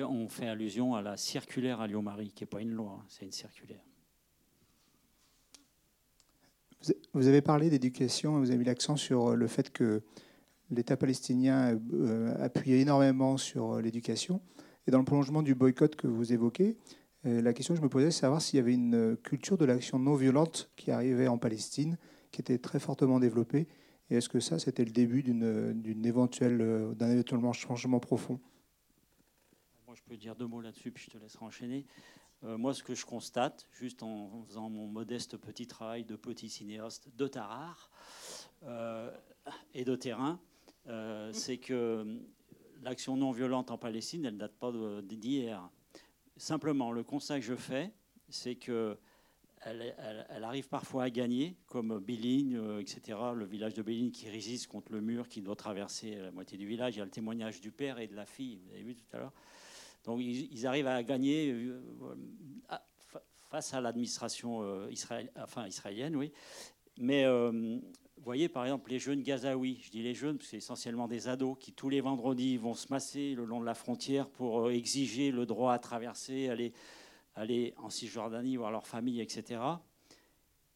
on 0.09 0.28
fait 0.28 0.48
allusion 0.48 0.94
à 0.94 1.02
la 1.02 1.16
circulaire 1.16 1.81
à 1.81 1.87
Lyon-Marie, 1.87 2.33
qui 2.33 2.42
n'est 2.42 2.48
pas 2.48 2.61
une 2.61 2.72
loi, 2.72 2.98
hein, 3.00 3.04
c'est 3.09 3.24
une 3.24 3.33
circulaire. 3.33 3.83
Vous 7.12 7.26
avez 7.26 7.42
parlé 7.42 7.70
d'éducation, 7.70 8.38
vous 8.38 8.50
avez 8.50 8.59
mis 8.59 8.64
l'accent 8.64 8.96
sur 8.96 9.35
le 9.35 9.46
fait 9.48 9.70
que 9.70 10.00
l'État 10.70 10.96
palestinien 10.96 11.76
appuyait 12.38 12.81
énormément 12.81 13.37
sur 13.37 13.81
l'éducation. 13.81 14.40
Et 14.87 14.90
dans 14.90 14.98
le 14.98 15.04
prolongement 15.04 15.42
du 15.42 15.57
boycott 15.57 15.96
que 15.96 16.07
vous 16.07 16.33
évoquez, 16.33 16.78
euh, 16.78 16.98
la 17.24 17.52
question 17.52 17.74
que 17.74 17.78
je 17.78 17.85
me 17.85 17.88
posais, 17.88 18.11
c'est 18.11 18.20
savoir 18.20 18.40
s'il 18.40 18.59
y 18.59 18.61
avait 18.61 18.74
une 18.74 18.94
euh, 18.94 19.16
culture 19.16 19.59
de 19.59 19.64
l'action 19.64 19.98
non 19.98 20.14
violente 20.14 20.70
qui 20.76 20.90
arrivait 20.90 21.28
en 21.28 21.38
Palestine, 21.38 21.98
qui 22.31 22.40
était 22.40 22.59
très 22.59 22.78
fortement 22.78 23.18
développée. 23.18 23.66
Et 24.11 24.16
est-ce 24.16 24.28
que 24.28 24.40
ça, 24.40 24.59
c'était 24.59 24.85
le 24.85 24.92
début 24.92 25.24
euh, 25.28 25.74
d'un 26.94 27.11
éventuellement 27.11 27.52
changement 27.52 27.98
profond? 27.98 28.40
Moi, 29.87 29.96
je 29.96 30.02
peux 30.02 30.16
dire 30.16 30.37
deux 30.37 30.46
mots 30.46 30.61
là-dessus, 30.61 30.92
puis 30.92 31.04
je 31.04 31.11
te 31.11 31.18
laisserai 31.18 31.44
enchaîner. 31.44 31.87
moi, 32.42 32.72
ce 32.72 32.83
que 32.83 32.94
je 32.94 33.04
constate, 33.04 33.66
juste 33.72 34.02
en 34.02 34.44
faisant 34.44 34.70
mon 34.70 34.87
modeste 34.87 35.37
petit 35.37 35.66
travail 35.66 36.04
de 36.04 36.14
petit 36.14 36.48
cinéaste 36.48 37.09
de 37.16 37.26
Tarare 37.26 37.90
et 39.74 39.85
de 39.85 39.96
terrain, 39.96 40.38
c'est 41.33 41.59
que 41.59 42.20
l'action 42.83 43.16
non 43.16 43.33
violente 43.33 43.70
en 43.70 43.78
Palestine, 43.78 44.24
elle 44.24 44.35
ne 44.35 44.38
date 44.38 44.57
pas 44.59 44.72
d'hier. 45.02 45.68
Simplement, 46.38 46.92
le 46.92 47.03
constat 47.03 47.40
que 47.40 47.44
je 47.44 47.57
fais, 47.57 47.92
c'est 48.29 48.55
que 48.55 48.96
elle, 49.62 50.44
arrive 50.44 50.68
parfois 50.68 51.05
à 51.05 51.11
gagner, 51.11 51.57
comme 51.66 51.98
Béline, 51.98 52.57
euh, 52.57 52.81
etc., 52.81 53.18
le 53.35 53.44
village 53.44 53.74
de 53.74 53.83
Béline 53.83 54.12
qui 54.12 54.31
résiste 54.31 54.68
contre 54.68 54.92
le 54.92 55.01
mur 55.01 55.29
qui 55.29 55.42
doit 55.42 55.57
traverser 55.57 56.14
la 56.14 56.31
moitié 56.31 56.57
du 56.57 56.66
village. 56.66 56.94
Il 56.94 56.98
y 56.98 57.03
a 57.03 57.05
le 57.05 57.11
témoignage 57.11 57.61
du 57.61 57.72
père 57.72 57.98
et 57.98 58.07
de 58.07 58.14
la 58.14 58.24
fille, 58.24 58.61
vous 58.64 58.72
avez 58.72 58.83
vu 58.83 58.94
tout 58.94 59.05
à 59.12 59.18
l'heure. 59.18 59.33
Donc 60.05 60.20
ils, 60.22 60.66
arrivent 60.66 60.87
à 60.87 61.03
gagner 61.03 61.51
euh, 61.51 61.83
face 63.51 63.74
à 63.74 63.81
l'administration 63.81 64.62
euh, 64.62 64.88
enfin, 65.37 65.66
israélienne, 65.66 66.14
oui. 66.14 66.33
Mais 66.98 67.24
voyez, 68.22 68.48
par 68.48 68.64
exemple, 68.64 68.90
les 68.90 68.98
jeunes 68.98 69.22
gazaouis, 69.22 69.81
je 69.83 69.90
dis 69.90 70.02
les 70.02 70.14
jeunes, 70.14 70.38
c'est 70.40 70.59
essentiellement 70.59 71.09
des 71.09 71.28
ados 71.28 71.57
qui, 71.59 71.72
tous 71.72 71.88
les 71.88 72.00
vendredis, 72.00 72.57
vont 72.57 72.74
se 72.74 72.87
masser 72.90 73.35
le 73.35 73.44
long 73.44 73.61
de 73.61 73.66
la 73.66 73.74
frontière 73.74 74.28
pour 74.28 74.66
euh, 74.66 74.70
exiger 74.70 75.31
le 75.31 75.46
droit 75.46 75.72
à 75.72 75.78
traverser, 75.78 76.48
aller, 76.48 76.72
aller 77.35 77.74
en 77.76 77.90
Cisjordanie, 77.90 78.57
voir 78.57 78.70
leur 78.70 78.87
famille, 78.87 79.20
etc. 79.20 79.61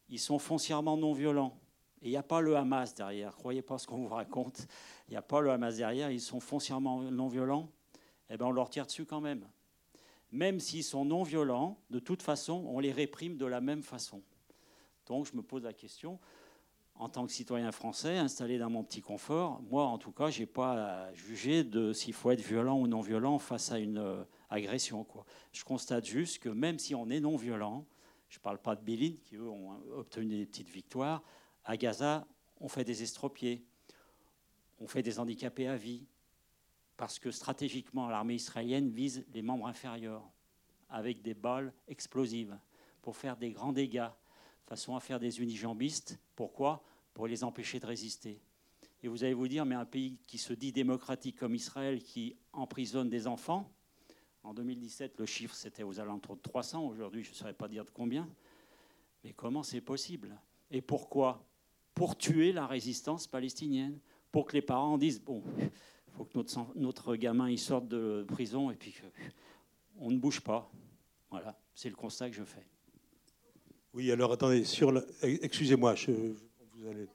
Ils 0.09 0.19
sont 0.19 0.39
foncièrement 0.39 0.97
non 0.97 1.13
violents. 1.13 1.59
Et 2.03 2.09
il 2.09 2.11
n'y 2.11 2.17
a 2.17 2.23
pas 2.23 2.41
le 2.41 2.57
Hamas 2.57 2.95
derrière. 2.95 3.37
Croyez 3.37 3.63
pas 3.63 3.79
ce 3.79 3.87
qu'on 3.87 3.99
vous 3.99 4.09
raconte. 4.09 4.67
Il 5.09 5.13
n'y 5.13 5.17
a 5.17 5.23
pas 5.23 5.41
le 5.41 5.51
Hamas 5.51 5.77
derrière. 5.77 6.11
Ils 6.11 6.21
sont 6.21 6.41
foncièrement 6.41 7.03
non 7.03 7.29
violents. 7.29 7.71
Eh 8.29 8.37
bien, 8.37 8.47
on 8.47 8.51
leur 8.51 8.71
tire 8.71 8.87
dessus 8.87 9.05
quand 9.05 9.21
même. 9.21 9.47
Même 10.33 10.59
s'ils 10.59 10.85
sont 10.85 11.05
non 11.05 11.23
violents, 11.23 11.79
de 11.91 11.99
toute 11.99 12.23
façon, 12.23 12.65
on 12.69 12.81
les 12.81 12.91
réprime 12.91 13.37
de 13.37 13.47
la 13.47 13.61
même 13.61 13.83
façon. 13.83 14.23
Donc, 15.07 15.27
je 15.27 15.37
me 15.37 15.43
pose 15.43 15.63
la 15.63 15.73
question 15.73 16.19
en 16.95 17.09
tant 17.09 17.27
que 17.27 17.33
citoyen 17.33 17.73
français, 17.73 18.19
installé 18.19 18.59
dans 18.59 18.71
mon 18.71 18.85
petit 18.85 19.01
confort, 19.01 19.61
moi, 19.63 19.85
en 19.85 19.99
tout 19.99 20.13
cas, 20.13 20.31
je 20.31 20.41
n'ai 20.41 20.47
pas 20.47 21.07
à 21.07 21.15
juger 21.15 21.65
de 21.65 21.93
s'il 21.93 22.13
faut 22.13 22.31
être 22.31 22.41
violent 22.41 22.79
ou 22.79 22.87
non 22.87 23.01
violent 23.01 23.39
face 23.39 23.73
à 23.73 23.79
une 23.79 23.99
euh, 23.99 24.25
agression. 24.51 25.07
Je 25.53 25.65
constate 25.65 26.05
juste 26.05 26.39
que 26.39 26.49
même 26.49 26.79
si 26.79 26.95
on 26.95 27.09
est 27.11 27.21
non 27.21 27.37
violent, 27.37 27.87
je 28.29 28.39
ne 28.39 28.43
parle 28.43 28.59
pas 28.59 28.77
de 28.77 28.83
Béline, 28.83 29.19
qui 29.25 29.37
eux 29.37 29.49
ont 29.49 29.73
obtenu 29.97 30.39
des 30.39 30.47
petites 30.47 30.71
victoires, 30.71 31.23
à 31.65 31.77
Gaza, 31.77 32.27
on 32.61 32.69
fait 32.69 32.85
des 32.85 33.03
estropiés, 33.03 33.65
on 34.81 34.87
fait 34.87 35.03
des 35.03 35.19
handicapés 35.19 35.69
à 35.69 35.77
vie, 35.77 36.07
parce 36.97 37.19
que 37.19 37.31
stratégiquement, 37.31 38.09
l'armée 38.09 38.35
israélienne 38.35 38.91
vise 38.91 39.25
les 39.35 39.43
membres 39.43 39.67
inférieurs 39.67 40.23
avec 40.89 41.23
des 41.23 41.35
balles 41.35 41.73
explosives 41.89 42.57
pour 43.01 43.17
faire 43.17 43.37
des 43.37 43.51
grands 43.51 43.73
dégâts 43.73 44.09
façon 44.67 44.97
à 44.97 45.01
faire 45.01 45.21
des 45.21 45.41
unijambistes. 45.41 46.19
Pourquoi? 46.37 46.85
Pour 47.15 47.27
les 47.27 47.45
empêcher 47.45 47.81
de 47.81 47.87
résister. 47.87 48.41
Et 49.03 49.09
vous 49.09 49.25
allez 49.25 49.35
vous 49.35 49.49
dire, 49.49 49.67
mais 49.67 49.75
un 49.75 49.85
pays 49.85 50.19
qui 50.27 50.39
se 50.39 50.53
dit 50.53 50.73
démocratique 50.73 51.37
comme 51.37 51.55
Israël, 51.55 52.03
qui 52.03 52.37
emprisonne 52.53 53.09
des 53.09 53.27
enfants, 53.27 53.71
en 54.45 54.55
2017, 54.55 55.19
le 55.19 55.27
chiffre 55.27 55.55
c'était 55.55 55.83
aux 55.83 56.01
alentours 56.01 56.37
de 56.37 56.43
300, 56.43 56.85
aujourd'hui 56.85 57.23
je 57.23 57.31
ne 57.31 57.35
saurais 57.35 57.55
pas 57.55 57.69
dire 57.69 57.85
de 57.85 57.91
combien, 57.91 58.29
mais 59.23 59.33
comment 59.33 59.63
c'est 59.63 59.81
possible? 59.81 60.37
Et 60.71 60.81
pourquoi? 60.81 61.47
Pour 61.95 62.17
tuer 62.17 62.53
la 62.53 62.67
résistance 62.67 63.27
palestinienne, 63.27 63.99
pour 64.33 64.47
que 64.47 64.55
les 64.55 64.63
parents 64.63 64.99
disent, 64.99 65.21
bon, 65.21 65.43
il 65.59 65.71
faut 66.17 66.25
que 66.25 66.37
notre, 66.37 66.77
notre 66.77 67.17
gamin 67.17 67.51
il 67.51 67.59
sorte 67.59 67.87
de 67.87 68.25
prison 68.27 68.71
et 68.71 68.77
puis 68.77 68.95
on 69.99 70.11
ne 70.11 70.19
bouge 70.19 70.41
pas. 70.41 70.71
Voilà, 71.31 71.59
c'est 71.75 71.91
le 71.91 71.97
constat 71.97 72.31
que 72.31 72.37
je 72.37 72.45
fais. 72.45 72.67
Oui, 73.95 74.11
alors 74.11 74.33
attendez, 74.33 74.65
sur 74.65 74.91
excusez-moi, 75.23 75.95
je, 75.95 76.11
vous 76.11 76.89
allez. 76.89 77.07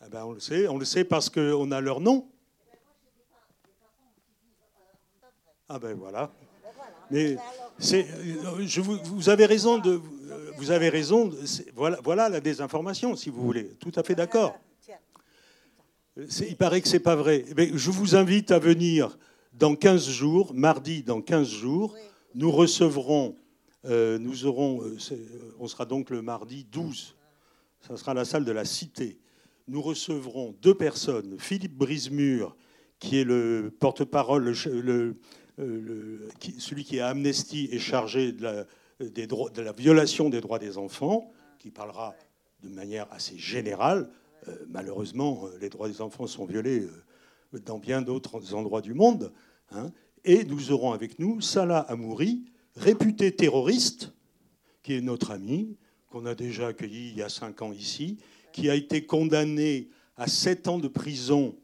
Ah 0.00 0.08
ben, 0.10 0.24
on 0.24 0.32
le 0.32 0.40
sait, 0.40 0.68
on 0.68 0.76
le 0.76 0.84
sait 0.84 1.04
parce 1.04 1.30
qu'on 1.30 1.70
a 1.72 1.80
leur 1.80 2.00
nom. 2.00 2.28
Ah 5.66 5.78
ben 5.78 5.94
voilà. 5.94 6.30
Mais 7.10 7.36
c'est, 7.78 8.06
je 8.60 8.80
vous, 8.82 8.98
vous, 9.02 9.30
avez 9.30 9.46
raison 9.46 9.78
de, 9.78 10.00
vous 10.58 10.70
avez 10.70 10.90
raison. 10.90 11.32
voilà, 11.74 11.98
voilà 12.04 12.28
la 12.28 12.40
désinformation, 12.40 13.16
si 13.16 13.30
vous 13.30 13.42
voulez. 13.42 13.76
Tout 13.80 13.92
à 13.96 14.02
fait 14.02 14.14
d'accord. 14.14 14.58
Il 16.16 16.56
paraît 16.56 16.82
que 16.82 16.88
c'est 16.88 17.00
pas 17.00 17.16
vrai. 17.16 17.46
Mais 17.56 17.70
je 17.72 17.90
vous 17.90 18.14
invite 18.14 18.50
à 18.50 18.58
venir 18.58 19.16
dans 19.54 19.74
15 19.74 20.06
jours, 20.06 20.52
mardi 20.52 21.02
dans 21.02 21.22
15 21.22 21.48
jours. 21.48 21.96
Nous 22.34 22.50
recevrons 22.50 23.36
euh, 23.88 24.18
nous 24.18 24.44
aurons, 24.44 24.82
euh, 24.82 24.98
euh, 25.12 25.16
on 25.58 25.66
sera 25.66 25.86
donc 25.86 26.10
le 26.10 26.20
mardi 26.20 26.66
12, 26.70 27.16
ça 27.80 27.96
sera 27.96 28.12
la 28.12 28.26
salle 28.26 28.44
de 28.44 28.52
la 28.52 28.66
Cité. 28.66 29.18
Nous 29.66 29.80
recevrons 29.80 30.54
deux 30.60 30.74
personnes, 30.74 31.36
Philippe 31.38 31.74
Brisemur, 31.76 32.54
qui 32.98 33.18
est 33.18 33.24
le 33.24 33.72
porte-parole, 33.78 34.54
celui 34.54 35.14
qui 36.84 37.00
a 37.00 37.08
Amnesty 37.08 37.68
est 37.72 37.78
chargé 37.78 38.32
de 38.32 38.42
la, 38.42 38.66
de 39.00 39.62
la, 39.62 39.72
violation 39.72 40.28
des 40.28 40.40
droits 40.40 40.58
des 40.58 40.76
enfants, 40.76 41.30
qui 41.58 41.70
parlera 41.70 42.14
de 42.62 42.68
manière 42.68 43.06
assez 43.12 43.38
générale. 43.38 44.10
malheureusement, 44.68 45.44
les 45.60 45.68
droits 45.68 45.88
des 45.88 46.00
enfants 46.00 46.26
sont 46.26 46.44
violés 46.46 46.88
dans 47.52 47.78
bien 47.78 48.02
d'autres 48.02 48.54
endroits 48.54 48.80
du 48.80 48.94
monde. 48.94 49.32
Hein. 49.70 49.92
Et 50.24 50.44
nous 50.44 50.72
aurons 50.72 50.92
avec 50.92 51.18
nous 51.18 51.40
Salah 51.40 51.80
Amouri, 51.80 52.44
réputé 52.78 53.34
terroriste, 53.34 54.12
qui 54.82 54.94
est 54.94 55.00
notre 55.00 55.30
ami, 55.30 55.76
qu'on 56.10 56.26
a 56.26 56.34
déjà 56.34 56.68
accueilli 56.68 57.10
il 57.10 57.18
y 57.18 57.22
a 57.22 57.28
cinq 57.28 57.62
ans 57.62 57.72
ici, 57.72 58.18
qui 58.52 58.70
a 58.70 58.74
été 58.74 59.04
condamné 59.04 59.88
à 60.16 60.26
sept 60.26 60.68
ans 60.68 60.78
de 60.78 60.88
prison 60.88 61.54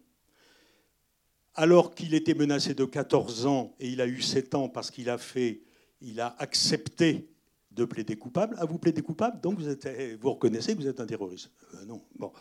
alors 1.54 1.94
qu'il 1.94 2.14
était 2.14 2.34
menacé 2.34 2.74
de 2.74 2.84
14 2.84 3.46
ans 3.46 3.74
et 3.78 3.88
il 3.88 4.00
a 4.00 4.06
eu 4.06 4.20
7 4.20 4.54
ans 4.54 4.68
parce 4.68 4.90
qu'il 4.90 5.08
a 5.08 5.18
fait, 5.18 5.62
il 6.00 6.20
a 6.20 6.34
accepté 6.38 7.28
de 7.70 7.84
plaider 7.84 8.16
coupable. 8.16 8.56
Ah, 8.58 8.66
vous 8.66 8.78
plaidez 8.78 9.02
coupable, 9.02 9.40
donc 9.40 9.58
vous, 9.58 9.68
êtes, 9.68 9.88
vous 10.20 10.32
reconnaissez 10.32 10.74
que 10.74 10.80
vous 10.80 10.88
êtes 10.88 11.00
un 11.00 11.06
terroriste. 11.06 11.50
Euh, 11.74 11.84
non, 11.86 12.02
bon. 12.18 12.32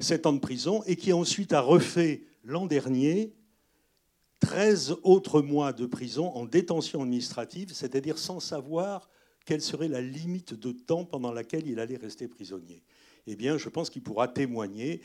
7 0.00 0.26
ans 0.26 0.32
de 0.32 0.38
prison 0.38 0.82
et 0.86 0.94
qui 0.94 1.12
ensuite 1.12 1.52
a 1.52 1.60
refait 1.60 2.22
l'an 2.44 2.66
dernier 2.66 3.32
13 4.40 4.96
autres 5.02 5.42
mois 5.42 5.72
de 5.72 5.86
prison 5.86 6.30
en 6.34 6.44
détention 6.44 7.02
administrative, 7.02 7.70
c'est-à-dire 7.72 8.18
sans 8.18 8.40
savoir 8.40 9.10
quelle 9.44 9.60
serait 9.60 9.88
la 9.88 10.00
limite 10.00 10.54
de 10.54 10.72
temps 10.72 11.04
pendant 11.04 11.32
laquelle 11.32 11.66
il 11.66 11.80
allait 11.80 11.96
rester 11.96 12.28
prisonnier. 12.28 12.82
Eh 13.26 13.36
bien, 13.36 13.58
je 13.58 13.68
pense 13.68 13.90
qu'il 13.90 14.02
pourra 14.02 14.28
témoigner. 14.28 15.00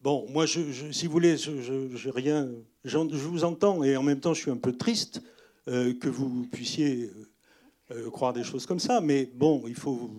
Bon, 0.00 0.26
moi, 0.30 0.46
je, 0.46 0.90
si 0.92 1.06
vous 1.06 1.12
voulez, 1.12 1.36
je, 1.36 2.08
rien, 2.08 2.48
je, 2.84 2.96
vous 2.98 3.44
entends 3.44 3.82
et 3.82 3.96
en 3.96 4.02
même 4.02 4.20
temps, 4.20 4.34
je 4.34 4.40
suis 4.40 4.50
un 4.50 4.56
peu 4.56 4.72
triste 4.72 5.22
euh, 5.68 5.94
que 5.94 6.08
vous 6.08 6.46
puissiez 6.46 7.10
euh, 7.90 8.10
croire 8.10 8.32
des 8.32 8.44
choses 8.44 8.66
comme 8.66 8.80
ça. 8.80 9.00
Mais 9.00 9.30
bon, 9.34 9.64
il 9.66 9.74
faut, 9.74 10.10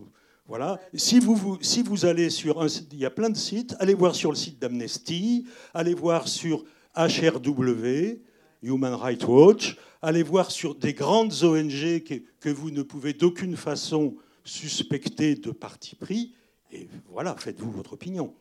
voilà. 0.45 0.79
Si 0.93 1.19
vous, 1.19 1.57
si 1.61 1.83
vous 1.83 2.05
allez 2.05 2.29
sur 2.29 2.65
il 2.91 2.97
y 2.97 3.05
a 3.05 3.09
plein 3.09 3.29
de 3.29 3.37
sites. 3.37 3.75
Allez 3.79 3.93
voir 3.93 4.13
sur 4.13 4.29
le 4.29 4.35
site 4.35 4.59
d'Amnesty. 4.59 5.47
Allez 5.73 5.93
voir 5.93 6.27
sur 6.27 6.65
HRW. 6.95 8.19
Human 8.63 8.93
Rights 8.93 9.25
Watch, 9.27 9.77
allez 10.01 10.23
voir 10.23 10.49
sur 10.49 10.73
des 10.73 10.93
grandes 10.93 11.43
ONG 11.43 12.03
que, 12.03 12.23
que 12.39 12.49
vous 12.49 12.71
ne 12.71 12.81
pouvez 12.81 13.13
d'aucune 13.13 13.57
façon 13.57 14.15
suspecter 14.45 15.35
de 15.35 15.51
parti 15.51 15.95
pris, 15.95 16.33
et 16.71 16.87
voilà, 17.09 17.35
faites-vous 17.35 17.71
votre 17.71 17.93
opinion. 17.93 18.33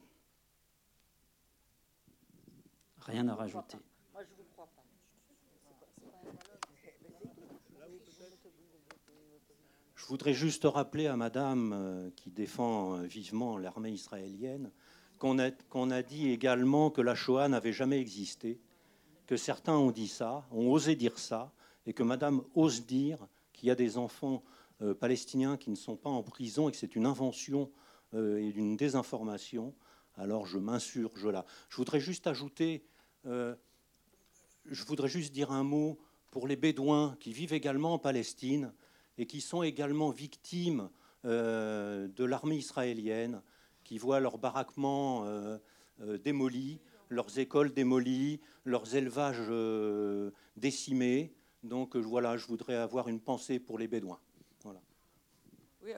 Rien 3.01 3.29
à 3.29 3.35
rajouter. 3.35 3.77
Je 9.97 10.07
voudrais 10.07 10.35
juste 10.35 10.65
rappeler 10.65 11.07
à 11.07 11.17
Madame, 11.17 11.73
euh, 11.73 12.11
qui 12.17 12.31
défend 12.31 12.97
euh, 12.99 13.03
vivement 13.05 13.57
l'armée 13.57 13.93
israélienne, 13.93 14.71
qu'on 15.19 15.39
a, 15.39 15.51
qu'on 15.51 15.91
a 15.91 16.03
dit 16.03 16.31
également 16.31 16.91
que 16.91 17.01
la 17.01 17.15
Shoah 17.15 17.49
n'avait 17.49 17.73
jamais 17.73 18.01
existé, 18.01 18.61
que 19.33 19.39
certains 19.39 19.79
ont 19.79 19.91
dit 19.91 20.09
ça, 20.09 20.47
ont 20.51 20.71
osé 20.71 20.95
dire 20.95 21.19
ça, 21.19 21.55
et 21.87 21.95
que 21.95 22.03
Madame 22.03 22.43
ose 22.55 22.85
dire 22.85 23.27
qu'il 23.55 23.67
y 23.67 23.71
a 23.71 23.75
des 23.75 23.97
enfants 23.97 24.45
euh, 24.83 24.93
palestiniens 24.93 25.57
qui 25.57 25.71
ne 25.71 25.75
sont 25.75 25.97
pas 25.97 26.11
en 26.11 26.23
prison 26.23 26.69
et 26.69 26.73
que 26.73 26.77
c'est 26.77 26.97
une 26.97 27.07
invention 27.07 27.71
et 28.15 28.53
une 28.55 28.77
désinformation. 28.77 29.75
Alors 30.17 30.45
je 30.45 30.59
m'insurge 30.59 31.27
là. 31.27 31.47
Je 31.71 31.77
voudrais 31.77 31.99
juste 31.99 32.27
ajouter, 32.27 32.85
je 33.25 34.85
voudrais 34.85 35.09
juste 35.09 35.33
dire 35.33 35.51
un 35.51 35.63
mot 35.63 35.99
pour 36.31 36.47
les 36.47 36.57
Bédouins 36.57 37.17
qui 37.21 37.33
vivent 37.33 37.55
également 37.55 37.95
en 37.95 37.99
Palestine 37.99 38.75
et 39.17 39.25
qui 39.25 39.41
sont 39.41 39.63
également 39.63 40.11
victimes 40.11 40.91
euh, 41.25 42.07
de 42.09 42.25
l'armée 42.25 42.57
israélienne, 42.57 43.41
qui 43.83 43.97
voient 43.97 44.21
euh, 44.21 45.59
euh, 46.01 46.19
démolis, 46.19 46.81
leurs 47.13 47.39
écoles 47.39 47.73
démolies, 47.73 48.41
leurs 48.65 48.95
élevages 48.95 49.51
décimés. 50.57 51.35
Donc 51.63 51.97
voilà, 51.97 52.37
je 52.37 52.47
voudrais 52.47 52.77
avoir 52.77 53.09
une 53.09 53.21
pensée 53.21 53.59
pour 53.61 53.79
les 53.79 53.87
Bédouins. 53.87 54.21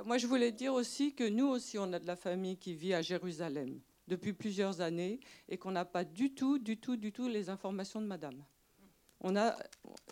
Moi, 0.06 0.16
je 0.16 0.26
voulais 0.26 0.50
dire 0.50 0.72
aussi 0.72 1.14
que 1.14 1.28
nous 1.28 1.46
aussi, 1.46 1.78
on 1.78 1.92
a 1.92 1.98
de 1.98 2.06
la 2.06 2.16
famille 2.16 2.56
qui 2.56 2.74
vit 2.74 2.94
à 2.94 3.02
Jérusalem 3.02 3.80
depuis 4.08 4.32
plusieurs 4.32 4.80
années 4.80 5.20
et 5.48 5.58
qu'on 5.58 5.72
n'a 5.72 5.84
pas 5.84 6.04
du 6.04 6.34
tout, 6.34 6.58
du 6.58 6.78
tout, 6.78 6.96
du 6.96 7.12
tout 7.12 7.28
les 7.28 7.50
informations 7.50 8.00
de 8.00 8.06
Madame. 8.06 8.42
On 9.20 9.36
a 9.36 9.54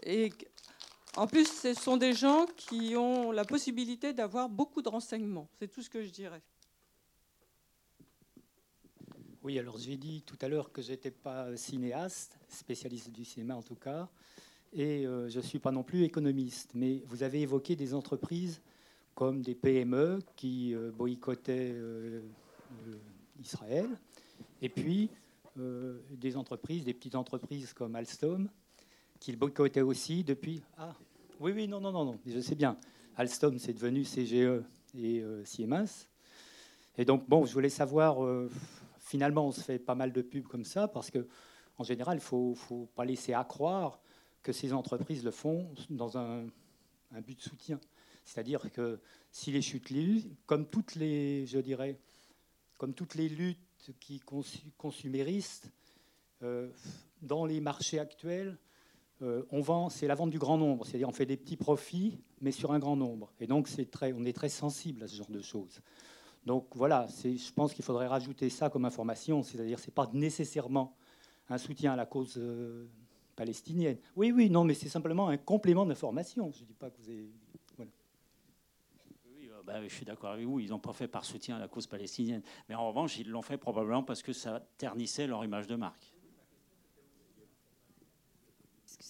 et 0.05 0.31
en 1.17 1.27
plus, 1.27 1.47
ce 1.47 1.75
sont 1.75 1.99
des 1.99 2.15
gens 2.15 2.47
qui 2.57 2.95
ont 2.97 3.33
la 3.33 3.45
possibilité 3.45 4.15
d'avoir 4.15 4.49
beaucoup 4.49 4.81
de 4.81 4.89
renseignements. 4.89 5.49
C'est 5.59 5.69
tout 5.69 5.83
ce 5.83 5.91
que 5.91 6.03
je 6.03 6.11
dirais. 6.11 6.43
Oui, 9.45 9.59
alors 9.59 9.77
j'ai 9.77 9.97
dit 9.97 10.23
tout 10.23 10.39
à 10.41 10.47
l'heure 10.47 10.71
que 10.71 10.83
je 10.83 10.93
n'étais 10.93 11.11
pas 11.11 11.57
cinéaste, 11.57 12.39
spécialiste 12.49 13.11
du 13.11 13.25
cinéma 13.25 13.57
en 13.57 13.63
tout 13.63 13.75
cas, 13.75 14.09
et 14.73 15.05
euh, 15.05 15.29
je 15.29 15.39
ne 15.39 15.43
suis 15.43 15.59
pas 15.59 15.73
non 15.73 15.83
plus 15.83 16.05
économiste. 16.05 16.71
Mais 16.75 17.03
vous 17.07 17.25
avez 17.25 17.41
évoqué 17.41 17.75
des 17.75 17.93
entreprises 17.93 18.63
comme 19.17 19.43
des 19.43 19.57
PME 19.57 20.21
qui 20.37 20.77
euh, 20.77 20.93
boycottaient 20.93 21.73
euh, 21.75 22.23
Israël, 23.41 23.89
et 24.61 24.69
puis 24.69 25.11
des 25.57 26.37
entreprises, 26.39 26.85
des 26.85 26.95
petites 26.95 27.17
entreprises 27.17 27.75
comme 27.75 27.95
Alstom, 27.95 28.49
qu'il 29.19 29.37
boycottait 29.37 29.83
aussi 29.83 30.25
depuis. 30.25 30.63
Ah, 30.79 30.95
oui, 31.41 31.53
oui, 31.53 31.69
non, 31.69 31.79
non, 31.79 31.93
non, 31.93 32.05
non, 32.07 32.19
je 32.25 32.41
sais 32.41 32.55
bien. 32.55 32.79
Alstom, 33.17 33.59
c'est 33.59 33.75
devenu 33.75 34.05
CGE 34.05 34.63
et 34.97 35.23
Siemens. 35.45 36.07
Et 36.97 37.05
donc, 37.05 37.29
bon, 37.29 37.45
je 37.45 37.53
voulais 37.53 37.69
savoir, 37.69 38.17
finalement, 39.13 39.47
on 39.47 39.53
se 39.53 39.61
fait 39.61 39.79
pas 39.79 39.95
mal 39.95 40.11
de 40.11 40.23
pubs 40.23 40.49
comme 40.49 40.65
ça, 40.65 40.89
parce 40.89 41.11
que 41.11 41.29
en 41.77 41.85
général, 41.85 42.17
il 42.17 42.23
faut, 42.23 42.55
faut, 42.55 42.89
pas 42.95 43.05
laisser 43.05 43.35
accroire 43.35 44.01
que 44.43 44.53
ces 44.53 44.73
entreprises 44.73 45.23
le 45.23 45.31
font 45.31 45.69
dans 45.91 46.17
un, 46.17 46.47
but 47.21 47.37
de 47.37 47.43
soutien. 47.43 47.79
C'est-à-dire 48.25 48.73
que 48.73 49.01
si 49.31 49.53
les 49.53 49.61
chutes 49.61 49.93
comme 50.47 50.67
toutes 50.67 50.95
les, 50.95 51.45
je 51.45 51.59
dirais, 51.59 51.99
comme 52.79 52.95
toutes 52.95 53.15
les 53.15 53.29
luttes 53.29 53.93
qui 54.01 54.19
consuméristes, 54.79 55.71
euh, 56.43 56.71
dans 57.21 57.45
les 57.45 57.61
marchés 57.61 57.99
actuels, 57.99 58.57
euh, 59.21 59.43
on 59.51 59.61
vend, 59.61 59.91
c'est 59.91 60.07
la 60.07 60.15
vente 60.15 60.31
du 60.31 60.39
grand 60.39 60.57
nombre, 60.57 60.87
c'est-à-dire 60.87 61.11
on 61.11 61.13
fait 61.13 61.27
des 61.27 61.37
petits 61.37 61.59
profits, 61.59 62.19
mais 62.41 62.51
sur 62.51 62.73
un 62.73 62.79
grand 62.79 62.97
nombre. 62.97 63.31
Et 63.41 63.47
donc 63.47 63.69
on 64.01 64.25
est 64.25 64.33
très 64.33 64.49
sensible 64.49 65.03
à 65.03 65.07
ce 65.07 65.17
genre 65.17 65.31
de 65.31 65.43
choses. 65.43 65.83
Donc 66.45 66.67
voilà, 66.75 67.07
je 67.23 67.53
pense 67.53 67.73
qu'il 67.73 67.85
faudrait 67.85 68.07
rajouter 68.07 68.51
ça 68.51 68.69
comme 68.69 68.85
information, 68.85 69.43
c'est-à-dire 69.43 69.79
c'est 69.79 69.95
pas 69.95 70.11
nécessairement 70.13 70.97
un 71.49 71.59
soutien 71.59 71.93
à 71.93 71.97
la 71.97 72.07
cause 72.07 72.35
euh, 72.37 72.89
palestinienne. 73.37 73.99
Oui, 74.17 74.33
oui, 74.33 74.51
non, 74.51 74.65
mais 74.65 74.75
c'est 74.75 74.89
simplement 74.89 75.29
un 75.29 75.37
complément 75.37 75.87
d'information. 75.87 76.51
Je 76.53 76.63
ne 76.63 76.67
dis 76.67 76.75
pas 76.75 76.91
que 76.91 76.99
vous 76.99 77.09
avez. 77.09 77.31
Oui, 77.79 77.89
euh, 79.51 79.63
bah, 79.65 79.87
je 79.87 79.95
suis 79.95 80.05
d'accord 80.05 80.31
avec 80.31 80.47
vous, 80.47 80.59
ils 80.59 80.71
n'ont 80.71 80.81
pas 80.81 80.93
fait 80.93 81.09
par 81.09 81.25
soutien 81.25 81.57
à 81.57 81.59
la 81.61 81.69
cause 81.69 81.87
palestinienne. 81.87 82.43
Mais 82.69 82.75
en 82.75 82.89
revanche, 82.89 83.19
ils 83.19 83.29
l'ont 83.29 83.43
fait 83.43 83.59
probablement 83.59 84.03
parce 84.03 84.23
que 84.23 84.33
ça 84.33 84.67
ternissait 84.79 85.27
leur 85.27 85.45
image 85.45 85.69
de 85.69 85.77
marque 85.77 86.13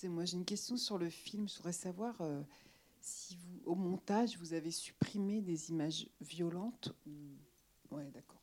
moi 0.08 0.24
j'ai 0.24 0.36
une 0.36 0.44
question 0.44 0.76
sur 0.76 0.98
le 0.98 1.08
film. 1.08 1.48
Je 1.48 1.56
voudrais 1.56 1.72
savoir 1.72 2.20
euh, 2.20 2.42
si 3.02 3.36
au 3.64 3.74
montage, 3.74 4.38
vous 4.38 4.54
avez 4.54 4.70
supprimé 4.70 5.40
des 5.40 5.70
images 5.70 6.08
violentes. 6.20 6.94
Ouais, 7.90 8.10
d'accord. 8.12 8.40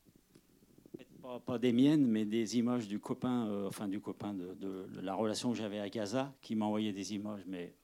Pas, 1.46 1.60
des 1.60 1.72
miennes, 1.72 2.08
mais 2.08 2.26
des 2.26 2.58
images 2.58 2.88
du 2.88 3.00
copain, 3.00 3.48
euh, 3.48 3.68
enfin 3.68 3.88
du 3.88 4.00
copain 4.00 4.34
de, 4.34 4.88
la 5.02 5.14
relation 5.14 5.52
que 5.52 5.58
j'avais 5.58 5.80
à 5.80 5.88
Gaza, 5.88 6.34
qui 6.42 6.56
m'a 6.56 6.66
envoyé 6.66 6.92
des 6.92 7.14
images, 7.14 7.44
mais 7.46 7.76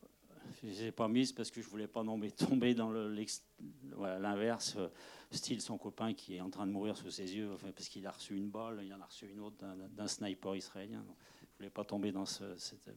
je 0.61 0.65
ne 0.65 0.71
les 0.71 0.83
ai 0.85 0.91
pas 0.91 1.07
mises 1.07 1.31
parce 1.31 1.51
que 1.51 1.61
je 1.61 1.67
voulais 1.67 1.87
pas 1.87 2.03
tomber, 2.35 2.73
dans 2.73 2.91
l'inverse, 2.91 4.75
euh, 4.77 4.87
style 5.29 5.61
son 5.61 5.77
copain 5.77 6.13
qui 6.13 6.35
est 6.35 6.41
en 6.41 6.49
train 6.49 6.65
de 6.65 6.71
mourir 6.71 6.97
sous 6.97 7.11
ses 7.11 7.35
yeux, 7.35 7.51
enfin, 7.53 7.71
parce 7.71 7.87
qu'il 7.87 8.07
a 8.07 8.11
reçu 8.11 8.35
une 8.35 8.49
balle, 8.49 8.81
il 8.83 8.93
en 8.93 9.01
a 9.01 9.05
reçu 9.05 9.29
une 9.29 9.41
autre 9.41 9.57
d'un 9.91 10.07
sniper 10.07 10.55
israélien. 10.55 11.03
Je 11.51 11.57
voulais 11.57 11.69
pas 11.69 11.83
tomber 11.83 12.11
dans 12.11 12.25
ce. 12.25 12.43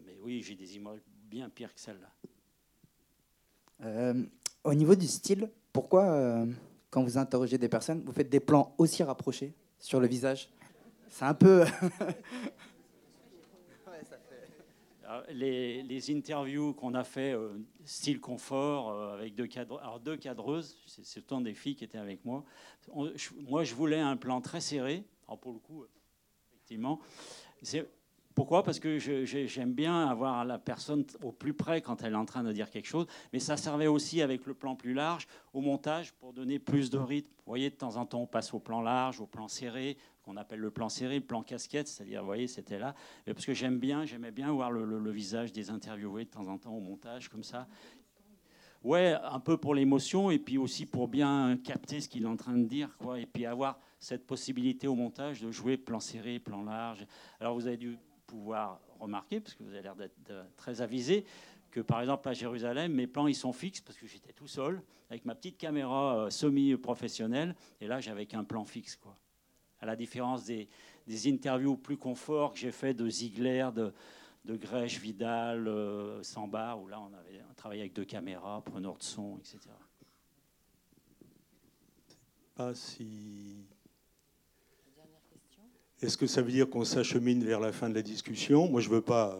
Mais 0.06 0.18
oui, 0.22 0.42
j'ai 0.42 0.54
des 0.54 0.76
images 0.76 1.00
bien 1.28 1.50
pires 1.50 1.74
que 1.74 1.80
celle-là. 1.80 2.12
Euh, 3.84 4.24
au 4.64 4.74
niveau 4.74 4.94
du 4.94 5.06
style, 5.06 5.50
pourquoi, 5.72 6.04
euh, 6.04 6.46
quand 6.90 7.02
vous 7.02 7.18
interrogez 7.18 7.58
des 7.58 7.68
personnes, 7.68 8.02
vous 8.04 8.12
faites 8.12 8.28
des 8.28 8.40
plans 8.40 8.74
aussi 8.78 9.02
rapprochés 9.02 9.54
sur 9.78 10.00
le 10.00 10.06
visage? 10.06 10.48
C'est 11.08 11.24
un 11.24 11.34
peu. 11.34 11.64
les, 15.30 15.82
les, 15.82 16.14
interviews 16.14 16.74
qu'on 16.74 16.94
a 16.94 17.04
fait, 17.04 17.32
euh, 17.32 17.58
style 17.84 18.20
confort, 18.20 18.92
avec 19.12 19.34
deux, 19.34 19.46
cadre, 19.46 19.80
alors 19.80 20.00
deux 20.00 20.16
cadreuses, 20.16 20.76
c'est 20.86 21.26
temps 21.26 21.40
des 21.40 21.54
filles 21.54 21.76
qui 21.76 21.84
étaient 21.84 21.98
avec 21.98 22.24
moi. 22.24 22.44
moi, 22.94 23.64
je 23.64 23.74
voulais 23.74 24.00
un 24.00 24.16
plan 24.16 24.40
très 24.40 24.60
serré. 24.60 25.04
Alors 25.26 25.38
pour 25.38 25.52
le 25.52 25.58
coup, 25.58 25.84
effectivement, 26.50 27.00
pourquoi? 28.38 28.62
Parce 28.62 28.78
que 28.78 28.98
j'aime 29.00 29.72
bien 29.72 30.06
avoir 30.06 30.44
la 30.44 30.60
personne 30.60 31.04
au 31.24 31.32
plus 31.32 31.54
près 31.54 31.82
quand 31.82 32.04
elle 32.04 32.12
est 32.12 32.16
en 32.16 32.24
train 32.24 32.44
de 32.44 32.52
dire 32.52 32.70
quelque 32.70 32.86
chose, 32.86 33.08
mais 33.32 33.40
ça 33.40 33.56
servait 33.56 33.88
aussi 33.88 34.22
avec 34.22 34.46
le 34.46 34.54
plan 34.54 34.76
plus 34.76 34.94
large 34.94 35.26
au 35.52 35.60
montage 35.60 36.12
pour 36.12 36.32
donner 36.32 36.60
plus 36.60 36.88
de 36.88 36.98
rythme. 36.98 37.32
Vous 37.38 37.50
voyez, 37.50 37.68
de 37.68 37.74
temps 37.74 37.96
en 37.96 38.06
temps, 38.06 38.20
on 38.20 38.28
passe 38.28 38.54
au 38.54 38.60
plan 38.60 38.80
large, 38.80 39.20
au 39.20 39.26
plan 39.26 39.48
serré, 39.48 39.96
qu'on 40.22 40.36
appelle 40.36 40.60
le 40.60 40.70
plan 40.70 40.88
serré, 40.88 41.16
le 41.16 41.24
plan 41.24 41.42
casquette, 41.42 41.88
c'est-à-dire, 41.88 42.20
vous 42.20 42.26
voyez, 42.26 42.46
c'était 42.46 42.78
là. 42.78 42.94
Et 43.26 43.34
parce 43.34 43.44
que 43.44 43.54
j'aime 43.54 43.80
bien, 43.80 44.04
j'aimais 44.04 44.30
bien 44.30 44.52
voir 44.52 44.70
le, 44.70 45.10
visage 45.10 45.50
des 45.50 45.70
interviewés 45.70 46.24
de 46.24 46.30
temps 46.30 46.46
en 46.46 46.58
temps 46.58 46.76
au 46.76 46.80
montage, 46.80 47.28
comme 47.28 47.42
ça. 47.42 47.66
Ouais, 48.84 49.16
un 49.20 49.40
peu 49.40 49.56
pour 49.56 49.74
l'émotion 49.74 50.30
et 50.30 50.38
puis 50.38 50.58
aussi 50.58 50.86
pour 50.86 51.08
bien 51.08 51.58
capter 51.64 52.00
ce 52.00 52.08
qu'il 52.08 52.22
est 52.22 52.28
en 52.28 52.36
train 52.36 52.56
de 52.56 52.68
dire, 52.68 52.96
quoi. 52.98 53.18
Et 53.18 53.26
puis 53.26 53.46
avoir 53.46 53.80
cette 53.98 54.28
possibilité 54.28 54.86
au 54.86 54.94
montage 54.94 55.40
de 55.40 55.50
jouer 55.50 55.76
plan 55.76 55.98
serré, 55.98 56.38
plan 56.38 56.62
large. 56.62 57.04
Alors 57.40 57.56
vous 57.56 57.66
avez 57.66 57.76
dû 57.76 57.98
pouvoir 58.28 58.80
remarquer, 59.00 59.40
parce 59.40 59.54
que 59.54 59.64
vous 59.64 59.72
avez 59.72 59.82
l'air 59.82 59.96
d'être 59.96 60.14
très 60.56 60.80
avisé, 60.80 61.24
que 61.70 61.80
par 61.80 62.00
exemple 62.00 62.28
à 62.28 62.32
Jérusalem, 62.32 62.92
mes 62.92 63.06
plans 63.06 63.26
ils 63.26 63.34
sont 63.34 63.52
fixes 63.52 63.80
parce 63.80 63.98
que 63.98 64.06
j'étais 64.06 64.32
tout 64.32 64.46
seul 64.46 64.82
avec 65.10 65.24
ma 65.24 65.34
petite 65.34 65.58
caméra 65.58 66.16
euh, 66.16 66.30
semi-professionnelle 66.30 67.54
et 67.80 67.86
là 67.86 68.00
j'avais 68.00 68.26
qu'un 68.26 68.44
plan 68.44 68.64
fixe 68.64 68.96
quoi. 68.96 69.16
À 69.80 69.86
la 69.86 69.94
différence 69.94 70.44
des, 70.44 70.68
interviews 71.26 71.76
plus 71.76 71.96
confort 71.96 72.52
que 72.52 72.58
j'ai 72.58 72.72
fait 72.72 72.94
de 72.94 73.08
Ziegler, 73.08 73.68
de, 73.74 73.92
Grèche, 74.56 74.98
Vidal, 74.98 75.68
euh, 75.68 76.20
où 76.20 76.88
là 76.88 77.00
on 77.00 77.14
avait 77.14 77.42
travaillé 77.56 77.82
avec 77.82 77.92
deux 77.92 78.04
caméras, 78.04 78.62
preneur 78.64 78.96
de 78.96 79.02
son, 79.02 79.38
etc. 79.38 79.58
Pas 82.54 82.74
si 82.74 83.47
est-ce 86.00 86.16
que 86.16 86.26
ça 86.26 86.42
veut 86.42 86.52
dire 86.52 86.70
qu'on 86.70 86.84
s'achemine 86.84 87.42
vers 87.42 87.60
la 87.60 87.72
fin 87.72 87.88
de 87.88 87.94
la 87.94 88.02
discussion? 88.02 88.68
Moi, 88.68 88.80
je 88.80 88.88
ne 88.88 88.94
veux 88.94 89.02
pas 89.02 89.38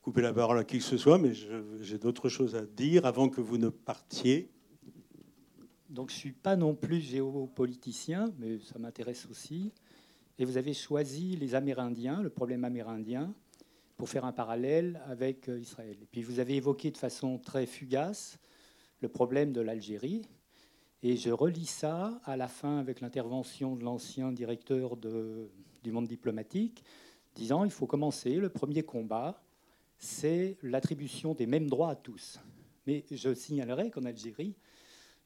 couper 0.00 0.22
la 0.22 0.32
parole 0.32 0.58
à 0.58 0.64
qui 0.64 0.78
que 0.78 0.84
ce 0.84 0.96
soit, 0.96 1.18
mais 1.18 1.32
j'ai 1.80 1.98
d'autres 1.98 2.28
choses 2.28 2.54
à 2.56 2.64
dire 2.64 3.06
avant 3.06 3.28
que 3.28 3.40
vous 3.40 3.58
ne 3.58 3.68
partiez. 3.68 4.50
Donc, 5.90 6.10
je 6.10 6.14
ne 6.14 6.18
suis 6.18 6.32
pas 6.32 6.56
non 6.56 6.74
plus 6.74 7.00
géopoliticien, 7.00 8.32
mais 8.38 8.58
ça 8.58 8.78
m'intéresse 8.78 9.26
aussi. 9.30 9.72
Et 10.38 10.44
vous 10.46 10.56
avez 10.56 10.72
choisi 10.72 11.36
les 11.36 11.54
Amérindiens, 11.54 12.22
le 12.22 12.30
problème 12.30 12.64
amérindien, 12.64 13.34
pour 13.96 14.08
faire 14.08 14.24
un 14.24 14.32
parallèle 14.32 15.00
avec 15.06 15.48
euh, 15.48 15.60
Israël. 15.60 15.96
Et 16.02 16.06
puis 16.06 16.22
vous 16.22 16.40
avez 16.40 16.56
évoqué 16.56 16.90
de 16.90 16.96
façon 16.96 17.38
très 17.38 17.66
fugace 17.66 18.38
le 19.00 19.08
problème 19.08 19.52
de 19.52 19.60
l'Algérie. 19.60 20.22
Et 21.04 21.16
je 21.16 21.30
relis 21.30 21.66
ça 21.66 22.20
à 22.24 22.36
la 22.36 22.46
fin 22.46 22.78
avec 22.78 23.00
l'intervention 23.00 23.74
de 23.74 23.82
l'ancien 23.82 24.30
directeur 24.30 24.96
du 24.96 25.90
monde 25.90 26.06
diplomatique, 26.06 26.84
disant 27.34 27.64
il 27.64 27.72
faut 27.72 27.86
commencer, 27.86 28.36
le 28.36 28.48
premier 28.48 28.84
combat, 28.84 29.42
c'est 29.98 30.56
l'attribution 30.62 31.34
des 31.34 31.46
mêmes 31.46 31.68
droits 31.68 31.90
à 31.90 31.96
tous. 31.96 32.38
Mais 32.86 33.04
je 33.10 33.34
signalerai 33.34 33.90
qu'en 33.90 34.04
Algérie, 34.04 34.54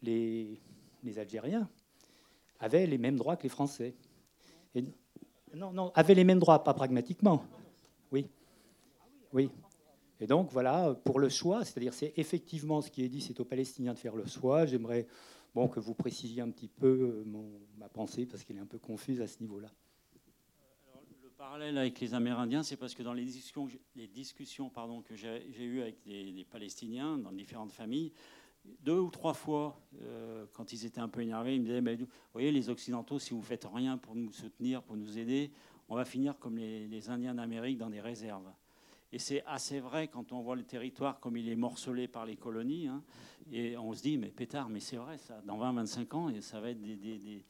les, 0.03 0.61
Algériens 1.17 1.69
avaient 2.59 2.87
les 2.87 2.99
mêmes 2.99 3.17
droits 3.17 3.37
que 3.37 3.43
les 3.43 3.51
Français. 3.51 3.95
Non, 5.55 5.73
non, 5.73 5.93
avaient 5.95 6.15
les 6.15 6.25
mêmes 6.25 6.39
droits, 6.39 6.65
pas 6.65 6.75
pragmatiquement. 6.75 7.45
Oui. 8.13 8.27
Oui. 9.33 9.51
Et 10.21 10.27
donc 10.27 10.51
voilà, 10.53 10.95
pour 11.05 11.19
le 11.19 11.29
choix, 11.29 11.65
c'est-à-dire 11.67 11.93
c'est 11.93 12.15
effectivement 12.17 12.81
ce 12.81 12.91
qui 12.91 13.05
est 13.05 13.09
dit, 13.09 13.21
c'est 13.21 13.39
aux 13.41 13.45
Palestiniens 13.45 13.93
de 13.93 13.99
faire 13.99 14.17
le 14.17 14.25
choix. 14.25 14.65
J'aimerais 14.65 15.07
bon, 15.57 15.69
que 15.69 15.81
vous 15.81 15.95
précisiez 15.95 16.43
un 16.43 16.51
petit 16.51 16.69
peu 16.69 17.25
euh, 17.25 17.25
ma 17.79 17.89
pensée, 17.89 18.27
parce 18.27 18.45
qu'elle 18.45 18.59
est 18.59 18.61
un 18.61 18.67
peu 18.67 18.79
confuse 18.79 19.23
à 19.23 19.27
ce 19.27 19.41
niveau-là. 19.41 19.71
Le 21.23 21.31
parallèle 21.31 21.79
avec 21.79 21.99
les 21.99 22.13
Amérindiens, 22.13 22.63
c'est 22.63 22.77
parce 22.77 22.95
que 22.95 23.03
dans 23.03 23.15
les 23.15 23.25
discussions, 23.25 24.71
que 25.01 25.17
j'ai 25.17 25.65
eues 25.65 25.81
avec 25.81 25.97
les, 26.05 26.45
Palestiniens, 26.45 27.17
dans 27.17 27.33
différentes 27.33 27.73
familles, 27.73 28.13
deux 28.83 28.99
ou 28.99 29.11
trois 29.11 29.33
fois, 29.33 29.81
euh, 30.03 30.45
quand 30.53 30.75
ils 30.75 30.85
étaient 30.85 31.01
un 31.01 31.09
peu 31.09 31.23
énervés, 31.23 31.55
ils 31.55 31.63
me 31.63 31.67
disaient, 31.67 31.97
vous 31.97 32.07
voyez, 32.35 32.53
les 32.53 32.69
Occidentaux, 32.69 33.19
si 33.19 33.33
vous 33.33 33.43
faites 33.43 33.67
rien 33.73 33.97
pour 33.97 34.15
nous 34.15 34.33
soutenir, 34.33 34.83
pour 34.83 34.97
nous 34.97 35.19
aider, 35.19 35.51
on 35.89 35.97
va 35.97 36.05
finir 36.05 36.39
comme 36.39 36.59
les 36.59 37.09
Indiens 37.09 37.35
d'Amérique 37.35 37.79
dans 37.79 37.91
des 37.91 38.03
réserves. 38.03 38.53
Et 39.13 39.19
c'est 39.19 39.43
assez 39.47 39.81
vrai 39.81 40.09
quand 40.09 40.33
on 40.33 40.41
voit 40.41 40.57
le 40.57 40.65
territoire 40.65 41.21
comme 41.21 41.37
il 41.37 41.49
est 41.49 41.57
morcelé 41.57 42.09
par 42.09 42.27
les 42.27 42.37
colonies. 42.37 42.89
Hein, 42.89 43.03
et 43.53 43.77
on 43.77 43.93
se 43.93 44.03
dit, 44.03 44.19
mais 44.19 44.29
pétard, 44.29 44.69
mais 44.69 44.81
c'est 44.81 44.97
vrai, 44.97 45.19
ça, 45.19 45.41
dans 45.45 45.59
20-25 45.59 46.15
ans, 46.15 46.31
ça 46.41 46.61
va 46.61 46.71
être 46.71 46.81
des, 46.81 47.45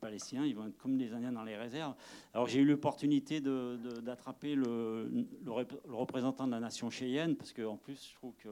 Palestiniens, 0.00 0.46
ils 0.46 0.56
vont 0.56 0.66
être 0.66 0.78
comme 0.78 0.96
des 0.96 1.12
Indiens 1.12 1.32
dans 1.32 1.44
les 1.44 1.56
réserves. 1.56 1.94
Alors 2.32 2.46
j'ai 2.46 2.60
eu 2.60 2.64
l'opportunité 2.64 3.42
d'attraper 3.42 4.54
le, 4.54 5.26
représentant 5.90 6.46
de 6.46 6.52
la 6.52 6.60
nation 6.60 6.88
cheyenne, 6.88 7.36
parce 7.36 7.52
qu'en 7.52 7.76
plus, 7.76 8.08
je 8.10 8.14
trouve 8.14 8.34
que 8.36 8.48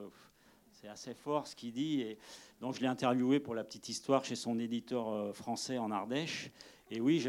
c'est 0.70 0.88
assez 0.88 1.14
fort 1.14 1.46
ce 1.46 1.56
qu'il 1.56 1.72
dit. 1.72 2.02
Et 2.02 2.18
donc 2.60 2.74
je 2.74 2.80
l'ai 2.80 2.88
interviewé 2.88 3.40
pour 3.40 3.54
la 3.54 3.64
petite 3.64 3.88
histoire 3.88 4.24
chez 4.24 4.36
son 4.36 4.58
éditeur 4.58 5.08
euh, 5.08 5.32
français 5.32 5.78
en 5.78 5.90
Ardèche. 5.90 6.50
Et 6.90 7.00
oui, 7.00 7.24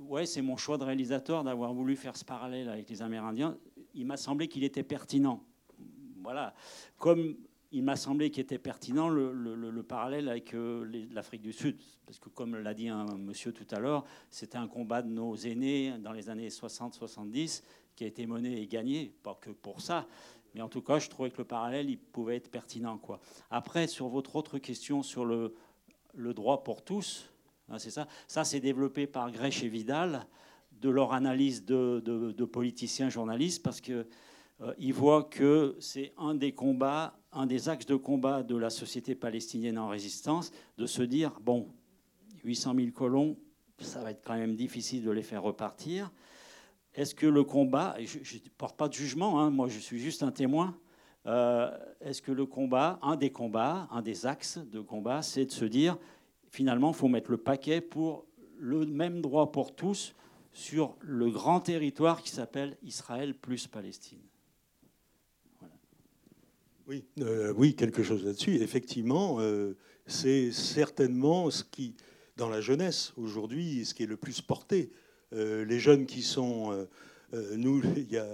ouais, 0.00 0.26
c'est 0.26 0.42
mon 0.42 0.56
choix 0.58 0.76
de 0.76 0.84
réalisateur 0.84 1.42
d'avoir 1.42 1.72
voulu 1.72 1.96
faire 1.96 2.16
ce 2.16 2.26
parallèle 2.26 2.68
avec 2.68 2.90
les 2.90 3.00
Amérindiens 3.00 3.56
il 3.94 4.06
m'a 4.06 4.16
semblé 4.16 4.48
qu'il 4.48 4.64
était 4.64 4.82
pertinent. 4.82 5.44
Voilà. 6.22 6.54
Comme 6.98 7.36
il 7.70 7.82
m'a 7.82 7.96
semblé 7.96 8.30
qu'il 8.30 8.42
était 8.42 8.58
pertinent 8.58 9.08
le, 9.08 9.82
parallèle 9.82 10.28
avec 10.28 10.54
euh, 10.54 11.06
l'Afrique 11.12 11.42
du 11.42 11.52
Sud. 11.52 11.76
Parce 12.06 12.18
que, 12.18 12.28
comme 12.28 12.56
l'a 12.56 12.74
dit 12.74 12.88
un 12.88 13.04
monsieur 13.16 13.52
tout 13.52 13.66
à 13.70 13.78
l'heure, 13.78 14.04
c'était 14.30 14.58
un 14.58 14.68
combat 14.68 15.02
de 15.02 15.08
nos 15.08 15.36
aînés 15.36 15.94
dans 15.98 16.12
les 16.12 16.30
années 16.30 16.48
60-70 16.48 17.62
qui 17.94 18.04
a 18.04 18.06
été 18.06 18.26
mené 18.26 18.60
et 18.60 18.66
gagné. 18.66 19.12
Pas 19.22 19.34
que 19.40 19.50
pour 19.50 19.80
ça. 19.80 20.06
Mais 20.54 20.62
en 20.62 20.68
tout 20.68 20.82
cas, 20.82 20.98
je 20.98 21.08
trouvais 21.08 21.30
que 21.30 21.38
le 21.38 21.44
parallèle, 21.44 21.90
il 21.90 21.98
pouvait 21.98 22.36
être 22.36 22.50
pertinent. 22.50 22.96
Quoi. 22.96 23.20
Après, 23.50 23.86
sur 23.86 24.08
votre 24.08 24.36
autre 24.36 24.58
question 24.58 25.02
sur 25.02 25.24
le, 25.24 25.54
droit 26.14 26.64
pour 26.64 26.82
tous, 26.82 27.30
hein, 27.68 27.78
c'est 27.78 27.90
ça. 27.90 28.08
Ça, 28.26 28.44
c'est 28.44 28.60
développé 28.60 29.06
par 29.06 29.30
Grèche 29.30 29.62
et 29.62 29.68
Vidal 29.68 30.26
de 30.80 30.90
leur 30.90 31.12
analyse 31.12 31.64
de, 31.64 32.44
politiciens 32.44 33.08
journalistes 33.08 33.62
parce 33.62 33.80
qu'ils 33.80 34.06
euh, 34.60 34.92
voient 34.92 35.24
que 35.24 35.76
c'est 35.80 36.12
un 36.18 36.34
des 36.34 36.52
combats, 36.52 37.18
un 37.32 37.46
des 37.46 37.68
axes 37.68 37.86
de 37.86 37.96
combat 37.96 38.42
de 38.42 38.56
la 38.56 38.70
société 38.70 39.14
palestinienne 39.14 39.78
en 39.78 39.88
résistance, 39.88 40.52
de 40.76 40.86
se 40.86 41.02
dire 41.02 41.38
bon, 41.40 41.68
800 42.44 42.74
000 42.74 42.90
colons, 42.92 43.36
ça 43.78 44.02
va 44.02 44.10
être 44.10 44.22
quand 44.24 44.36
même 44.36 44.56
difficile 44.56 45.04
de 45.04 45.10
les 45.10 45.22
faire 45.22 45.42
repartir. 45.42 46.10
Est-ce 46.94 47.14
que 47.14 47.26
le 47.26 47.44
combat, 47.44 47.96
je 48.00 48.18
ne 48.18 48.48
porte 48.56 48.76
pas 48.76 48.88
de 48.88 48.94
jugement, 48.94 49.40
hein, 49.40 49.50
moi 49.50 49.68
je 49.68 49.78
suis 49.78 49.98
juste 49.98 50.22
un 50.22 50.32
témoin, 50.32 50.76
euh, 51.26 51.70
est-ce 52.00 52.22
que 52.22 52.32
le 52.32 52.46
combat, 52.46 52.98
un 53.02 53.16
des 53.16 53.30
combats, 53.30 53.86
un 53.90 54.02
des 54.02 54.26
axes 54.26 54.58
de 54.58 54.80
combat, 54.80 55.22
c'est 55.22 55.44
de 55.44 55.50
se 55.50 55.64
dire 55.64 55.98
finalement, 56.50 56.90
il 56.90 56.96
faut 56.96 57.08
mettre 57.08 57.30
le 57.30 57.36
paquet 57.36 57.80
pour 57.80 58.26
le 58.58 58.86
même 58.86 59.20
droit 59.20 59.52
pour 59.52 59.74
tous, 59.74 60.14
sur 60.58 60.96
le 61.02 61.30
grand 61.30 61.60
territoire 61.60 62.20
qui 62.20 62.30
s'appelle 62.30 62.76
Israël 62.82 63.32
plus 63.32 63.68
Palestine. 63.68 64.18
Oui, 66.88 67.04
euh, 67.20 67.54
oui, 67.56 67.76
quelque 67.76 68.02
chose 68.02 68.24
là-dessus. 68.24 68.56
Effectivement, 68.56 69.36
euh, 69.38 69.76
c'est 70.06 70.50
certainement 70.50 71.48
ce 71.50 71.62
qui, 71.62 71.94
dans 72.36 72.48
la 72.48 72.60
jeunesse 72.60 73.12
aujourd'hui, 73.16 73.84
ce 73.84 73.94
qui 73.94 74.02
est 74.02 74.06
le 74.06 74.16
plus 74.16 74.40
porté. 74.40 74.90
Euh, 75.32 75.64
les 75.64 75.78
jeunes 75.78 76.06
qui 76.06 76.22
sont, 76.22 76.88
nous, 77.52 77.80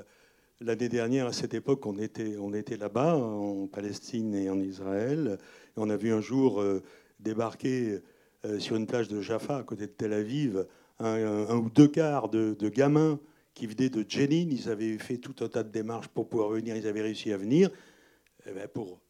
l'année 0.60 0.88
dernière 0.88 1.26
à 1.26 1.32
cette 1.34 1.52
époque, 1.52 1.84
on 1.84 1.98
était, 1.98 2.38
on 2.38 2.54
était 2.54 2.78
là-bas 2.78 3.16
en 3.16 3.66
Palestine 3.66 4.34
et 4.34 4.48
en 4.48 4.60
Israël. 4.60 5.38
Et 5.76 5.78
on 5.78 5.90
a 5.90 5.96
vu 5.96 6.10
un 6.10 6.22
jour 6.22 6.64
débarquer 7.20 7.98
sur 8.58 8.76
une 8.76 8.86
plage 8.86 9.08
de 9.08 9.20
Jaffa 9.20 9.58
à 9.58 9.62
côté 9.62 9.86
de 9.86 9.92
Tel 9.92 10.14
Aviv 10.14 10.64
un, 10.98 11.56
ou 11.56 11.70
deux 11.70 11.88
quarts 11.88 12.28
de, 12.28 12.68
gamins 12.68 13.18
qui 13.54 13.66
venaient 13.66 13.88
de 13.88 14.04
Jenin. 14.08 14.48
Ils 14.50 14.68
avaient 14.68 14.98
fait 14.98 15.18
tout 15.18 15.34
un 15.44 15.48
tas 15.48 15.62
de 15.62 15.70
démarches 15.70 16.08
pour 16.08 16.28
pouvoir 16.28 16.50
venir. 16.50 16.76
Ils 16.76 16.86
avaient 16.86 17.02
réussi 17.02 17.32
à 17.32 17.36
venir. 17.36 17.70
Eh 18.46 18.52
ben, 18.52 18.68
pour 18.68 19.00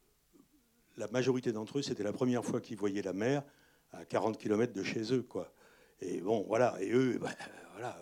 la 0.96 1.08
majorité 1.08 1.52
d'entre 1.52 1.78
eux, 1.78 1.82
c'était 1.82 2.04
la 2.04 2.12
première 2.12 2.44
fois 2.44 2.60
qu'ils 2.60 2.76
voyaient 2.76 3.02
la 3.02 3.12
mer 3.12 3.42
à 3.92 4.04
40 4.04 4.38
km 4.38 4.72
de 4.72 4.82
chez 4.82 5.12
eux. 5.12 5.22
Quoi. 5.22 5.52
Et 6.00 6.20
bon, 6.20 6.44
voilà. 6.46 6.76
Et 6.80 6.90
eux, 6.92 7.18
ben, 7.20 7.30
voilà, 7.72 7.98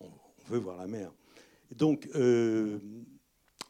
on, 0.00 0.08
veut 0.48 0.58
voir 0.58 0.76
la 0.76 0.86
mer. 0.86 1.12
Donc, 1.70 2.08
euh, 2.14 2.78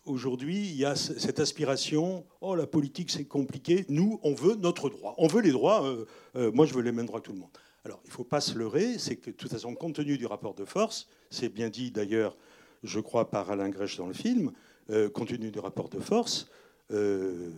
aujourd'hui, 0.06 0.56
il 0.56 0.76
y 0.76 0.84
a 0.84 0.96
cette 0.96 1.38
aspiration 1.38 2.24
oh, 2.40 2.54
la 2.54 2.66
politique, 2.66 3.10
c'est 3.10 3.24
compliqué. 3.24 3.84
Nous, 3.88 4.18
on 4.22 4.34
veut 4.34 4.54
notre 4.56 4.88
droit. 4.88 5.14
On 5.18 5.26
veut 5.26 5.42
les 5.42 5.52
droits. 5.52 5.84
Euh, 5.84 6.06
euh, 6.36 6.50
moi, 6.52 6.66
je 6.66 6.74
veux 6.74 6.82
les 6.82 6.92
mêmes 6.92 7.06
droits 7.06 7.20
que 7.20 7.26
tout 7.26 7.32
le 7.32 7.38
monde. 7.38 7.50
Alors, 7.84 8.00
il 8.04 8.08
ne 8.08 8.12
faut 8.12 8.24
pas 8.24 8.40
se 8.40 8.56
leurrer, 8.56 8.98
c'est 8.98 9.16
que 9.16 9.30
de 9.30 9.36
toute 9.36 9.50
façon, 9.50 9.74
compte 9.74 9.96
tenu 9.96 10.16
du 10.16 10.26
rapport 10.26 10.54
de 10.54 10.64
force, 10.64 11.08
c'est 11.30 11.48
bien 11.48 11.68
dit 11.68 11.90
d'ailleurs, 11.90 12.36
je 12.84 13.00
crois, 13.00 13.30
par 13.30 13.50
Alain 13.50 13.70
Grèche 13.70 13.96
dans 13.96 14.06
le 14.06 14.12
film, 14.12 14.52
euh, 14.90 15.10
compte 15.10 15.28
tenu 15.28 15.50
du 15.50 15.58
rapport 15.58 15.88
de 15.88 15.98
force, 15.98 16.46
euh, 16.92 17.50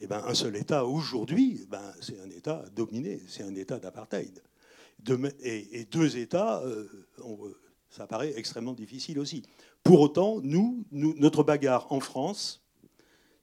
eh 0.00 0.06
ben, 0.06 0.22
un 0.26 0.34
seul 0.34 0.56
État 0.56 0.86
aujourd'hui, 0.86 1.66
ben, 1.68 1.92
c'est 2.00 2.18
un 2.20 2.30
État 2.30 2.64
dominé, 2.74 3.20
c'est 3.28 3.42
un 3.42 3.54
État 3.54 3.78
d'apartheid. 3.78 4.42
Et, 5.42 5.86
deux 5.90 6.16
États, 6.16 6.62
euh, 6.62 6.86
ça 7.90 8.06
paraît 8.06 8.32
extrêmement 8.36 8.74
difficile 8.74 9.18
aussi. 9.18 9.42
Pour 9.82 10.00
autant, 10.00 10.40
nous, 10.42 10.84
notre 10.90 11.42
bagarre 11.42 11.90
en 11.92 12.00
France, 12.00 12.62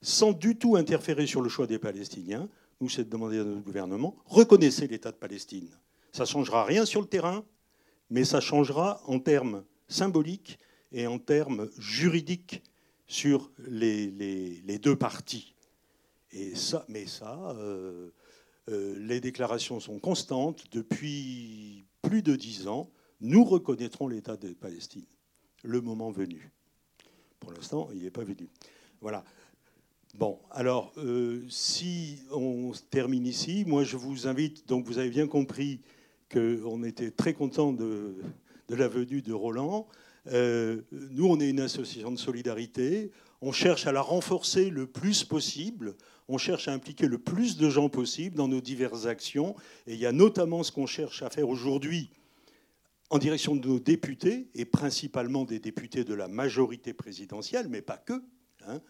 sans 0.02 0.32
du 0.32 0.56
tout 0.56 0.76
interférer 0.76 1.26
sur 1.26 1.42
le 1.42 1.48
choix 1.48 1.66
des 1.66 1.78
Palestiniens, 1.78 2.48
nous, 2.80 2.88
c'est 2.88 3.04
de 3.04 3.10
demander 3.10 3.38
à 3.38 3.44
notre 3.44 3.62
gouvernement, 3.62 4.16
reconnaissez 4.26 4.86
l'État 4.86 5.10
de 5.10 5.16
Palestine. 5.16 5.68
Ça 6.12 6.24
ne 6.24 6.28
changera 6.28 6.64
rien 6.64 6.84
sur 6.84 7.00
le 7.00 7.06
terrain, 7.06 7.44
mais 8.10 8.24
ça 8.24 8.40
changera 8.40 9.02
en 9.06 9.18
termes 9.18 9.64
symboliques 9.88 10.58
et 10.92 11.06
en 11.06 11.18
termes 11.18 11.68
juridiques 11.78 12.62
sur 13.06 13.50
les, 13.58 14.78
deux 14.80 14.96
parties. 14.96 15.54
Et 16.32 16.54
ça, 16.54 16.84
mais 16.88 17.06
ça, 17.06 17.54
euh, 17.56 18.10
euh, 18.68 18.94
les 18.98 19.20
déclarations 19.20 19.80
sont 19.80 19.98
constantes 19.98 20.64
depuis 20.72 21.86
plus 22.02 22.22
de 22.22 22.36
dix 22.36 22.68
ans. 22.68 22.90
Nous 23.20 23.44
reconnaîtrons 23.44 24.08
l'État 24.08 24.36
de 24.36 24.52
Palestine, 24.52 25.06
le 25.62 25.80
moment 25.80 26.10
venu. 26.10 26.52
Pour 27.40 27.52
l'instant, 27.52 27.88
il 27.94 28.02
n'est 28.02 28.10
pas 28.10 28.24
venu. 28.24 28.48
Voilà. 29.00 29.24
Bon, 30.14 30.38
alors, 30.50 30.92
euh, 30.98 31.44
si 31.48 32.18
on 32.30 32.72
termine 32.90 33.26
ici, 33.26 33.64
moi 33.66 33.84
je 33.84 33.96
vous 33.96 34.26
invite, 34.26 34.66
donc 34.66 34.86
vous 34.86 34.98
avez 34.98 35.10
bien 35.10 35.26
compris 35.26 35.80
qu'on 36.32 36.82
était 36.84 37.10
très 37.10 37.34
content 37.34 37.72
de, 37.72 38.16
la 38.68 38.88
venue 38.88 39.22
de 39.22 39.32
Roland. 39.32 39.88
Euh, 40.32 40.82
nous, 40.90 41.26
on 41.26 41.40
est 41.40 41.48
une 41.48 41.60
association 41.60 42.10
de 42.10 42.18
solidarité. 42.18 43.10
On 43.40 43.52
cherche 43.52 43.86
à 43.86 43.92
la 43.92 44.02
renforcer 44.02 44.70
le 44.70 44.86
plus 44.86 45.24
possible. 45.24 45.94
On 46.28 46.38
cherche 46.38 46.68
à 46.68 46.72
impliquer 46.72 47.06
le 47.06 47.18
plus 47.18 47.56
de 47.56 47.70
gens 47.70 47.88
possible 47.88 48.36
dans 48.36 48.48
nos 48.48 48.60
diverses 48.60 49.06
actions. 49.06 49.56
Et 49.86 49.94
il 49.94 50.00
y 50.00 50.06
a 50.06 50.12
notamment 50.12 50.62
ce 50.62 50.72
qu'on 50.72 50.86
cherche 50.86 51.22
à 51.22 51.30
faire 51.30 51.48
aujourd'hui 51.48 52.10
en 53.10 53.18
direction 53.18 53.56
de 53.56 53.66
nos 53.66 53.78
députés, 53.78 54.48
et 54.54 54.64
principalement 54.64 55.44
des 55.44 55.58
députés 55.58 56.04
de 56.04 56.14
la 56.14 56.28
majorité 56.28 56.92
présidentielle, 56.92 57.68
mais 57.68 57.80
pas 57.80 57.96
que. 57.96 58.22
Hein. 58.66 58.80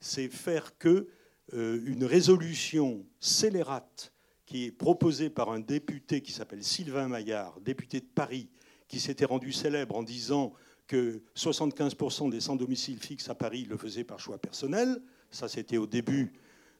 C'est 0.00 0.28
faire 0.28 0.78
que 0.78 1.08
euh, 1.52 1.82
une 1.84 2.04
résolution 2.04 3.04
scélérate 3.18 4.14
qui 4.50 4.64
est 4.64 4.72
proposé 4.72 5.30
par 5.30 5.52
un 5.52 5.60
député 5.60 6.22
qui 6.22 6.32
s'appelle 6.32 6.64
Sylvain 6.64 7.06
Maillard, 7.06 7.60
député 7.60 8.00
de 8.00 8.06
Paris, 8.12 8.48
qui 8.88 8.98
s'était 8.98 9.24
rendu 9.24 9.52
célèbre 9.52 9.94
en 9.94 10.02
disant 10.02 10.54
que 10.88 11.22
75% 11.36 12.30
des 12.30 12.40
sans-domicile 12.40 12.98
fixe 12.98 13.28
à 13.28 13.36
Paris 13.36 13.64
le 13.70 13.76
faisaient 13.76 14.02
par 14.02 14.18
choix 14.18 14.38
personnel. 14.38 15.00
Ça, 15.30 15.46
c'était 15.46 15.76
au 15.76 15.86
début, 15.86 16.32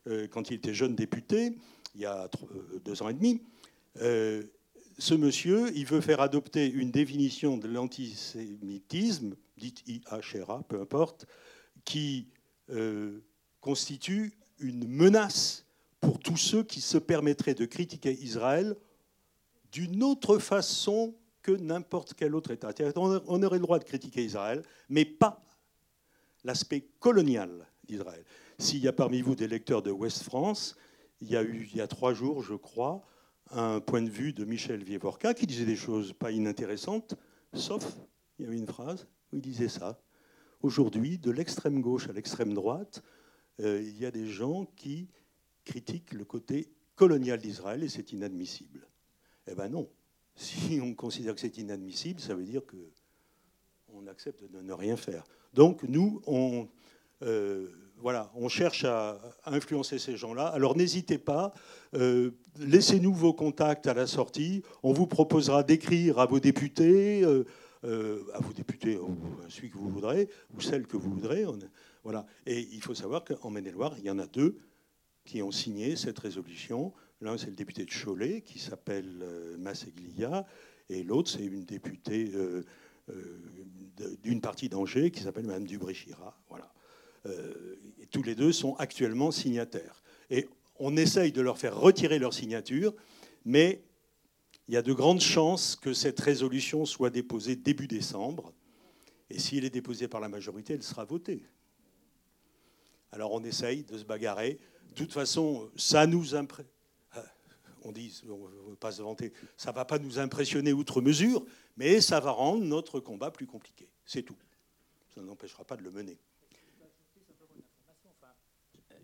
euh, 0.07 0.27
quand 0.27 0.49
il 0.49 0.55
était 0.55 0.73
jeune 0.73 0.95
député, 0.95 1.55
il 1.95 2.01
y 2.01 2.05
a 2.05 2.23
euh, 2.25 2.79
deux 2.83 3.01
ans 3.03 3.07
et 3.07 3.13
demi. 3.13 3.41
Euh, 4.01 4.43
ce 4.97 5.13
monsieur, 5.13 5.71
il 5.73 5.85
veut 5.85 6.01
faire 6.01 6.19
adopter 6.19 6.69
une 6.69 6.91
définition 6.91 7.55
de 7.57 7.69
l'antisémitisme, 7.69 9.37
dite 9.55 9.81
IHRA, 9.87 10.63
peu 10.67 10.81
importe, 10.81 11.25
qui 11.85 12.27
constitue 13.61 14.33
une 14.59 14.87
menace 14.87 15.65
pour 16.01 16.19
tous 16.19 16.37
ceux 16.37 16.63
qui 16.63 16.81
se 16.81 16.97
permettraient 16.97 17.53
de 17.53 17.65
critiquer 17.65 18.11
Israël 18.11 18.75
d'une 19.71 20.03
autre 20.03 20.39
façon 20.39 21.15
que 21.41 21.51
n'importe 21.51 22.13
quel 22.15 22.35
autre 22.35 22.51
État. 22.51 22.71
On 22.95 23.43
aurait 23.43 23.57
le 23.57 23.63
droit 23.63 23.79
de 23.79 23.83
critiquer 23.83 24.23
Israël, 24.23 24.63
mais 24.89 25.05
pas 25.05 25.43
l'aspect 26.43 26.87
colonial 26.99 27.67
d'Israël. 27.85 28.23
S'il 28.57 28.79
y 28.79 28.87
a 28.87 28.93
parmi 28.93 29.21
vous 29.21 29.35
des 29.35 29.47
lecteurs 29.47 29.81
de 29.81 29.91
West 29.91 30.23
France, 30.23 30.75
il 31.21 31.29
y 31.29 31.37
a 31.37 31.43
eu, 31.43 31.67
il 31.71 31.77
y 31.77 31.81
a 31.81 31.87
trois 31.87 32.13
jours, 32.13 32.43
je 32.43 32.55
crois, 32.55 33.03
un 33.51 33.79
point 33.79 34.01
de 34.01 34.09
vue 34.09 34.33
de 34.33 34.45
Michel 34.45 34.83
Vievorka 34.83 35.33
qui 35.33 35.45
disait 35.45 35.65
des 35.65 35.75
choses 35.75 36.13
pas 36.13 36.31
inintéressantes, 36.31 37.15
sauf, 37.53 37.95
il 38.37 38.45
y 38.45 38.47
avait 38.47 38.57
une 38.57 38.67
phrase 38.67 39.07
où 39.31 39.37
il 39.37 39.41
disait 39.41 39.69
ça. 39.69 40.01
Aujourd'hui, 40.61 41.17
de 41.17 41.31
l'extrême 41.31 41.81
gauche 41.81 42.07
à 42.07 42.13
l'extrême 42.13 42.53
droite, 42.53 43.03
euh, 43.59 43.81
il 43.81 43.97
y 43.99 44.05
a 44.05 44.11
des 44.11 44.27
gens 44.27 44.65
qui 44.75 45.09
critiquent 45.63 46.13
le 46.13 46.25
côté 46.25 46.69
colonial 46.95 47.39
d'Israël 47.39 47.83
et 47.83 47.89
c'est 47.89 48.11
inadmissible. 48.11 48.87
Eh 49.47 49.55
bien 49.55 49.69
non, 49.69 49.89
si 50.35 50.79
on 50.81 50.93
considère 50.93 51.35
que 51.35 51.41
c'est 51.41 51.57
inadmissible, 51.57 52.19
ça 52.19 52.35
veut 52.35 52.45
dire 52.45 52.65
que 52.65 52.77
on 53.93 54.07
accepte 54.07 54.43
de 54.43 54.61
ne 54.61 54.73
rien 54.73 54.95
faire. 54.95 55.23
Donc 55.53 55.83
nous, 55.83 56.21
on, 56.25 56.67
euh, 57.23 57.67
voilà, 57.97 58.31
on 58.35 58.47
cherche 58.47 58.85
à, 58.85 59.19
influencer 59.45 59.99
ces 59.99 60.15
gens-là. 60.15 60.47
Alors 60.47 60.77
n'hésitez 60.77 61.17
pas, 61.17 61.53
euh, 61.93 62.31
laissez-nous 62.59 63.13
vos 63.13 63.33
contacts 63.33 63.87
à 63.87 63.93
la 63.93 64.07
sortie. 64.07 64.63
On 64.81 64.93
vous 64.93 65.07
proposera 65.07 65.63
d'écrire 65.63 66.19
à 66.19 66.25
vos 66.25 66.39
députés, 66.39 67.23
euh, 67.23 68.23
à 68.33 68.39
vos 68.39 68.53
députés, 68.53 68.97
celui 69.49 69.69
que 69.69 69.77
vous 69.77 69.89
voudrez, 69.89 70.29
ou 70.55 70.61
celle 70.61 70.87
que 70.87 70.97
vous 70.97 71.11
voudrez. 71.11 71.45
voilà. 72.03 72.25
Et 72.45 72.67
il 72.71 72.81
faut 72.81 72.95
savoir 72.95 73.23
qu'en 73.23 73.49
Maine-et-Loire, 73.49 73.95
il 73.97 74.05
y 74.05 74.09
en 74.09 74.19
a 74.19 74.27
deux 74.27 74.57
qui 75.25 75.41
ont 75.41 75.51
signé 75.51 75.95
cette 75.95 76.19
résolution. 76.19 76.93
L'un, 77.21 77.37
c'est 77.37 77.47
le 77.47 77.55
député 77.55 77.85
de 77.85 77.91
Cholet, 77.91 78.41
qui 78.41 78.59
s'appelle 78.59 79.19
euh, 79.21 79.57
Masseglia, 79.57 80.45
et 80.89 81.03
l'autre, 81.03 81.29
c'est 81.29 81.45
une 81.45 81.63
députée 81.63 82.31
euh, 82.33 82.65
euh, 83.09 84.17
d'une 84.23 84.41
partie 84.41 84.69
d'Angers, 84.69 85.11
qui 85.11 85.21
s'appelle 85.21 85.45
Mme 85.45 85.65
Dubré-Chira. 85.65 86.37
Voilà. 86.49 86.71
tous 88.09 88.23
les 88.23 88.35
deux 88.35 88.51
sont 88.51 88.75
actuellement 88.75 89.31
signataires. 89.31 90.01
Et 90.29 90.49
on 90.79 90.97
essaye 90.97 91.31
de 91.31 91.41
leur 91.41 91.57
faire 91.59 91.77
retirer 91.77 92.17
leur 92.17 92.33
signature, 92.33 92.93
mais 93.45 93.83
il 94.67 94.73
y 94.73 94.77
a 94.77 94.81
de 94.81 94.93
grandes 94.93 95.21
chances 95.21 95.75
que 95.75 95.93
cette 95.93 96.19
résolution 96.19 96.85
soit 96.85 97.09
déposée 97.09 97.55
début 97.55 97.87
décembre. 97.87 98.53
Et 99.29 99.39
si 99.39 99.57
elle 99.57 99.65
est 99.65 99.69
déposée 99.69 100.07
par 100.07 100.19
la 100.19 100.29
majorité, 100.29 100.73
elle 100.73 100.83
sera 100.83 101.05
votée. 101.05 101.43
Alors 103.11 103.31
on 103.33 103.43
essaye 103.43 103.83
de 103.83 103.97
se 103.97 104.03
bagarrer. 104.03 104.59
De 104.91 104.95
toute 104.95 105.13
façon, 105.13 105.69
ça 105.75 106.05
nous 106.05 106.35
imprègne 106.35 106.65
on 107.83 107.91
dit, 107.91 108.21
ne 108.25 108.75
pas 108.75 108.91
vanter, 108.91 109.33
ça 109.57 109.71
va 109.71 109.85
pas 109.85 109.99
nous 109.99 110.19
impressionner 110.19 110.73
outre 110.73 111.01
mesure, 111.01 111.45
mais 111.77 112.01
ça 112.01 112.19
va 112.19 112.31
rendre 112.31 112.63
notre 112.63 112.99
combat 112.99 113.31
plus 113.31 113.47
compliqué. 113.47 113.87
C'est 114.05 114.23
tout. 114.23 114.37
Ça 115.13 115.21
n'empêchera 115.21 115.63
pas 115.63 115.77
de 115.77 115.83
le 115.83 115.91
mener. 115.91 116.17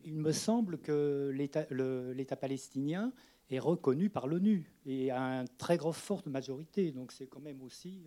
Il 0.05 0.15
me 0.15 0.31
semble 0.31 0.77
que 0.77 1.31
l'État 1.33 2.35
palestinien 2.35 3.11
est 3.49 3.59
reconnu 3.59 4.09
par 4.09 4.27
l'ONU 4.27 4.71
et 4.85 5.11
à 5.11 5.41
une 5.41 5.49
très 5.57 5.77
grosse 5.77 5.97
forte 5.97 6.27
majorité. 6.27 6.91
Donc 6.91 7.11
c'est 7.11 7.27
quand 7.27 7.41
même 7.41 7.61
aussi. 7.61 8.03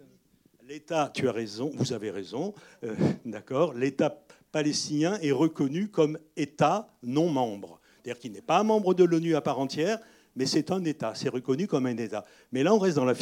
L'État, 0.71 1.11
tu 1.13 1.29
as 1.29 1.33
raison, 1.33 1.73
vous 1.75 1.93
avez 1.93 2.13
raison, 2.13 2.55
euh, 2.85 2.95
d'accord. 3.25 3.75
L'État 3.75 4.23
palestinien 4.53 5.19
est 5.19 5.33
reconnu 5.33 5.89
comme 5.89 6.17
État 6.37 6.95
non 7.03 7.29
membre, 7.29 7.81
c'est-à-dire 7.97 8.21
qu'il 8.21 8.31
n'est 8.31 8.41
pas 8.41 8.63
membre 8.63 8.95
de 8.95 9.03
l'ONU 9.03 9.35
à 9.35 9.41
part 9.41 9.59
entière, 9.59 9.99
mais 10.37 10.47
c'est 10.47 10.71
un 10.71 10.85
État, 10.85 11.13
c'est 11.17 11.29
reconnu 11.29 11.67
comme 11.67 11.87
un 11.87 11.97
État. 11.97 12.25
Mais 12.53 12.63
là, 12.63 12.73
on 12.73 12.79
reste 12.79 12.99
dans 12.99 13.13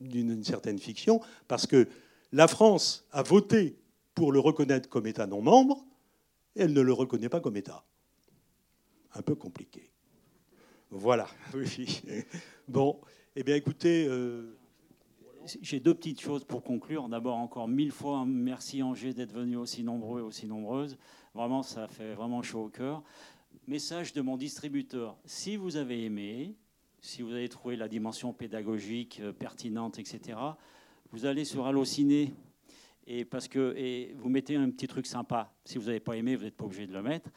une 0.00 0.42
certaine 0.42 0.78
fiction, 0.78 1.20
parce 1.48 1.66
que 1.66 1.86
la 2.32 2.48
France 2.48 3.06
a 3.12 3.22
voté 3.22 3.76
pour 4.14 4.32
le 4.32 4.40
reconnaître 4.40 4.88
comme 4.88 5.06
État 5.06 5.26
non 5.26 5.42
membre, 5.42 5.84
et 6.54 6.62
elle 6.62 6.72
ne 6.72 6.80
le 6.80 6.94
reconnaît 6.94 7.28
pas 7.28 7.40
comme 7.40 7.58
État. 7.58 7.84
Un 9.12 9.20
peu 9.20 9.34
compliqué. 9.34 9.90
Voilà. 10.90 11.28
Bon, 12.68 12.98
eh 13.36 13.42
bien 13.42 13.54
écoutez... 13.54 14.06
Euh, 14.08 14.56
J'ai 15.62 15.80
deux 15.80 15.94
petites 15.94 16.20
choses 16.20 16.44
pour 16.44 16.62
conclure. 16.62 17.08
D'abord, 17.08 17.36
encore 17.36 17.68
mille 17.68 17.92
fois, 17.92 18.24
merci 18.26 18.82
Angers 18.82 19.14
d'être 19.14 19.32
venu 19.32 19.56
aussi 19.56 19.84
nombreux 19.84 20.20
et 20.20 20.22
aussi 20.24 20.46
nombreuses. 20.46 20.98
Vraiment, 21.34 21.62
ça 21.62 21.86
fait 21.88 22.14
vraiment 22.14 22.42
chaud 22.42 22.64
au 22.64 22.68
cœur 22.68 23.02
message 23.66 24.12
de 24.12 24.20
mon 24.20 24.36
distributeur. 24.36 25.16
Si 25.24 25.56
vous 25.56 25.76
avez 25.76 26.04
aimé, 26.04 26.54
si 27.00 27.22
vous 27.22 27.32
avez 27.32 27.48
trouvé 27.48 27.76
la 27.76 27.88
dimension 27.88 28.32
pédagogique 28.32 29.20
euh, 29.20 29.32
pertinente, 29.32 29.98
etc., 29.98 30.38
vous 31.10 31.26
allez 31.26 31.44
sur 31.44 31.66
Allociné 31.66 32.34
et 33.06 33.24
parce 33.24 33.48
que 33.48 34.12
vous 34.16 34.28
mettez 34.28 34.56
un 34.56 34.70
petit 34.70 34.88
truc 34.88 35.06
sympa. 35.06 35.52
Si 35.64 35.78
vous 35.78 35.86
n'avez 35.86 36.00
pas 36.00 36.16
aimé, 36.16 36.34
vous 36.34 36.44
n'êtes 36.44 36.56
pas 36.56 36.64
obligé 36.64 36.86
de 36.86 36.92
le 36.92 37.02
mettre. 37.02 37.30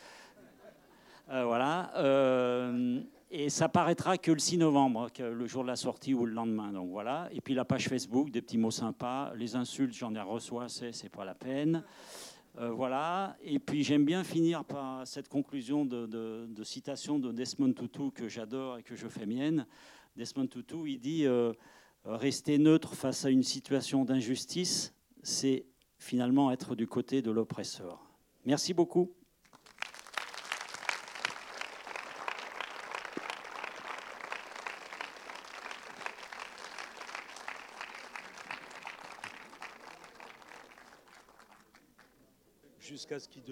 Euh, 1.29 1.45
voilà. 1.45 1.91
Euh, 1.97 3.01
et 3.31 3.49
ça 3.49 3.69
paraîtra 3.69 4.17
que 4.17 4.31
le 4.31 4.39
6 4.39 4.57
novembre, 4.57 5.09
le 5.19 5.45
jour 5.45 5.61
de 5.61 5.67
la 5.67 5.75
sortie 5.75 6.15
ou 6.15 6.25
le 6.25 6.33
lendemain. 6.33 6.71
Donc 6.71 6.89
voilà. 6.89 7.29
Et 7.31 7.41
puis 7.41 7.53
la 7.53 7.63
page 7.63 7.87
Facebook, 7.87 8.31
des 8.31 8.41
petits 8.41 8.57
mots 8.57 8.71
sympas. 8.71 9.33
Les 9.35 9.55
insultes, 9.55 9.93
j'en 9.93 10.15
ai 10.15 10.21
reçu 10.21 10.53
c'est, 10.67 10.91
c'est 10.91 11.09
pas 11.09 11.25
la 11.25 11.35
peine. 11.35 11.83
Euh, 12.57 12.71
voilà. 12.71 13.37
Et 13.43 13.59
puis 13.59 13.83
j'aime 13.83 14.03
bien 14.03 14.23
finir 14.23 14.65
par 14.65 15.05
cette 15.05 15.29
conclusion 15.29 15.85
de, 15.85 16.63
citation 16.63 17.19
de 17.19 17.31
Desmond 17.31 17.73
Tutu 17.73 18.11
que 18.11 18.27
j'adore 18.27 18.79
et 18.79 18.83
que 18.83 18.95
je 18.95 19.07
fais 19.07 19.27
mienne. 19.27 19.67
Desmond 20.15 20.47
Tutu, 20.47 20.89
il 20.89 20.99
dit 20.99 21.25
euh, 21.27 21.53
rester 22.05 22.57
neutre 22.57 22.95
face 22.95 23.25
à 23.25 23.29
une 23.29 23.43
situation 23.43 24.05
d'injustice, 24.05 24.93
c'est 25.21 25.65
finalement 25.99 26.51
être 26.51 26.75
du 26.75 26.87
côté 26.87 27.21
de 27.21 27.29
l'oppresseur. 27.29 28.03
Merci 28.45 28.73
beaucoup. 28.73 29.11
Jusqu'à 43.09 43.19
ce 43.19 43.27
qu'il 43.27 43.43